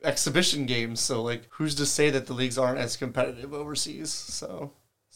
exhibition 0.04 0.68
games, 0.68 1.00
so 1.00 1.24
like 1.24 1.48
who's 1.54 1.74
to 1.76 1.86
say 1.88 2.12
that 2.12 2.28
the 2.28 2.34
leagues 2.34 2.60
aren't 2.60 2.78
as 2.80 2.96
competitive 2.96 3.54
overseas? 3.56 4.12
So, 4.14 4.72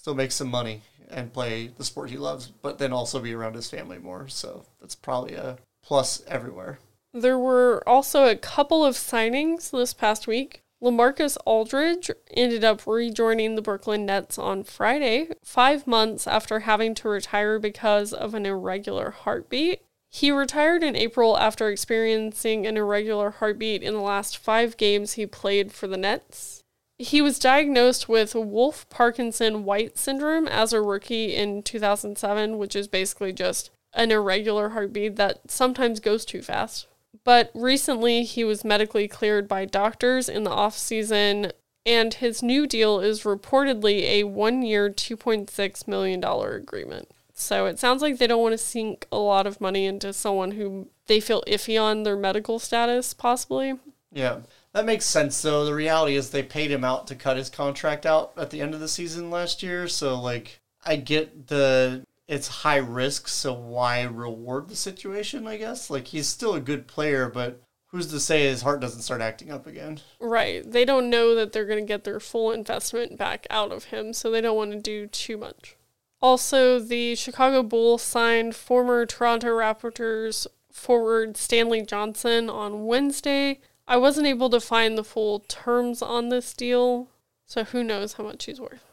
still 0.08 0.16
make 0.16 0.32
some 0.32 0.48
money 0.48 0.80
and 1.10 1.34
play 1.34 1.68
the 1.68 1.84
sport 1.84 2.10
he 2.10 2.16
loves, 2.16 2.48
but 2.48 2.78
then 2.78 2.94
also 2.94 3.20
be 3.20 3.34
around 3.34 3.56
his 3.56 3.70
family 3.70 3.98
more. 3.98 4.30
So, 4.30 4.64
that's 4.80 4.96
probably 4.96 5.34
a 5.34 5.58
plus 5.84 6.24
everywhere. 6.28 6.80
There 7.14 7.38
were 7.38 7.84
also 7.86 8.24
a 8.24 8.38
couple 8.38 8.86
of 8.86 8.96
signings 8.96 9.70
this 9.70 9.94
past 9.94 10.26
week. 10.26 10.62
LaMarcus 10.82 11.36
Aldridge 11.46 12.10
ended 12.32 12.64
up 12.64 12.88
rejoining 12.88 13.56
the 13.56 13.62
Brooklyn 13.62 14.06
Nets 14.06 14.38
on 14.38 14.64
Friday, 14.64 15.28
five 15.44 15.86
months 15.86 16.26
after 16.26 16.62
having 16.62 16.96
to 16.96 17.10
retire 17.10 17.60
because 17.60 18.14
of 18.14 18.34
an 18.34 18.46
irregular 18.46 19.12
heartbeat. 19.12 19.82
He 20.10 20.32
retired 20.32 20.84
in 20.84 20.96
April 20.96 21.38
after 21.38 21.68
experiencing 21.68 22.66
an 22.66 22.78
irregular 22.78 23.32
heartbeat 23.32 23.84
in 23.84 23.94
the 23.94 24.00
last 24.00 24.38
five 24.38 24.78
games 24.78 25.14
he 25.14 25.26
played 25.26 25.74
for 25.74 25.88
the 25.88 25.98
Nets. 25.98 26.57
He 27.00 27.22
was 27.22 27.38
diagnosed 27.38 28.10
with 28.10 28.34
Wolff 28.34 28.90
Parkinson 28.90 29.64
White 29.64 29.98
syndrome 29.98 30.48
as 30.48 30.74
a 30.74 30.82
rookie 30.82 31.36
in 31.36 31.62
2007, 31.62 32.58
which 32.58 32.76
is 32.76 32.88
basically 32.88 33.32
just 33.34 33.70
an 33.94 34.12
irregular 34.12 34.70
heartbeat 34.70 35.16
that 35.16 35.40
sometimes 35.50 36.00
goes 36.00 36.26
too 36.26 36.42
fast. 36.42 36.88
But 37.24 37.52
recently, 37.54 38.24
he 38.24 38.44
was 38.44 38.66
medically 38.66 39.08
cleared 39.08 39.48
by 39.48 39.66
doctors 39.66 40.28
in 40.28 40.44
the 40.44 40.52
off 40.52 40.78
season, 40.78 41.52
and 41.86 42.14
his 42.14 42.42
new 42.42 42.66
deal 42.66 43.00
is 43.00 43.24
reportedly 43.24 44.02
a 44.04 44.24
one 44.24 44.62
year, 44.62 44.90
$2.6 44.90 45.88
million 45.88 46.24
agreement. 46.24 47.10
So 47.34 47.68
it 47.68 47.78
sounds 47.78 48.02
like 48.02 48.18
they 48.18 48.28
don't 48.28 48.42
want 48.42 48.54
to 48.54 48.58
sink 48.58 49.08
a 49.12 49.18
lot 49.18 49.46
of 49.46 49.62
money 49.62 49.86
into 49.86 50.12
someone 50.14 50.52
who 50.52 50.88
they 51.06 51.20
feel 51.20 51.44
iffy 51.48 51.80
on 51.80 52.04
their 52.04 52.18
medical 52.18 52.58
status, 52.60 53.14
possibly. 53.14 53.76
Yeah. 54.12 54.40
That 54.74 54.86
makes 54.86 55.06
sense 55.06 55.42
though. 55.42 55.66
The 55.66 55.74
reality 55.74 56.16
is 56.16 56.30
they 56.30 56.44
paid 56.44 56.72
him 56.72 56.84
out 56.84 57.08
to 57.08 57.16
cut 57.16 57.38
his 57.38 57.50
contract 57.50 58.06
out 58.06 58.34
at 58.38 58.50
the 58.50 58.62
end 58.62 58.74
of 58.74 58.80
the 58.80 58.88
season 58.88 59.32
last 59.32 59.64
year, 59.64 59.88
so 59.88 60.20
like 60.20 60.60
I 60.86 60.98
get 60.98 61.48
the 61.48 62.06
it's 62.28 62.48
high 62.48 62.78
risk, 62.78 63.28
so 63.28 63.54
why 63.54 64.04
reward 64.04 64.68
the 64.68 64.76
situation, 64.76 65.48
I 65.48 65.58
guess? 65.58 65.90
Like 65.90 66.08
he's 66.08 66.28
still 66.28 66.54
a 66.54 66.60
good 66.60 66.88
player, 66.88 67.30
but 67.30 67.62
who's 67.88 68.08
to 68.08 68.20
say 68.20 68.44
his 68.44 68.62
heart 68.62 68.82
doesn't 68.82 69.02
start 69.02 69.22
acting 69.22 69.52
up 69.52 69.66
again? 69.66 70.02
Right. 70.20 70.70
They 70.70 70.86
don't 70.86 71.10
know 71.10 71.36
that 71.36 71.54
they're 71.54 71.66
going 71.66 71.80
to 71.80 71.86
get 71.86 72.04
their 72.04 72.20
full 72.20 72.52
investment 72.52 73.18
back 73.18 73.48
out 73.50 73.72
of 73.72 73.86
him, 73.86 74.14
so 74.14 74.30
they 74.30 74.42
don't 74.42 74.58
want 74.58 74.72
to 74.72 74.80
do 74.80 75.08
too 75.08 75.38
much. 75.38 75.76
Also, 76.22 76.80
the 76.80 77.16
Chicago 77.16 77.64
Bulls 77.64 78.02
signed 78.02 78.56
former 78.56 79.06
Toronto 79.06 79.50
Raptors 79.50 80.48
forward 80.72 81.38
Stanley 81.38 81.82
Johnson 81.82 82.50
on 82.50 82.86
Wednesday. 82.86 83.60
I 83.88 83.98
wasn't 83.98 84.28
able 84.28 84.50
to 84.50 84.60
find 84.60 84.98
the 84.98 85.04
full 85.04 85.40
terms 85.48 86.02
on 86.02 86.30
this 86.30 86.54
deal, 86.54 87.08
so 87.46 87.64
who 87.64 87.84
knows 87.84 88.14
how 88.14 88.26
much 88.26 88.46
he's 88.46 88.60
worth. 88.60 88.84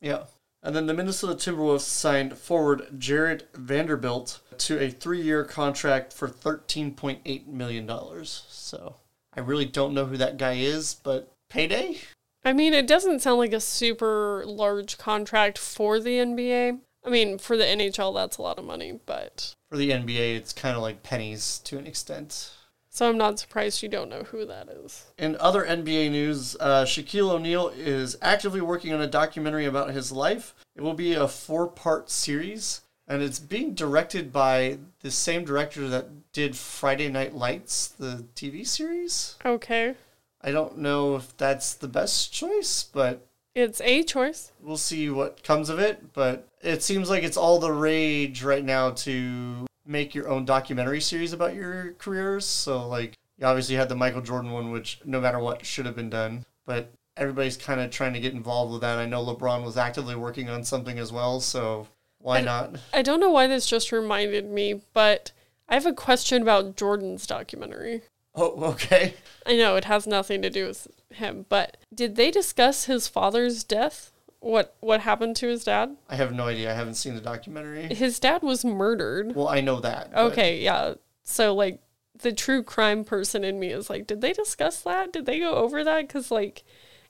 Yeah. 0.00 0.24
And 0.62 0.74
then 0.74 0.86
the 0.86 0.94
Minnesota 0.94 1.34
Timberwolves 1.34 1.80
signed 1.80 2.38
forward 2.38 2.86
Jarred 2.98 3.44
Vanderbilt 3.54 4.40
to 4.58 4.80
a 4.80 4.90
three 4.90 5.20
year 5.20 5.44
contract 5.44 6.12
for 6.12 6.28
$13.8 6.28 7.46
million. 7.46 7.90
So 8.24 8.96
I 9.34 9.40
really 9.40 9.66
don't 9.66 9.92
know 9.92 10.06
who 10.06 10.16
that 10.16 10.38
guy 10.38 10.54
is, 10.54 10.94
but 10.94 11.30
payday? 11.50 11.98
I 12.44 12.52
mean, 12.52 12.72
it 12.72 12.86
doesn't 12.86 13.20
sound 13.20 13.38
like 13.38 13.52
a 13.52 13.60
super 13.60 14.44
large 14.46 14.96
contract 14.96 15.58
for 15.58 15.98
the 15.98 16.18
NBA. 16.18 16.78
I 17.04 17.10
mean, 17.10 17.38
for 17.38 17.56
the 17.56 17.64
NHL, 17.64 18.14
that's 18.14 18.38
a 18.38 18.42
lot 18.42 18.58
of 18.58 18.64
money, 18.64 19.00
but. 19.04 19.54
For 19.70 19.76
the 19.76 19.90
NBA, 19.90 20.36
it's 20.36 20.52
kind 20.52 20.76
of 20.76 20.82
like 20.82 21.02
pennies 21.02 21.60
to 21.64 21.78
an 21.78 21.86
extent. 21.86 22.52
So 22.94 23.08
I'm 23.08 23.18
not 23.18 23.40
surprised 23.40 23.82
you 23.82 23.88
don't 23.88 24.08
know 24.08 24.22
who 24.22 24.46
that 24.46 24.68
is. 24.68 25.06
In 25.18 25.36
other 25.40 25.64
NBA 25.64 26.12
news, 26.12 26.54
uh, 26.60 26.84
Shaquille 26.84 27.28
O'Neal 27.28 27.72
is 27.76 28.16
actively 28.22 28.60
working 28.60 28.92
on 28.92 29.00
a 29.00 29.08
documentary 29.08 29.66
about 29.66 29.90
his 29.90 30.12
life. 30.12 30.54
It 30.76 30.80
will 30.82 30.94
be 30.94 31.12
a 31.14 31.26
four 31.26 31.66
part 31.66 32.08
series, 32.08 32.82
and 33.08 33.20
it's 33.20 33.40
being 33.40 33.74
directed 33.74 34.32
by 34.32 34.78
the 35.00 35.10
same 35.10 35.44
director 35.44 35.88
that 35.88 36.32
did 36.32 36.56
Friday 36.56 37.08
Night 37.08 37.34
Lights, 37.34 37.88
the 37.88 38.26
TV 38.36 38.64
series. 38.64 39.38
Okay. 39.44 39.96
I 40.40 40.52
don't 40.52 40.78
know 40.78 41.16
if 41.16 41.36
that's 41.36 41.74
the 41.74 41.88
best 41.88 42.32
choice, 42.32 42.84
but 42.84 43.26
It's 43.56 43.80
a 43.80 44.04
choice. 44.04 44.52
we'll 44.60 44.76
see 44.76 45.10
what 45.10 45.42
comes 45.42 45.68
of 45.68 45.80
it. 45.80 46.12
But 46.12 46.46
it 46.62 46.84
seems 46.84 47.10
like 47.10 47.24
it's 47.24 47.36
all 47.36 47.58
the 47.58 47.72
rage 47.72 48.44
right 48.44 48.64
now 48.64 48.90
to 48.90 49.66
make 49.86 50.14
your 50.14 50.28
own 50.28 50.44
documentary 50.44 51.00
series 51.00 51.32
about 51.32 51.54
your 51.54 51.92
careers. 51.98 52.44
So, 52.44 52.86
like, 52.88 53.16
you 53.38 53.46
obviously 53.46 53.74
had 53.76 53.88
the 53.88 53.94
Michael 53.96 54.22
Jordan 54.22 54.50
one, 54.52 54.70
which 54.70 55.00
no 55.04 55.20
matter 55.20 55.38
what 55.38 55.64
should 55.66 55.86
have 55.86 55.96
been 55.96 56.10
done. 56.10 56.44
But 56.66 56.90
everybody's 57.16 57.56
kind 57.56 57.80
of 57.80 57.90
trying 57.90 58.14
to 58.14 58.20
get 58.20 58.32
involved 58.32 58.72
with 58.72 58.80
that. 58.80 58.98
I 58.98 59.06
know 59.06 59.24
LeBron 59.24 59.64
was 59.64 59.76
actively 59.76 60.14
working 60.14 60.48
on 60.48 60.64
something 60.64 60.98
as 60.98 61.12
well. 61.12 61.40
So, 61.40 61.88
why 62.18 62.38
And- 62.38 62.46
not? 62.46 62.76
I 62.92 63.02
don't 63.02 63.20
know 63.20 63.30
why 63.30 63.46
this 63.46 63.66
just 63.66 63.92
reminded 63.92 64.46
me, 64.50 64.80
but 64.94 65.32
I 65.68 65.74
have 65.74 65.86
a 65.86 65.92
question 65.92 66.42
about 66.42 66.76
Jordan's 66.76 67.26
documentary. 67.26 68.02
Oh, 68.34 68.64
okay. 68.72 69.14
I 69.46 69.56
know 69.56 69.76
it 69.76 69.84
has 69.84 70.06
nothing 70.06 70.42
to 70.42 70.50
do 70.50 70.66
with 70.66 70.88
him, 71.12 71.46
but 71.48 71.76
did 71.94 72.16
they 72.16 72.30
discuss 72.30 72.86
his 72.86 73.06
father's 73.06 73.62
death? 73.62 74.10
What 74.44 74.76
what 74.80 75.00
happened 75.00 75.36
to 75.36 75.48
his 75.48 75.64
dad? 75.64 75.96
I 76.08 76.16
have 76.16 76.32
no 76.34 76.46
idea. 76.48 76.70
I 76.70 76.74
haven't 76.74 76.94
seen 76.96 77.14
the 77.14 77.20
documentary. 77.22 77.94
His 77.94 78.20
dad 78.20 78.42
was 78.42 78.62
murdered. 78.64 79.34
Well, 79.34 79.48
I 79.48 79.62
know 79.62 79.80
that. 79.80 80.12
Okay, 80.14 80.60
yeah. 80.60 80.94
So 81.22 81.54
like 81.54 81.80
the 82.20 82.30
true 82.30 82.62
crime 82.62 83.04
person 83.04 83.42
in 83.42 83.58
me 83.58 83.68
is 83.70 83.88
like, 83.88 84.06
did 84.06 84.20
they 84.20 84.34
discuss 84.34 84.82
that? 84.82 85.14
Did 85.14 85.24
they 85.24 85.38
go 85.38 85.54
over 85.54 85.82
that? 85.82 86.06
Because 86.06 86.30
like, 86.30 86.62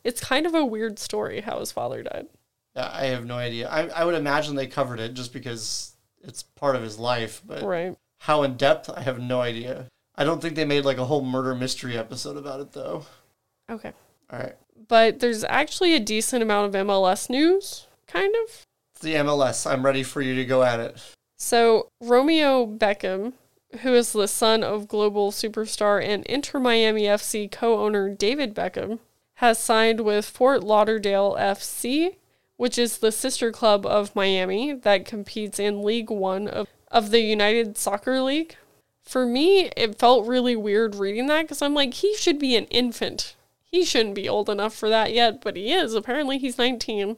it's 0.05 0.21
kind 0.21 0.47
of 0.47 0.55
a 0.55 0.65
weird 0.65 1.01
story 1.01 1.41
how 1.41 1.59
his 1.59 1.73
father 1.73 2.05
died. 2.05 2.27
Yeah, 2.77 2.89
I 2.93 3.07
have 3.07 3.27
no 3.27 3.35
idea. 3.35 3.69
I, 3.69 3.89
I 3.89 4.05
would 4.05 4.15
imagine 4.15 4.55
they 4.55 4.67
covered 4.69 5.01
it 5.01 5.15
just 5.15 5.33
because 5.33 5.97
it's 6.23 6.45
part 6.45 6.77
of 6.77 6.83
his 6.83 6.99
life, 7.01 7.43
but 7.45 7.63
Right. 7.65 7.97
how 8.19 8.45
in 8.45 8.57
depth, 8.57 8.89
I 8.91 9.01
have 9.03 9.19
no 9.21 9.41
idea. 9.41 9.89
I 10.15 10.23
don't 10.23 10.41
think 10.41 10.55
they 10.55 10.65
made 10.65 10.85
like 10.85 10.99
a 10.99 11.05
whole 11.05 11.25
murder 11.25 11.55
mystery 11.57 11.99
episode 11.99 12.37
about 12.37 12.61
it 12.61 12.73
though. 12.73 13.05
Okay. 13.69 13.93
All 14.31 14.39
right. 14.39 14.55
But 14.89 15.21
there's 15.21 15.45
actually 15.45 15.95
a 15.95 16.01
decent 16.01 16.43
amount 16.43 16.75
of 16.75 16.87
MLS 16.87 17.31
news, 17.31 17.87
kind 18.07 18.35
of. 18.45 18.65
It's 18.95 19.03
the 19.03 19.15
MLS. 19.15 19.71
I'm 19.71 19.85
ready 19.85 20.03
for 20.03 20.21
you 20.21 20.35
to 20.35 20.45
go 20.45 20.63
at 20.63 20.81
it. 20.81 21.01
So 21.37 21.89
Romeo 22.01 22.67
Beckham, 22.67 23.35
who 23.81 23.95
is 23.95 24.13
the 24.13 24.29
son 24.29 24.63
of 24.63 24.89
global 24.89 25.31
superstar 25.31 26.03
and 26.03 26.25
Inter 26.27 26.61
Miami 26.61 27.03
FC 27.03 27.51
co-owner 27.51 28.15
David 28.15 28.55
Beckham, 28.55 28.99
has 29.39 29.59
signed 29.59 30.01
with 30.01 30.25
Fort 30.25 30.63
Lauderdale 30.63 31.37
FC, 31.39 32.17
which 32.57 32.79
is 32.79 32.99
the 32.99 33.13
sister 33.13 33.51
club 33.51 33.85
of 33.85 34.15
Miami 34.15 34.73
that 34.73 35.05
competes 35.05 35.59
in 35.59 35.83
League 35.83 36.11
One 36.11 36.47
of, 36.47 36.69
of 36.91 37.11
the 37.11 37.21
United 37.21 37.77
Soccer 37.77 38.21
League. 38.21 38.57
For 39.03 39.27
me, 39.27 39.71
it 39.77 39.99
felt 39.99 40.27
really 40.27 40.57
weird 40.57 40.95
reading 40.95 41.27
that 41.27 41.43
because 41.43 41.61
I'm 41.61 41.75
like, 41.75 41.95
he 41.95 42.15
should 42.17 42.39
be 42.39 42.57
an 42.57 42.67
infant. 42.67 43.35
He 43.75 43.85
shouldn't 43.85 44.15
be 44.15 44.29
old 44.29 44.49
enough 44.49 44.73
for 44.73 44.89
that 44.89 45.13
yet, 45.13 45.41
but 45.41 45.57
he 45.57 45.73
is. 45.73 45.95
Apparently, 45.95 46.39
he's 46.39 46.59
19. 46.59 47.17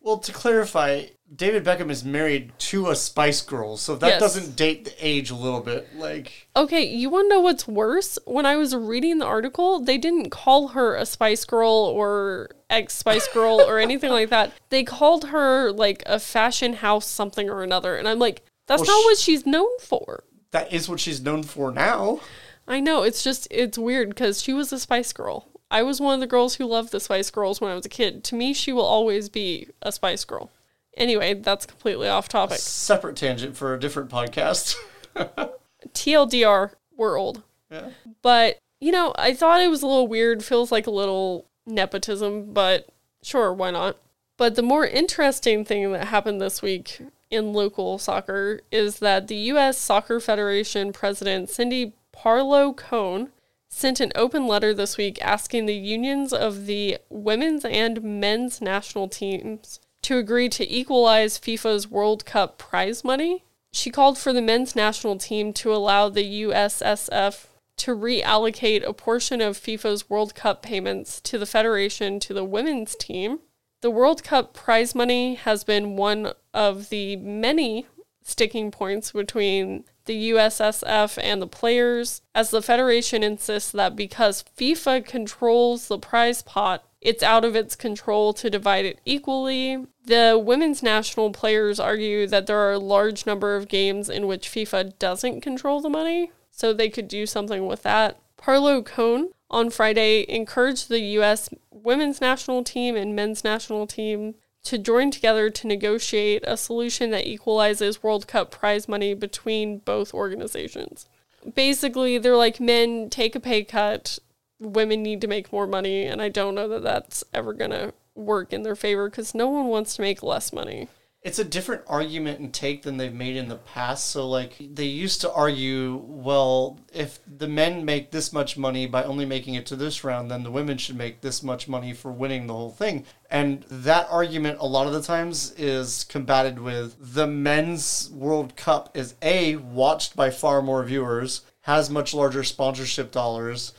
Well, 0.00 0.18
to 0.18 0.32
clarify, 0.32 1.04
David 1.32 1.62
Beckham 1.64 1.90
is 1.90 2.02
married 2.04 2.50
to 2.58 2.90
a 2.90 2.96
Spice 2.96 3.40
Girl, 3.40 3.76
so 3.76 3.94
that 3.94 4.08
Yes. 4.08 4.20
doesn't 4.20 4.56
date 4.56 4.84
the 4.84 4.94
age 4.98 5.30
a 5.30 5.36
little 5.36 5.60
bit. 5.60 5.86
Like, 5.96 6.48
Okay, 6.56 6.82
you 6.82 7.08
want 7.08 7.26
to 7.26 7.28
know 7.36 7.40
what's 7.40 7.68
worse? 7.68 8.18
When 8.24 8.44
I 8.46 8.56
was 8.56 8.74
reading 8.74 9.18
the 9.18 9.26
article, 9.26 9.78
they 9.78 9.96
didn't 9.96 10.30
call 10.30 10.68
her 10.68 10.96
a 10.96 11.06
Spice 11.06 11.44
Girl 11.44 11.70
or 11.70 12.50
ex 12.68 12.94
Spice 12.94 13.28
Girl 13.32 13.60
or 13.60 13.78
anything 13.78 14.10
like 14.10 14.30
that. 14.30 14.52
They 14.70 14.82
called 14.82 15.26
her 15.28 15.70
like 15.70 16.02
a 16.04 16.18
fashion 16.18 16.72
house 16.72 17.06
something 17.06 17.48
or 17.48 17.62
another. 17.62 17.94
And 17.96 18.08
I'm 18.08 18.18
like, 18.18 18.42
that's 18.66 18.80
Well, 18.82 18.90
not 18.90 19.02
sh- 19.02 19.04
what 19.04 19.18
she's 19.18 19.46
known 19.46 19.78
for. 19.78 20.24
that 20.50 20.72
is 20.72 20.88
what 20.88 20.98
she's 20.98 21.20
known 21.20 21.44
for 21.44 21.70
now. 21.70 22.18
I 22.66 22.80
know, 22.80 23.04
it's 23.04 23.22
just, 23.22 23.46
it's 23.52 23.78
weird 23.78 24.08
because 24.08 24.42
she 24.42 24.52
was 24.52 24.72
a 24.72 24.80
Spice 24.80 25.12
Girl. 25.12 25.48
I 25.72 25.82
was 25.82 26.02
one 26.02 26.12
of 26.12 26.20
the 26.20 26.26
girls 26.26 26.56
who 26.56 26.66
loved 26.66 26.92
the 26.92 27.00
Spice 27.00 27.30
Girls 27.30 27.58
when 27.58 27.72
I 27.72 27.74
was 27.74 27.86
a 27.86 27.88
kid. 27.88 28.22
To 28.24 28.34
me, 28.34 28.52
she 28.52 28.74
will 28.74 28.84
always 28.84 29.30
be 29.30 29.68
a 29.80 29.90
Spice 29.90 30.22
Girl. 30.22 30.50
Anyway, 30.98 31.32
that's 31.32 31.64
completely 31.64 32.08
off 32.08 32.28
topic. 32.28 32.58
Separate 32.58 33.16
tangent 33.16 33.56
for 33.56 33.72
a 33.72 33.80
different 33.80 34.10
podcast. 34.10 34.76
TLDR, 35.94 36.72
we're 36.94 37.18
old. 37.18 37.42
yeah. 37.70 37.88
But, 38.20 38.58
you 38.80 38.92
know, 38.92 39.14
I 39.16 39.32
thought 39.32 39.62
it 39.62 39.70
was 39.70 39.82
a 39.82 39.86
little 39.86 40.06
weird, 40.06 40.44
feels 40.44 40.70
like 40.70 40.86
a 40.86 40.90
little 40.90 41.46
nepotism, 41.66 42.52
but 42.52 42.88
sure, 43.22 43.50
why 43.50 43.70
not? 43.70 43.96
But 44.36 44.56
the 44.56 44.62
more 44.62 44.86
interesting 44.86 45.64
thing 45.64 45.90
that 45.92 46.08
happened 46.08 46.42
this 46.42 46.60
week 46.60 47.00
in 47.30 47.54
local 47.54 47.96
soccer 47.98 48.60
is 48.70 48.98
that 48.98 49.26
the 49.26 49.36
U.S. 49.36 49.78
Soccer 49.78 50.20
Federation 50.20 50.92
president 50.92 51.48
Cindy 51.48 51.94
Parlow 52.14 52.76
Cone 52.76 53.30
sent 53.72 54.00
an 54.00 54.12
open 54.14 54.46
letter 54.46 54.74
this 54.74 54.96
week 54.96 55.18
asking 55.22 55.66
the 55.66 55.74
unions 55.74 56.32
of 56.32 56.66
the 56.66 56.98
women's 57.08 57.64
and 57.64 58.02
men's 58.02 58.60
national 58.60 59.08
teams 59.08 59.80
to 60.02 60.18
agree 60.18 60.48
to 60.50 60.70
equalize 60.72 61.38
FIFA's 61.38 61.88
World 61.88 62.26
Cup 62.26 62.58
prize 62.58 63.02
money. 63.02 63.44
She 63.72 63.90
called 63.90 64.18
for 64.18 64.32
the 64.32 64.42
men's 64.42 64.76
national 64.76 65.16
team 65.16 65.52
to 65.54 65.74
allow 65.74 66.08
the 66.10 66.42
USSF 66.42 67.46
to 67.78 67.96
reallocate 67.96 68.86
a 68.86 68.92
portion 68.92 69.40
of 69.40 69.56
FIFA's 69.56 70.10
World 70.10 70.34
Cup 70.34 70.62
payments 70.62 71.20
to 71.22 71.38
the 71.38 71.46
federation 71.46 72.20
to 72.20 72.34
the 72.34 72.44
women's 72.44 72.94
team. 72.94 73.40
The 73.80 73.90
World 73.90 74.22
Cup 74.22 74.52
prize 74.52 74.94
money 74.94 75.34
has 75.34 75.64
been 75.64 75.96
one 75.96 76.32
of 76.52 76.90
the 76.90 77.16
many 77.16 77.86
sticking 78.22 78.70
points 78.70 79.12
between 79.12 79.84
the 80.04 80.30
USSF 80.30 81.18
and 81.22 81.40
the 81.40 81.46
players, 81.46 82.22
as 82.34 82.50
the 82.50 82.62
Federation 82.62 83.22
insists 83.22 83.72
that 83.72 83.96
because 83.96 84.44
FIFA 84.58 85.04
controls 85.06 85.88
the 85.88 85.98
prize 85.98 86.42
pot, 86.42 86.84
it's 87.00 87.22
out 87.22 87.44
of 87.44 87.56
its 87.56 87.74
control 87.74 88.32
to 88.34 88.48
divide 88.48 88.84
it 88.84 89.00
equally. 89.04 89.86
The 90.04 90.40
women's 90.42 90.82
national 90.82 91.32
players 91.32 91.80
argue 91.80 92.26
that 92.28 92.46
there 92.46 92.58
are 92.58 92.72
a 92.72 92.78
large 92.78 93.26
number 93.26 93.56
of 93.56 93.68
games 93.68 94.08
in 94.08 94.26
which 94.26 94.48
FIFA 94.48 94.98
doesn't 94.98 95.40
control 95.40 95.80
the 95.80 95.90
money, 95.90 96.30
so 96.50 96.72
they 96.72 96.88
could 96.88 97.08
do 97.08 97.26
something 97.26 97.66
with 97.66 97.82
that. 97.82 98.18
Parlow 98.36 98.84
Cone 98.84 99.30
on 99.50 99.70
Friday 99.70 100.24
encouraged 100.28 100.88
the 100.88 101.00
U.S. 101.00 101.48
women's 101.70 102.20
national 102.20 102.64
team 102.64 102.96
and 102.96 103.14
men's 103.14 103.44
national 103.44 103.86
team 103.86 104.34
to 104.64 104.78
join 104.78 105.10
together 105.10 105.50
to 105.50 105.66
negotiate 105.66 106.44
a 106.46 106.56
solution 106.56 107.10
that 107.10 107.26
equalizes 107.26 108.02
World 108.02 108.26
Cup 108.26 108.50
prize 108.50 108.88
money 108.88 109.14
between 109.14 109.78
both 109.78 110.14
organizations. 110.14 111.06
Basically, 111.54 112.18
they're 112.18 112.36
like 112.36 112.60
men 112.60 113.10
take 113.10 113.34
a 113.34 113.40
pay 113.40 113.64
cut, 113.64 114.18
women 114.60 115.02
need 115.02 115.20
to 115.20 115.26
make 115.26 115.52
more 115.52 115.66
money, 115.66 116.04
and 116.04 116.22
I 116.22 116.28
don't 116.28 116.54
know 116.54 116.68
that 116.68 116.82
that's 116.82 117.24
ever 117.34 117.52
going 117.52 117.72
to 117.72 117.92
work 118.14 118.52
in 118.52 118.62
their 118.62 118.76
favor 118.76 119.08
because 119.10 119.34
no 119.34 119.48
one 119.48 119.66
wants 119.66 119.96
to 119.96 120.02
make 120.02 120.22
less 120.22 120.52
money. 120.52 120.88
It's 121.22 121.38
a 121.38 121.44
different 121.44 121.82
argument 121.86 122.40
and 122.40 122.52
take 122.52 122.82
than 122.82 122.96
they've 122.96 123.14
made 123.14 123.36
in 123.36 123.48
the 123.48 123.56
past. 123.56 124.10
So, 124.10 124.28
like, 124.28 124.56
they 124.58 124.86
used 124.86 125.20
to 125.20 125.32
argue, 125.32 126.02
well, 126.04 126.80
if 126.92 127.20
the 127.26 127.46
men 127.46 127.84
make 127.84 128.10
this 128.10 128.32
much 128.32 128.58
money 128.58 128.86
by 128.86 129.04
only 129.04 129.24
making 129.24 129.54
it 129.54 129.64
to 129.66 129.76
this 129.76 130.02
round, 130.02 130.30
then 130.30 130.42
the 130.42 130.50
women 130.50 130.78
should 130.78 130.96
make 130.96 131.20
this 131.20 131.40
much 131.42 131.68
money 131.68 131.92
for 131.92 132.10
winning 132.10 132.48
the 132.48 132.54
whole 132.54 132.72
thing. 132.72 133.04
And 133.30 133.62
that 133.70 134.08
argument, 134.10 134.58
a 134.58 134.66
lot 134.66 134.88
of 134.88 134.92
the 134.92 135.02
times, 135.02 135.52
is 135.52 136.04
combated 136.04 136.58
with 136.58 136.96
the 136.98 137.28
men's 137.28 138.10
World 138.12 138.56
Cup 138.56 138.96
is 138.96 139.14
A, 139.22 139.56
watched 139.56 140.16
by 140.16 140.30
far 140.30 140.60
more 140.60 140.82
viewers, 140.82 141.42
has 141.62 141.88
much 141.88 142.12
larger 142.12 142.42
sponsorship 142.42 143.12
dollars. 143.12 143.72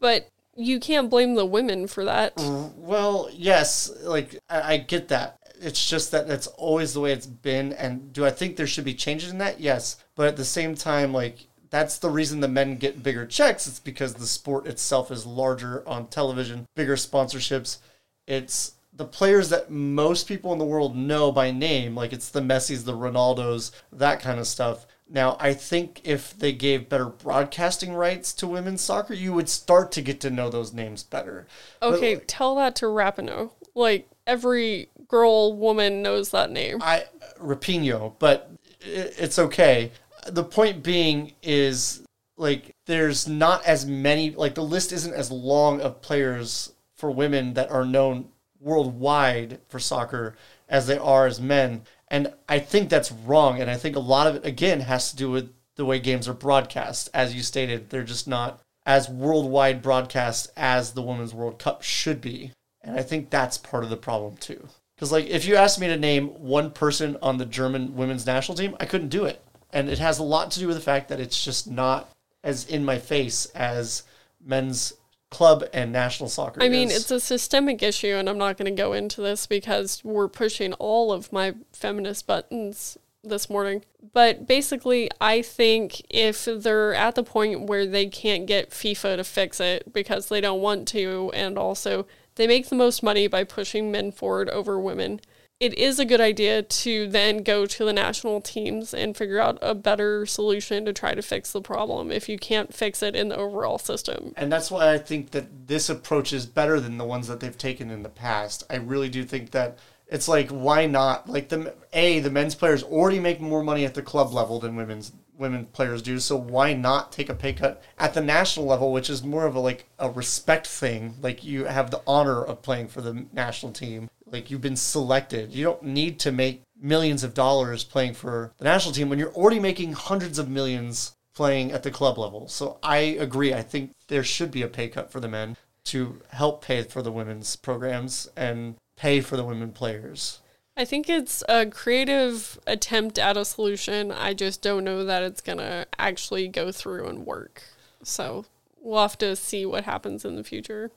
But 0.00 0.28
you 0.54 0.78
can't 0.78 1.08
blame 1.08 1.34
the 1.34 1.46
women 1.46 1.86
for 1.86 2.04
that. 2.04 2.34
Well, 2.76 3.30
yes, 3.32 3.90
like 4.02 4.38
I, 4.50 4.74
I 4.74 4.76
get 4.76 5.08
that. 5.08 5.38
It's 5.60 5.88
just 5.88 6.10
that 6.12 6.26
that's 6.26 6.46
always 6.46 6.94
the 6.94 7.00
way 7.00 7.12
it's 7.12 7.26
been. 7.26 7.72
And 7.74 8.12
do 8.12 8.24
I 8.24 8.30
think 8.30 8.56
there 8.56 8.66
should 8.66 8.84
be 8.84 8.94
changes 8.94 9.30
in 9.30 9.38
that? 9.38 9.60
Yes. 9.60 10.02
But 10.14 10.28
at 10.28 10.36
the 10.36 10.44
same 10.44 10.74
time, 10.74 11.12
like 11.12 11.46
that's 11.70 11.98
the 11.98 12.10
reason 12.10 12.40
the 12.40 12.48
men 12.48 12.76
get 12.76 13.02
bigger 13.02 13.26
checks. 13.26 13.66
It's 13.66 13.78
because 13.78 14.14
the 14.14 14.26
sport 14.26 14.66
itself 14.66 15.10
is 15.10 15.24
larger 15.24 15.86
on 15.88 16.08
television, 16.08 16.66
bigger 16.74 16.96
sponsorships. 16.96 17.78
It's 18.26 18.72
the 18.92 19.04
players 19.04 19.48
that 19.48 19.70
most 19.70 20.26
people 20.26 20.52
in 20.52 20.58
the 20.58 20.64
world 20.64 20.96
know 20.96 21.32
by 21.32 21.50
name, 21.50 21.94
like 21.94 22.12
it's 22.12 22.30
the 22.30 22.42
Messis, 22.42 22.82
the 22.82 22.92
Ronaldos, 22.92 23.70
that 23.92 24.20
kind 24.20 24.38
of 24.38 24.46
stuff. 24.46 24.86
Now, 25.08 25.36
I 25.40 25.54
think 25.54 26.02
if 26.04 26.38
they 26.38 26.52
gave 26.52 26.88
better 26.88 27.06
broadcasting 27.06 27.94
rights 27.94 28.32
to 28.34 28.46
women's 28.46 28.80
soccer, 28.80 29.14
you 29.14 29.32
would 29.32 29.48
start 29.48 29.90
to 29.92 30.02
get 30.02 30.20
to 30.20 30.30
know 30.30 30.50
those 30.50 30.72
names 30.72 31.02
better. 31.02 31.46
Okay, 31.82 32.14
like, 32.14 32.24
tell 32.26 32.54
that 32.56 32.76
to 32.76 32.86
Rapinoe. 32.86 33.50
Like 33.74 34.09
every 34.26 34.88
girl, 35.08 35.52
woman 35.52 36.02
knows 36.02 36.30
that 36.30 36.50
name. 36.50 36.78
I 36.82 37.04
Rapinoe, 37.38 38.14
but 38.18 38.50
i- 38.82 38.86
it's 39.18 39.38
okay. 39.38 39.92
The 40.26 40.44
point 40.44 40.82
being 40.82 41.32
is 41.42 42.02
like 42.36 42.74
there's 42.86 43.26
not 43.28 43.64
as 43.66 43.84
many 43.86 44.30
like 44.30 44.54
the 44.54 44.62
list 44.62 44.92
isn't 44.92 45.14
as 45.14 45.30
long 45.30 45.80
of 45.80 46.00
players 46.02 46.72
for 46.96 47.10
women 47.10 47.54
that 47.54 47.70
are 47.70 47.84
known 47.84 48.28
worldwide 48.60 49.58
for 49.68 49.78
soccer 49.78 50.36
as 50.68 50.86
they 50.86 50.98
are 50.98 51.26
as 51.26 51.40
men. 51.40 51.82
And 52.08 52.32
I 52.48 52.58
think 52.58 52.88
that's 52.90 53.12
wrong 53.12 53.60
and 53.60 53.70
I 53.70 53.76
think 53.76 53.96
a 53.96 54.00
lot 54.00 54.26
of 54.26 54.36
it 54.36 54.44
again 54.44 54.80
has 54.80 55.10
to 55.10 55.16
do 55.16 55.30
with 55.30 55.52
the 55.76 55.84
way 55.84 55.98
games 55.98 56.28
are 56.28 56.34
broadcast. 56.34 57.08
As 57.14 57.34
you 57.34 57.42
stated, 57.42 57.90
they're 57.90 58.02
just 58.04 58.28
not 58.28 58.60
as 58.84 59.08
worldwide 59.08 59.82
broadcast 59.82 60.50
as 60.56 60.92
the 60.92 61.02
Women's 61.02 61.34
World 61.34 61.58
Cup 61.58 61.82
should 61.82 62.20
be. 62.20 62.52
And 62.82 62.98
I 62.98 63.02
think 63.02 63.30
that's 63.30 63.58
part 63.58 63.84
of 63.84 63.90
the 63.90 63.96
problem 63.96 64.36
too. 64.36 64.68
Because 64.96 65.12
like 65.12 65.26
if 65.26 65.46
you 65.46 65.56
asked 65.56 65.80
me 65.80 65.86
to 65.88 65.96
name 65.96 66.28
one 66.28 66.70
person 66.70 67.16
on 67.22 67.38
the 67.38 67.46
German 67.46 67.96
women's 67.96 68.26
national 68.26 68.56
team, 68.56 68.76
I 68.80 68.86
couldn't 68.86 69.08
do 69.08 69.24
it. 69.24 69.42
And 69.72 69.88
it 69.88 69.98
has 69.98 70.18
a 70.18 70.22
lot 70.22 70.50
to 70.52 70.60
do 70.60 70.66
with 70.66 70.76
the 70.76 70.82
fact 70.82 71.08
that 71.08 71.20
it's 71.20 71.42
just 71.44 71.70
not 71.70 72.10
as 72.42 72.66
in 72.66 72.84
my 72.84 72.98
face 72.98 73.46
as 73.46 74.02
men's 74.44 74.94
club 75.30 75.64
and 75.72 75.92
national 75.92 76.28
soccer. 76.28 76.62
I 76.62 76.68
mean, 76.68 76.88
is. 76.88 77.02
it's 77.02 77.10
a 77.10 77.20
systemic 77.20 77.82
issue, 77.82 78.14
and 78.14 78.28
I'm 78.28 78.38
not 78.38 78.56
going 78.56 78.74
to 78.74 78.82
go 78.82 78.92
into 78.92 79.20
this 79.20 79.46
because 79.46 80.02
we're 80.04 80.28
pushing 80.28 80.72
all 80.74 81.12
of 81.12 81.32
my 81.32 81.54
feminist 81.72 82.26
buttons 82.26 82.98
this 83.22 83.48
morning. 83.48 83.84
But 84.12 84.46
basically, 84.46 85.08
I 85.20 85.42
think 85.42 86.02
if 86.10 86.46
they're 86.46 86.94
at 86.94 87.14
the 87.14 87.22
point 87.22 87.68
where 87.68 87.86
they 87.86 88.06
can't 88.06 88.46
get 88.46 88.70
FIFA 88.70 89.16
to 89.16 89.24
fix 89.24 89.60
it 89.60 89.92
because 89.92 90.28
they 90.28 90.40
don't 90.40 90.60
want 90.60 90.88
to, 90.88 91.30
and 91.34 91.56
also 91.56 92.06
they 92.40 92.46
make 92.46 92.70
the 92.70 92.74
most 92.74 93.02
money 93.02 93.26
by 93.26 93.44
pushing 93.44 93.92
men 93.92 94.10
forward 94.10 94.48
over 94.48 94.80
women. 94.80 95.20
It 95.60 95.74
is 95.74 95.98
a 95.98 96.06
good 96.06 96.22
idea 96.22 96.62
to 96.62 97.06
then 97.06 97.42
go 97.42 97.66
to 97.66 97.84
the 97.84 97.92
national 97.92 98.40
teams 98.40 98.94
and 98.94 99.14
figure 99.14 99.38
out 99.38 99.58
a 99.60 99.74
better 99.74 100.24
solution 100.24 100.86
to 100.86 100.94
try 100.94 101.14
to 101.14 101.20
fix 101.20 101.52
the 101.52 101.60
problem 101.60 102.10
if 102.10 102.30
you 102.30 102.38
can't 102.38 102.72
fix 102.72 103.02
it 103.02 103.14
in 103.14 103.28
the 103.28 103.36
overall 103.36 103.76
system. 103.76 104.32
and 104.38 104.50
that's 104.50 104.70
why 104.70 104.90
I 104.90 104.96
think 104.96 105.32
that 105.32 105.68
this 105.68 105.90
approach 105.90 106.32
is 106.32 106.46
better 106.46 106.80
than 106.80 106.96
the 106.96 107.04
ones 107.04 107.28
that 107.28 107.40
they've 107.40 107.58
taken 107.58 107.90
in 107.90 108.02
the 108.02 108.08
past. 108.08 108.64
I 108.70 108.76
really 108.76 109.10
do 109.10 109.22
think 109.22 109.50
that 109.50 109.78
it's 110.08 110.26
like 110.26 110.48
why 110.48 110.86
not? 110.86 111.28
Like 111.28 111.50
the 111.50 111.74
a 111.92 112.20
the 112.20 112.30
men's 112.30 112.54
players 112.54 112.82
already 112.82 113.20
make 113.20 113.38
more 113.38 113.62
money 113.62 113.84
at 113.84 113.92
the 113.92 114.02
club 114.02 114.32
level 114.32 114.60
than 114.60 114.76
women's 114.76 115.12
women 115.40 115.66
players 115.66 116.02
do, 116.02 116.20
so 116.20 116.36
why 116.36 116.74
not 116.74 117.10
take 117.10 117.28
a 117.28 117.34
pay 117.34 117.52
cut 117.52 117.82
at 117.98 118.14
the 118.14 118.20
national 118.20 118.66
level, 118.66 118.92
which 118.92 119.10
is 119.10 119.24
more 119.24 119.46
of 119.46 119.56
a 119.56 119.60
like 119.60 119.86
a 119.98 120.10
respect 120.10 120.66
thing. 120.66 121.14
Like 121.20 121.42
you 121.42 121.64
have 121.64 121.90
the 121.90 122.02
honor 122.06 122.42
of 122.44 122.62
playing 122.62 122.88
for 122.88 123.00
the 123.00 123.26
national 123.32 123.72
team. 123.72 124.10
Like 124.26 124.50
you've 124.50 124.60
been 124.60 124.76
selected. 124.76 125.52
You 125.52 125.64
don't 125.64 125.82
need 125.82 126.20
to 126.20 126.30
make 126.30 126.62
millions 126.80 127.24
of 127.24 127.34
dollars 127.34 127.82
playing 127.82 128.14
for 128.14 128.52
the 128.58 128.64
national 128.64 128.94
team 128.94 129.08
when 129.08 129.18
you're 129.18 129.32
already 129.32 129.58
making 129.58 129.92
hundreds 129.92 130.38
of 130.38 130.48
millions 130.48 131.16
playing 131.34 131.72
at 131.72 131.82
the 131.82 131.90
club 131.90 132.18
level. 132.18 132.48
So 132.48 132.78
I 132.82 132.98
agree. 132.98 133.54
I 133.54 133.62
think 133.62 133.92
there 134.08 134.24
should 134.24 134.50
be 134.50 134.62
a 134.62 134.68
pay 134.68 134.88
cut 134.88 135.10
for 135.10 135.20
the 135.20 135.28
men 135.28 135.56
to 135.84 136.20
help 136.28 136.62
pay 136.62 136.82
for 136.82 137.02
the 137.02 137.12
women's 137.12 137.56
programs 137.56 138.28
and 138.36 138.76
pay 138.96 139.20
for 139.20 139.36
the 139.36 139.44
women 139.44 139.72
players. 139.72 140.40
I 140.76 140.84
think 140.84 141.08
it's 141.08 141.42
a 141.48 141.66
creative 141.66 142.58
attempt 142.66 143.18
at 143.18 143.36
a 143.36 143.44
solution. 143.44 144.10
I 144.12 144.34
just 144.34 144.62
don't 144.62 144.84
know 144.84 145.04
that 145.04 145.22
it's 145.22 145.40
going 145.40 145.58
to 145.58 145.86
actually 145.98 146.48
go 146.48 146.72
through 146.72 147.06
and 147.06 147.26
work. 147.26 147.62
So 148.02 148.46
we'll 148.80 149.02
have 149.02 149.18
to 149.18 149.36
see 149.36 149.66
what 149.66 149.84
happens 149.84 150.24
in 150.24 150.36
the 150.36 150.44
future. 150.44 150.90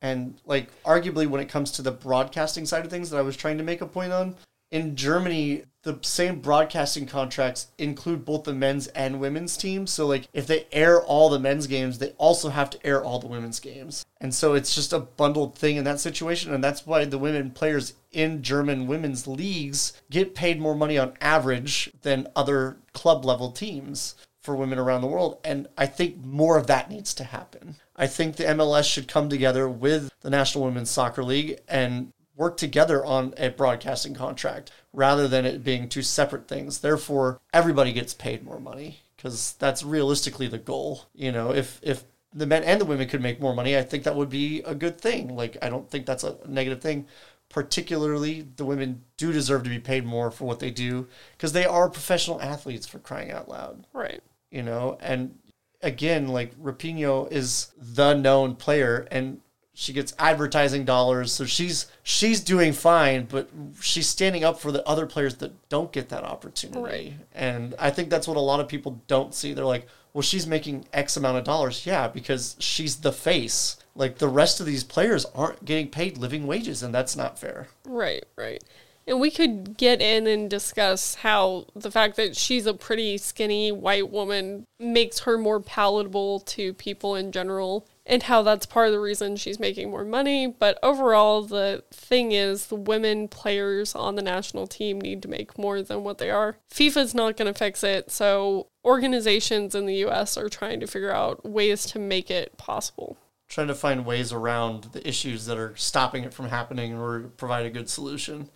And 0.00 0.34
like 0.46 0.68
arguably 0.82 1.26
when 1.26 1.40
it 1.40 1.48
comes 1.48 1.70
to 1.72 1.82
the 1.82 1.90
broadcasting 1.90 2.66
side 2.66 2.84
of 2.84 2.90
things 2.90 3.10
that 3.10 3.18
I 3.18 3.22
was 3.22 3.36
trying 3.36 3.58
to 3.58 3.64
make 3.64 3.80
a 3.80 3.86
point 3.86 4.12
on, 4.12 4.36
in 4.74 4.96
Germany, 4.96 5.62
the 5.84 6.00
same 6.02 6.40
broadcasting 6.40 7.06
contracts 7.06 7.68
include 7.78 8.24
both 8.24 8.42
the 8.42 8.52
men's 8.52 8.88
and 8.88 9.20
women's 9.20 9.56
teams. 9.56 9.92
So 9.92 10.04
like 10.04 10.26
if 10.32 10.48
they 10.48 10.66
air 10.72 11.00
all 11.00 11.30
the 11.30 11.38
men's 11.38 11.68
games, 11.68 11.98
they 11.98 12.10
also 12.18 12.48
have 12.48 12.70
to 12.70 12.84
air 12.84 13.04
all 13.04 13.20
the 13.20 13.28
women's 13.28 13.60
games. 13.60 14.04
And 14.20 14.34
so 14.34 14.54
it's 14.54 14.74
just 14.74 14.92
a 14.92 14.98
bundled 14.98 15.56
thing 15.56 15.76
in 15.76 15.84
that 15.84 16.00
situation 16.00 16.52
and 16.52 16.64
that's 16.64 16.86
why 16.86 17.04
the 17.04 17.18
women 17.18 17.52
players 17.52 17.92
in 18.10 18.42
German 18.42 18.88
women's 18.88 19.28
leagues 19.28 19.92
get 20.10 20.34
paid 20.34 20.60
more 20.60 20.74
money 20.74 20.98
on 20.98 21.16
average 21.20 21.92
than 22.02 22.26
other 22.34 22.78
club 22.94 23.24
level 23.24 23.52
teams 23.52 24.16
for 24.42 24.56
women 24.56 24.78
around 24.78 25.02
the 25.02 25.06
world. 25.06 25.38
And 25.44 25.68
I 25.78 25.86
think 25.86 26.22
more 26.24 26.58
of 26.58 26.66
that 26.66 26.90
needs 26.90 27.14
to 27.14 27.24
happen. 27.24 27.76
I 27.96 28.08
think 28.08 28.36
the 28.36 28.44
MLS 28.44 28.92
should 28.92 29.06
come 29.06 29.28
together 29.28 29.68
with 29.68 30.10
the 30.20 30.30
National 30.30 30.64
Women's 30.64 30.90
Soccer 30.90 31.22
League 31.22 31.60
and 31.68 32.12
work 32.36 32.56
together 32.56 33.04
on 33.04 33.32
a 33.36 33.48
broadcasting 33.50 34.14
contract 34.14 34.70
rather 34.92 35.28
than 35.28 35.44
it 35.44 35.62
being 35.64 35.88
two 35.88 36.02
separate 36.02 36.48
things. 36.48 36.80
Therefore, 36.80 37.40
everybody 37.52 37.92
gets 37.92 38.14
paid 38.14 38.44
more 38.44 38.58
money 38.60 39.00
because 39.16 39.52
that's 39.58 39.82
realistically 39.82 40.48
the 40.48 40.58
goal. 40.58 41.06
You 41.14 41.32
know, 41.32 41.52
if 41.52 41.80
if 41.82 42.04
the 42.32 42.46
men 42.46 42.64
and 42.64 42.80
the 42.80 42.84
women 42.84 43.08
could 43.08 43.22
make 43.22 43.40
more 43.40 43.54
money, 43.54 43.76
I 43.78 43.82
think 43.82 44.02
that 44.04 44.16
would 44.16 44.30
be 44.30 44.60
a 44.62 44.74
good 44.74 45.00
thing. 45.00 45.36
Like 45.36 45.56
I 45.62 45.68
don't 45.68 45.88
think 45.90 46.06
that's 46.06 46.24
a 46.24 46.36
negative 46.48 46.80
thing. 46.80 47.06
Particularly, 47.48 48.42
the 48.56 48.64
women 48.64 49.04
do 49.16 49.32
deserve 49.32 49.62
to 49.62 49.70
be 49.70 49.78
paid 49.78 50.04
more 50.04 50.32
for 50.32 50.44
what 50.44 50.58
they 50.58 50.72
do 50.72 51.06
because 51.36 51.52
they 51.52 51.64
are 51.64 51.88
professional 51.88 52.40
athletes 52.42 52.86
for 52.86 52.98
crying 52.98 53.30
out 53.30 53.48
loud 53.48 53.86
Right. 53.92 54.20
you 54.50 54.62
know 54.62 54.98
and 55.00 55.38
again 55.80 56.26
like 56.28 56.52
Rapinoe 56.56 57.30
is 57.30 57.70
the 57.78 58.14
known 58.14 58.56
player 58.56 59.06
and 59.10 59.40
she 59.76 59.92
gets 59.92 60.14
advertising 60.20 60.84
dollars 60.84 61.32
so 61.32 61.44
she's 61.44 61.86
she's 62.02 62.40
doing 62.40 62.72
fine 62.72 63.24
but 63.24 63.48
she's 63.80 64.08
standing 64.08 64.44
up 64.44 64.58
for 64.60 64.70
the 64.70 64.86
other 64.88 65.04
players 65.04 65.34
that 65.36 65.52
don't 65.68 65.90
get 65.92 66.08
that 66.08 66.22
opportunity. 66.22 66.80
Right. 66.80 67.12
and 67.34 67.74
i 67.78 67.90
think 67.90 68.08
that's 68.08 68.28
what 68.28 68.36
a 68.36 68.40
lot 68.40 68.60
of 68.60 68.68
people 68.68 69.02
don't 69.08 69.34
see. 69.34 69.52
They're 69.52 69.64
like 69.64 69.86
well 70.12 70.22
she's 70.22 70.46
making 70.46 70.86
x 70.92 71.16
amount 71.16 71.38
of 71.38 71.44
dollars. 71.44 71.84
Yeah 71.84 72.06
because 72.08 72.56
she's 72.60 72.96
the 72.96 73.12
face. 73.12 73.76
Like 73.96 74.18
the 74.18 74.28
rest 74.28 74.60
of 74.60 74.66
these 74.66 74.84
players 74.84 75.24
aren't 75.34 75.64
getting 75.64 75.88
paid 75.88 76.18
living 76.18 76.46
wages 76.46 76.82
and 76.82 76.94
that's 76.94 77.16
not 77.16 77.38
fair. 77.38 77.68
Right, 77.84 78.24
right. 78.36 78.62
And 79.06 79.20
we 79.20 79.30
could 79.30 79.76
get 79.76 80.00
in 80.00 80.26
and 80.26 80.48
discuss 80.48 81.16
how 81.16 81.66
the 81.76 81.90
fact 81.90 82.16
that 82.16 82.36
she's 82.36 82.66
a 82.66 82.74
pretty 82.74 83.18
skinny 83.18 83.70
white 83.70 84.10
woman 84.10 84.64
makes 84.78 85.20
her 85.20 85.36
more 85.36 85.60
palatable 85.60 86.40
to 86.40 86.72
people 86.72 87.14
in 87.14 87.30
general, 87.30 87.86
and 88.06 88.22
how 88.22 88.42
that's 88.42 88.66
part 88.66 88.86
of 88.86 88.92
the 88.92 89.00
reason 89.00 89.36
she's 89.36 89.60
making 89.60 89.90
more 89.90 90.04
money. 90.04 90.46
But 90.46 90.78
overall, 90.82 91.42
the 91.42 91.84
thing 91.90 92.32
is, 92.32 92.66
the 92.66 92.76
women 92.76 93.28
players 93.28 93.94
on 93.94 94.14
the 94.14 94.22
national 94.22 94.66
team 94.66 95.00
need 95.00 95.22
to 95.22 95.28
make 95.28 95.58
more 95.58 95.82
than 95.82 96.02
what 96.02 96.18
they 96.18 96.30
are. 96.30 96.56
FIFA's 96.72 97.14
not 97.14 97.36
going 97.36 97.52
to 97.52 97.58
fix 97.58 97.82
it, 97.84 98.10
so 98.10 98.68
organizations 98.84 99.74
in 99.74 99.86
the 99.86 100.04
US 100.06 100.36
are 100.36 100.48
trying 100.48 100.80
to 100.80 100.86
figure 100.86 101.12
out 101.12 101.44
ways 101.44 101.84
to 101.86 101.98
make 101.98 102.30
it 102.30 102.56
possible. 102.56 103.18
trying 103.48 103.68
to 103.68 103.74
find 103.74 104.04
ways 104.04 104.32
around 104.32 104.84
the 104.92 105.06
issues 105.06 105.46
that 105.46 105.58
are 105.58 105.76
stopping 105.76 106.24
it 106.24 106.34
from 106.34 106.48
happening 106.48 106.94
or 106.94 107.20
provide 107.36 107.64
a 107.66 107.70
good 107.70 107.88
solution. 107.88 108.48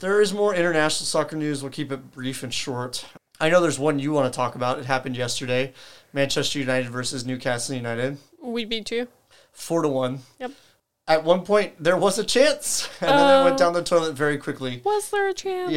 There 0.00 0.20
is 0.20 0.32
more 0.32 0.54
international 0.54 1.06
soccer 1.06 1.36
news. 1.36 1.62
We'll 1.62 1.72
keep 1.72 1.90
it 1.92 2.12
brief 2.12 2.42
and 2.42 2.52
short. 2.52 3.04
I 3.40 3.48
know 3.50 3.60
there's 3.60 3.78
one 3.78 3.98
you 3.98 4.12
want 4.12 4.32
to 4.32 4.36
talk 4.36 4.54
about. 4.54 4.78
It 4.78 4.86
happened 4.86 5.16
yesterday. 5.16 5.72
Manchester 6.12 6.58
United 6.58 6.88
versus 6.90 7.26
Newcastle 7.26 7.74
United. 7.74 8.18
We 8.42 8.64
beat 8.64 8.90
you. 8.90 9.08
Four 9.52 9.82
to 9.82 9.88
one. 9.88 10.20
Yep. 10.38 10.52
At 11.08 11.24
one 11.24 11.42
point, 11.44 11.74
there 11.82 11.96
was 11.96 12.18
a 12.18 12.24
chance, 12.24 12.88
and 13.00 13.10
then 13.10 13.40
it 13.40 13.44
went 13.44 13.54
Oh. 13.54 13.58
down 13.58 13.72
the 13.74 13.82
toilet 13.82 14.14
very 14.14 14.38
quickly. 14.38 14.80
Was 14.84 15.10
there 15.10 15.28
a 15.28 15.34
chance? 15.34 15.72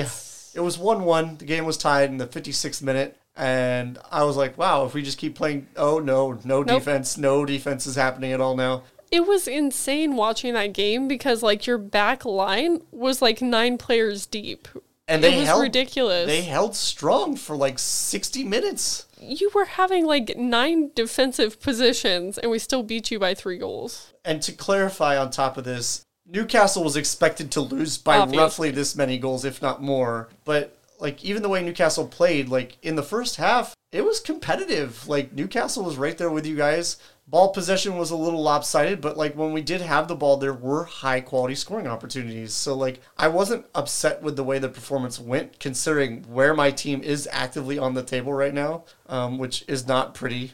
Yeah. 0.55 0.61
It 0.61 0.63
was 0.63 0.77
1 0.77 1.03
1. 1.03 1.37
The 1.37 1.45
game 1.45 1.65
was 1.65 1.77
tied 1.77 2.09
in 2.09 2.17
the 2.17 2.25
56th 2.25 2.81
minute. 2.81 3.15
And 3.35 3.99
I 4.11 4.23
was 4.23 4.35
like, 4.35 4.57
wow, 4.57 4.85
if 4.85 4.93
we 4.93 5.01
just 5.01 5.17
keep 5.17 5.35
playing, 5.35 5.67
oh 5.77 5.99
no, 5.99 6.33
no 6.43 6.63
Nope. 6.63 6.67
defense, 6.79 7.17
no 7.17 7.45
defense 7.45 7.85
is 7.87 7.95
happening 7.95 8.33
at 8.33 8.41
all 8.41 8.55
now. 8.57 8.83
It 9.11 9.27
was 9.27 9.47
insane 9.47 10.15
watching 10.15 10.53
that 10.53 10.73
game 10.73 11.07
because 11.07 11.41
like 11.41 11.65
your 11.65 11.77
back 11.77 12.25
line 12.25 12.81
was 12.91 13.21
like 13.21 13.41
nine 13.41 13.77
players 13.77 14.25
deep. 14.25 14.67
And 15.07 15.23
they 15.23 15.33
it 15.35 15.39
was 15.39 15.47
held 15.47 15.61
ridiculous. 15.63 16.27
They 16.27 16.41
held 16.43 16.75
strong 16.75 17.35
for 17.35 17.55
like 17.55 17.79
60 17.79 18.43
minutes. 18.43 19.07
you 19.19 19.49
were 19.55 19.65
having 19.65 20.05
like 20.05 20.37
nine 20.37 20.91
defensive 20.93 21.59
positions 21.59 22.37
and 22.37 22.51
we 22.51 22.59
still 22.59 22.83
beat 22.83 23.09
you 23.09 23.17
by 23.17 23.33
three 23.33 23.57
goals. 23.57 24.13
And 24.23 24.41
to 24.43 24.51
clarify 24.51 25.17
on 25.17 25.31
top 25.31 25.57
of 25.57 25.63
this, 25.63 26.05
Newcastle 26.27 26.83
was 26.83 26.95
expected 26.95 27.49
to 27.51 27.61
lose 27.61 27.97
by 27.97 28.17
Obviously. 28.19 28.43
roughly 28.43 28.71
this 28.71 28.95
many 28.95 29.17
goals, 29.17 29.43
if 29.45 29.63
not 29.63 29.81
more. 29.81 30.29
But 30.45 30.77
like 30.99 31.25
even 31.25 31.41
the 31.41 31.49
way 31.49 31.63
Newcastle 31.63 32.07
played, 32.07 32.49
like 32.49 32.77
in 32.83 32.95
the 32.95 33.01
first 33.03 33.37
half, 33.37 33.73
it 33.91 34.05
was 34.05 34.19
competitive. 34.19 35.07
Like 35.07 35.33
Newcastle 35.33 35.83
was 35.83 35.97
right 35.97 36.17
there 36.17 36.29
with 36.29 36.45
you 36.45 36.55
guys. 36.55 36.97
Ball 37.29 37.49
possession 37.49 37.95
was 37.95 38.09
a 38.09 38.15
little 38.15 38.41
lopsided, 38.41 39.01
but 39.01 39.15
like 39.15 39.35
when 39.35 39.53
we 39.53 39.61
did 39.61 39.81
have 39.81 40.07
the 40.07 40.15
ball, 40.15 40.37
there 40.37 40.53
were 40.53 40.85
high 40.85 41.21
quality 41.21 41.53
scoring 41.53 41.85
opportunities. 41.85 42.53
So 42.53 42.75
like 42.75 43.01
I 43.19 43.27
wasn't 43.27 43.67
upset 43.75 44.23
with 44.23 44.35
the 44.35 44.43
way 44.43 44.57
the 44.57 44.67
performance 44.67 45.19
went, 45.19 45.59
considering 45.59 46.23
where 46.23 46.55
my 46.55 46.71
team 46.71 47.03
is 47.03 47.29
actively 47.31 47.77
on 47.77 47.93
the 47.93 48.01
table 48.01 48.33
right 48.33 48.53
now, 48.53 48.85
um, 49.07 49.37
which 49.37 49.63
is 49.67 49.87
not 49.87 50.15
pretty. 50.15 50.53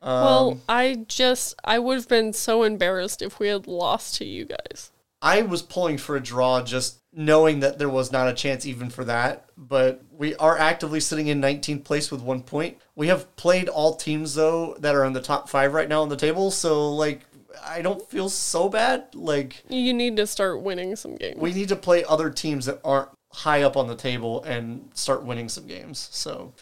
Um, 0.00 0.24
well, 0.24 0.60
I 0.66 1.04
just 1.08 1.56
I 1.62 1.78
would 1.78 1.96
have 1.96 2.08
been 2.08 2.32
so 2.32 2.62
embarrassed 2.62 3.20
if 3.20 3.38
we 3.38 3.48
had 3.48 3.66
lost 3.66 4.14
to 4.16 4.24
you 4.24 4.46
guys. 4.46 4.92
I 5.24 5.40
was 5.40 5.62
pulling 5.62 5.96
for 5.96 6.16
a 6.16 6.20
draw 6.20 6.62
just 6.62 6.98
knowing 7.14 7.60
that 7.60 7.78
there 7.78 7.88
was 7.88 8.12
not 8.12 8.28
a 8.28 8.34
chance 8.34 8.66
even 8.66 8.90
for 8.90 9.04
that. 9.04 9.46
But 9.56 10.02
we 10.12 10.34
are 10.36 10.58
actively 10.58 11.00
sitting 11.00 11.28
in 11.28 11.40
19th 11.40 11.82
place 11.84 12.10
with 12.10 12.20
one 12.20 12.42
point. 12.42 12.76
We 12.94 13.08
have 13.08 13.34
played 13.36 13.68
all 13.68 13.96
teams, 13.96 14.34
though, 14.34 14.76
that 14.80 14.94
are 14.94 15.04
in 15.04 15.14
the 15.14 15.22
top 15.22 15.48
five 15.48 15.72
right 15.72 15.88
now 15.88 16.02
on 16.02 16.10
the 16.10 16.16
table. 16.16 16.50
So, 16.50 16.92
like, 16.92 17.22
I 17.64 17.80
don't 17.80 18.06
feel 18.10 18.28
so 18.28 18.68
bad. 18.68 19.14
Like, 19.14 19.64
You 19.70 19.94
need 19.94 20.16
to 20.18 20.26
start 20.26 20.60
winning 20.60 20.94
some 20.94 21.16
games. 21.16 21.40
we 21.40 21.54
need 21.54 21.70
to 21.70 21.76
play 21.76 22.04
other 22.04 22.28
teams 22.28 22.66
that 22.66 22.80
aren't 22.84 23.08
high 23.32 23.62
up 23.62 23.78
on 23.78 23.86
the 23.86 23.96
table 23.96 24.42
and 24.44 24.90
start 24.92 25.24
winning 25.24 25.48
some 25.48 25.66
games. 25.66 26.08
So, 26.12 26.52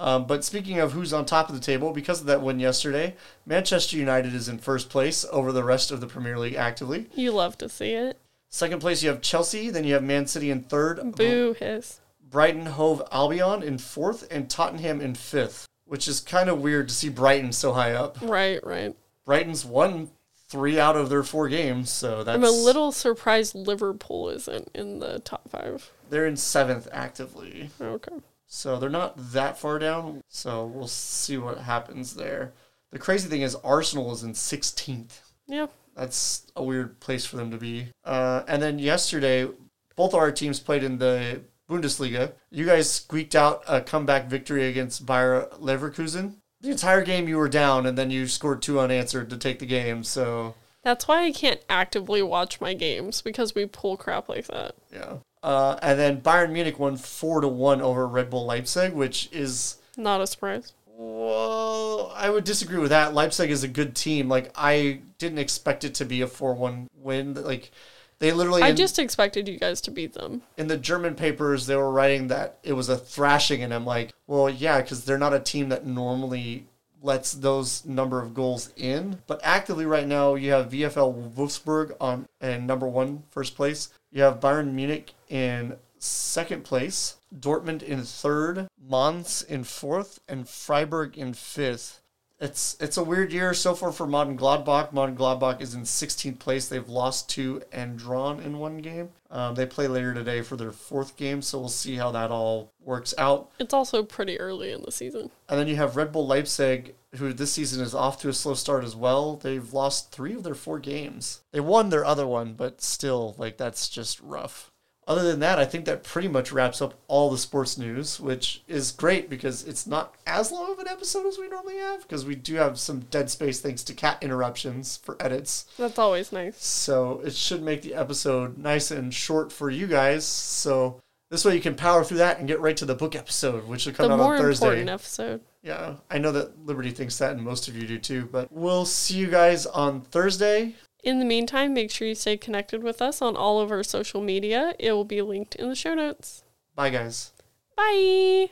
um, 0.00 0.26
but 0.26 0.42
speaking 0.44 0.78
of 0.80 0.92
who's 0.92 1.12
on 1.12 1.26
top 1.26 1.48
of 1.48 1.54
the 1.54 1.60
table, 1.60 1.92
because 1.92 2.20
of 2.20 2.26
that 2.26 2.40
win 2.42 2.58
yesterday, 2.58 3.14
Manchester 3.44 3.96
United 3.96 4.34
is 4.34 4.48
in 4.48 4.58
first 4.58 4.88
place 4.88 5.24
over 5.30 5.52
the 5.52 5.62
rest 5.62 5.90
of 5.90 6.00
the 6.00 6.06
Premier 6.06 6.38
League 6.38 6.54
actively. 6.54 7.06
you 7.14 7.30
love 7.32 7.56
to 7.58 7.68
see 7.68 7.92
it. 7.92 8.18
Second 8.48 8.80
place, 8.80 9.02
you 9.02 9.10
have 9.10 9.20
Chelsea. 9.20 9.70
Then 9.70 9.84
you 9.84 9.94
have 9.94 10.02
Man 10.02 10.26
City 10.26 10.50
in 10.50 10.62
third. 10.62 11.14
Boo 11.14 11.54
hiss. 11.58 12.00
Brighton 12.28 12.66
Hove 12.66 13.02
Albion 13.12 13.62
in 13.62 13.78
fourth, 13.78 14.26
and 14.30 14.48
Tottenham 14.48 15.00
in 15.00 15.14
fifth, 15.14 15.68
which 15.84 16.08
is 16.08 16.20
kind 16.20 16.48
of 16.48 16.60
weird 16.60 16.88
to 16.88 16.94
see 16.94 17.08
Brighton 17.08 17.52
so 17.52 17.72
high 17.72 17.92
up. 17.92 18.18
Right, 18.22 18.58
right. 18.64 18.96
Brighton's 19.24 19.64
won 19.64 20.10
three 20.48 20.80
out 20.80 20.96
of 20.96 21.10
their 21.10 21.22
four 21.22 21.48
games, 21.48 21.90
so 21.90 22.24
that's 22.24 22.34
I'm 22.36 22.42
a 22.44 22.50
little 22.50 22.90
surprised 22.90 23.54
Liverpool 23.54 24.28
isn't 24.30 24.68
in 24.74 24.98
the 24.98 25.20
top 25.20 25.48
five. 25.48 25.90
They're 26.08 26.26
in 26.26 26.36
seventh 26.36 26.88
actively, 26.90 27.70
Okay. 27.80 28.16
So 28.52 28.78
they're 28.78 28.90
not 28.90 29.14
that 29.32 29.56
far 29.56 29.78
down. 29.78 30.22
So 30.28 30.66
we'll 30.66 30.88
see 30.88 31.38
what 31.38 31.58
happens 31.58 32.14
there. 32.14 32.52
The 32.90 32.98
crazy 32.98 33.28
thing 33.28 33.42
is 33.42 33.54
Arsenal 33.64 34.12
is 34.12 34.22
in 34.24 34.34
sixteenth. 34.34 35.20
Yeah. 35.46 35.66
That's 35.96 36.46
a 36.56 36.62
weird 36.64 36.98
place 37.00 37.24
for 37.24 37.36
them 37.36 37.50
to 37.52 37.56
be. 37.56 37.88
Uh, 38.04 38.42
and 38.48 38.60
then 38.60 38.78
yesterday, 38.78 39.48
both 39.96 40.14
of 40.14 40.20
our 40.20 40.32
teams 40.32 40.58
played 40.60 40.82
in 40.84 40.98
the 40.98 41.42
Bundesliga. 41.68 42.32
You 42.50 42.66
guys 42.66 42.90
squeaked 42.92 43.34
out 43.36 43.62
a 43.68 43.80
comeback 43.80 44.26
victory 44.26 44.66
against 44.68 45.06
Bayer 45.06 45.46
Leverkusen. 45.60 46.34
The 46.60 46.70
entire 46.70 47.04
game 47.04 47.28
you 47.28 47.38
were 47.38 47.48
down, 47.48 47.86
and 47.86 47.96
then 47.96 48.10
you 48.10 48.26
scored 48.26 48.60
two 48.62 48.80
unanswered 48.80 49.30
to 49.30 49.36
take 49.36 49.60
the 49.60 49.66
game. 49.66 50.02
So 50.04 50.54
That's 50.82 51.06
why 51.08 51.24
I 51.24 51.32
can't 51.32 51.60
actively 51.68 52.22
watch 52.22 52.60
my 52.60 52.74
games 52.74 53.22
because 53.22 53.54
we 53.54 53.66
pull 53.66 53.96
crap 53.96 54.28
like 54.28 54.46
that. 54.48 54.74
yeah. 54.92 55.18
Uh, 55.42 55.78
and 55.82 55.98
then 55.98 56.20
Bayern 56.20 56.52
Munich 56.52 56.78
won 56.78 56.96
four 56.96 57.40
to 57.40 57.48
one 57.48 57.80
over 57.80 58.06
Red 58.06 58.28
Bull 58.30 58.44
Leipzig, 58.44 58.92
which 58.92 59.28
is 59.32 59.76
Not 59.96 60.20
a 60.20 60.26
surprise. 60.26 60.72
well, 60.86 62.12
I 62.14 62.28
would 62.30 62.44
disagree 62.44 62.78
with 62.78 62.90
that. 62.90 63.14
Leipzig 63.14 63.50
is 63.50 63.62
a 63.64 63.68
good 63.68 63.94
team. 63.94 64.28
Like 64.28 64.50
I 64.54 65.00
didn't 65.18 65.38
expect 65.38 65.84
it 65.84 65.94
to 65.94 66.04
be 66.04 66.20
a 66.20 66.26
four-one 66.26 66.88
win. 66.94 67.34
Like 67.34 67.70
they 68.18 68.32
literally 68.32 68.62
I 68.62 68.68
in- 68.68 68.76
just 68.76 68.98
expected 68.98 69.48
you 69.48 69.58
guys 69.58 69.80
to 69.82 69.90
beat 69.90 70.12
them. 70.12 70.42
in 70.58 70.66
the 70.68 70.76
German 70.76 71.14
papers, 71.14 71.66
they 71.66 71.76
were 71.76 71.90
writing 71.90 72.28
that 72.28 72.58
it 72.62 72.74
was 72.74 72.88
a 72.90 72.96
thrashing, 72.98 73.62
and 73.62 73.72
I'm 73.72 73.86
like, 73.86 74.12
well, 74.26 74.50
yeah, 74.50 74.80
because 74.82 75.04
they're 75.04 75.16
not 75.18 75.32
a 75.32 75.40
team 75.40 75.70
that 75.70 75.86
normally 75.86 76.66
lets 77.02 77.32
those 77.32 77.82
number 77.86 78.20
of 78.20 78.34
goals 78.34 78.70
in. 78.76 79.20
But 79.26 79.40
actively 79.42 79.86
right 79.86 80.06
now, 80.06 80.34
you 80.34 80.50
have 80.52 80.70
VfL 80.70 81.32
Wolfsburg 81.34 81.96
on 81.98 82.26
and 82.42 82.66
number 82.66 82.86
one, 82.86 83.22
first 83.30 83.56
place. 83.56 83.88
You 84.12 84.22
have 84.22 84.38
Bayern 84.40 84.72
Munich 84.74 85.14
in 85.30 85.76
second 85.98 86.64
place, 86.64 87.16
Dortmund 87.34 87.82
in 87.82 88.02
third, 88.02 88.68
Mons 88.78 89.42
in 89.42 89.64
fourth, 89.64 90.20
and 90.28 90.48
Freiburg 90.48 91.16
in 91.16 91.32
fifth. 91.32 92.00
It's 92.40 92.74
it's 92.80 92.96
a 92.96 93.04
weird 93.04 93.34
year 93.34 93.52
so 93.52 93.74
far 93.74 93.92
for 93.92 94.06
Mönchengladbach. 94.06 94.92
Modern 94.92 95.14
Gladbach 95.14 95.60
is 95.60 95.74
in 95.74 95.82
16th 95.82 96.38
place. 96.38 96.68
They've 96.68 96.88
lost 96.88 97.28
two 97.28 97.62
and 97.70 97.98
drawn 97.98 98.40
in 98.40 98.58
one 98.58 98.78
game. 98.78 99.10
Um, 99.30 99.54
they 99.54 99.66
play 99.66 99.88
later 99.88 100.14
today 100.14 100.40
for 100.40 100.56
their 100.56 100.72
fourth 100.72 101.18
game, 101.18 101.42
so 101.42 101.58
we'll 101.58 101.68
see 101.68 101.96
how 101.96 102.10
that 102.12 102.30
all 102.30 102.72
works 102.82 103.12
out. 103.18 103.50
It's 103.58 103.74
also 103.74 104.02
pretty 104.02 104.40
early 104.40 104.72
in 104.72 104.82
the 104.82 104.90
season. 104.90 105.30
And 105.50 105.60
then 105.60 105.68
you 105.68 105.76
have 105.76 105.96
Red 105.96 106.12
Bull 106.12 106.26
Leipzig, 106.26 106.94
who 107.16 107.34
this 107.34 107.52
season 107.52 107.82
is 107.82 107.94
off 107.94 108.20
to 108.22 108.30
a 108.30 108.32
slow 108.32 108.54
start 108.54 108.84
as 108.84 108.96
well. 108.96 109.36
They've 109.36 109.72
lost 109.72 110.10
three 110.10 110.32
of 110.32 110.42
their 110.42 110.54
four 110.54 110.78
games. 110.78 111.42
They 111.52 111.60
won 111.60 111.90
their 111.90 112.06
other 112.06 112.26
one, 112.26 112.54
but 112.54 112.80
still, 112.80 113.34
like 113.36 113.58
that's 113.58 113.88
just 113.88 114.18
rough. 114.20 114.69
Other 115.10 115.24
than 115.28 115.40
that, 115.40 115.58
I 115.58 115.64
think 115.64 115.86
that 115.86 116.04
pretty 116.04 116.28
much 116.28 116.52
wraps 116.52 116.80
up 116.80 116.94
all 117.08 117.30
the 117.32 117.36
sports 117.36 117.76
news, 117.76 118.20
which 118.20 118.62
is 118.68 118.92
great 118.92 119.28
because 119.28 119.64
it's 119.66 119.84
not 119.84 120.14
as 120.24 120.52
long 120.52 120.70
of 120.70 120.78
an 120.78 120.86
episode 120.86 121.26
as 121.26 121.36
we 121.36 121.48
normally 121.48 121.78
have 121.78 122.02
because 122.02 122.24
we 122.24 122.36
do 122.36 122.54
have 122.54 122.78
some 122.78 123.00
dead 123.10 123.28
space 123.28 123.58
thanks 123.60 123.82
to 123.82 123.92
cat 123.92 124.18
interruptions 124.22 124.98
for 124.98 125.16
edits. 125.18 125.66
That's 125.76 125.98
always 125.98 126.30
nice. 126.30 126.64
So 126.64 127.20
it 127.24 127.34
should 127.34 127.60
make 127.60 127.82
the 127.82 127.92
episode 127.94 128.56
nice 128.56 128.92
and 128.92 129.12
short 129.12 129.50
for 129.50 129.68
you 129.68 129.88
guys. 129.88 130.24
So 130.24 131.00
this 131.28 131.44
way 131.44 131.56
you 131.56 131.60
can 131.60 131.74
power 131.74 132.04
through 132.04 132.18
that 132.18 132.38
and 132.38 132.46
get 132.46 132.60
right 132.60 132.76
to 132.76 132.84
the 132.84 132.94
book 132.94 133.16
episode, 133.16 133.66
which 133.66 133.86
will 133.86 133.92
come 133.94 134.06
The 134.10 134.14
out 134.14 134.18
more 134.20 134.36
on 134.36 134.40
Thursday. 134.40 134.66
important 134.66 134.90
episode. 134.90 135.40
Yeah, 135.64 135.96
I 136.08 136.18
know 136.18 136.30
that 136.30 136.64
Liberty 136.64 136.92
thinks 136.92 137.18
that, 137.18 137.32
and 137.32 137.42
most 137.42 137.66
of 137.66 137.76
you 137.76 137.84
do 137.88 137.98
too. 137.98 138.28
But 138.30 138.46
we'll 138.52 138.86
see 138.86 139.14
you 139.16 139.26
guys 139.26 139.66
on 139.66 140.02
Thursday. 140.02 140.76
In 141.02 141.18
the 141.18 141.24
meantime, 141.24 141.74
make 141.74 141.90
sure 141.90 142.08
you 142.08 142.14
stay 142.14 142.36
connected 142.36 142.82
with 142.82 143.00
us 143.00 143.22
on 143.22 143.36
all 143.36 143.60
of 143.60 143.70
our 143.70 143.82
social 143.82 144.20
media. 144.20 144.74
It 144.78 144.92
will 144.92 145.04
be 145.04 145.22
linked 145.22 145.54
in 145.54 145.68
the 145.68 145.74
show 145.74 145.94
notes. 145.94 146.44
Bye, 146.74 146.90
guys. 146.90 147.32
Bye. 147.76 148.50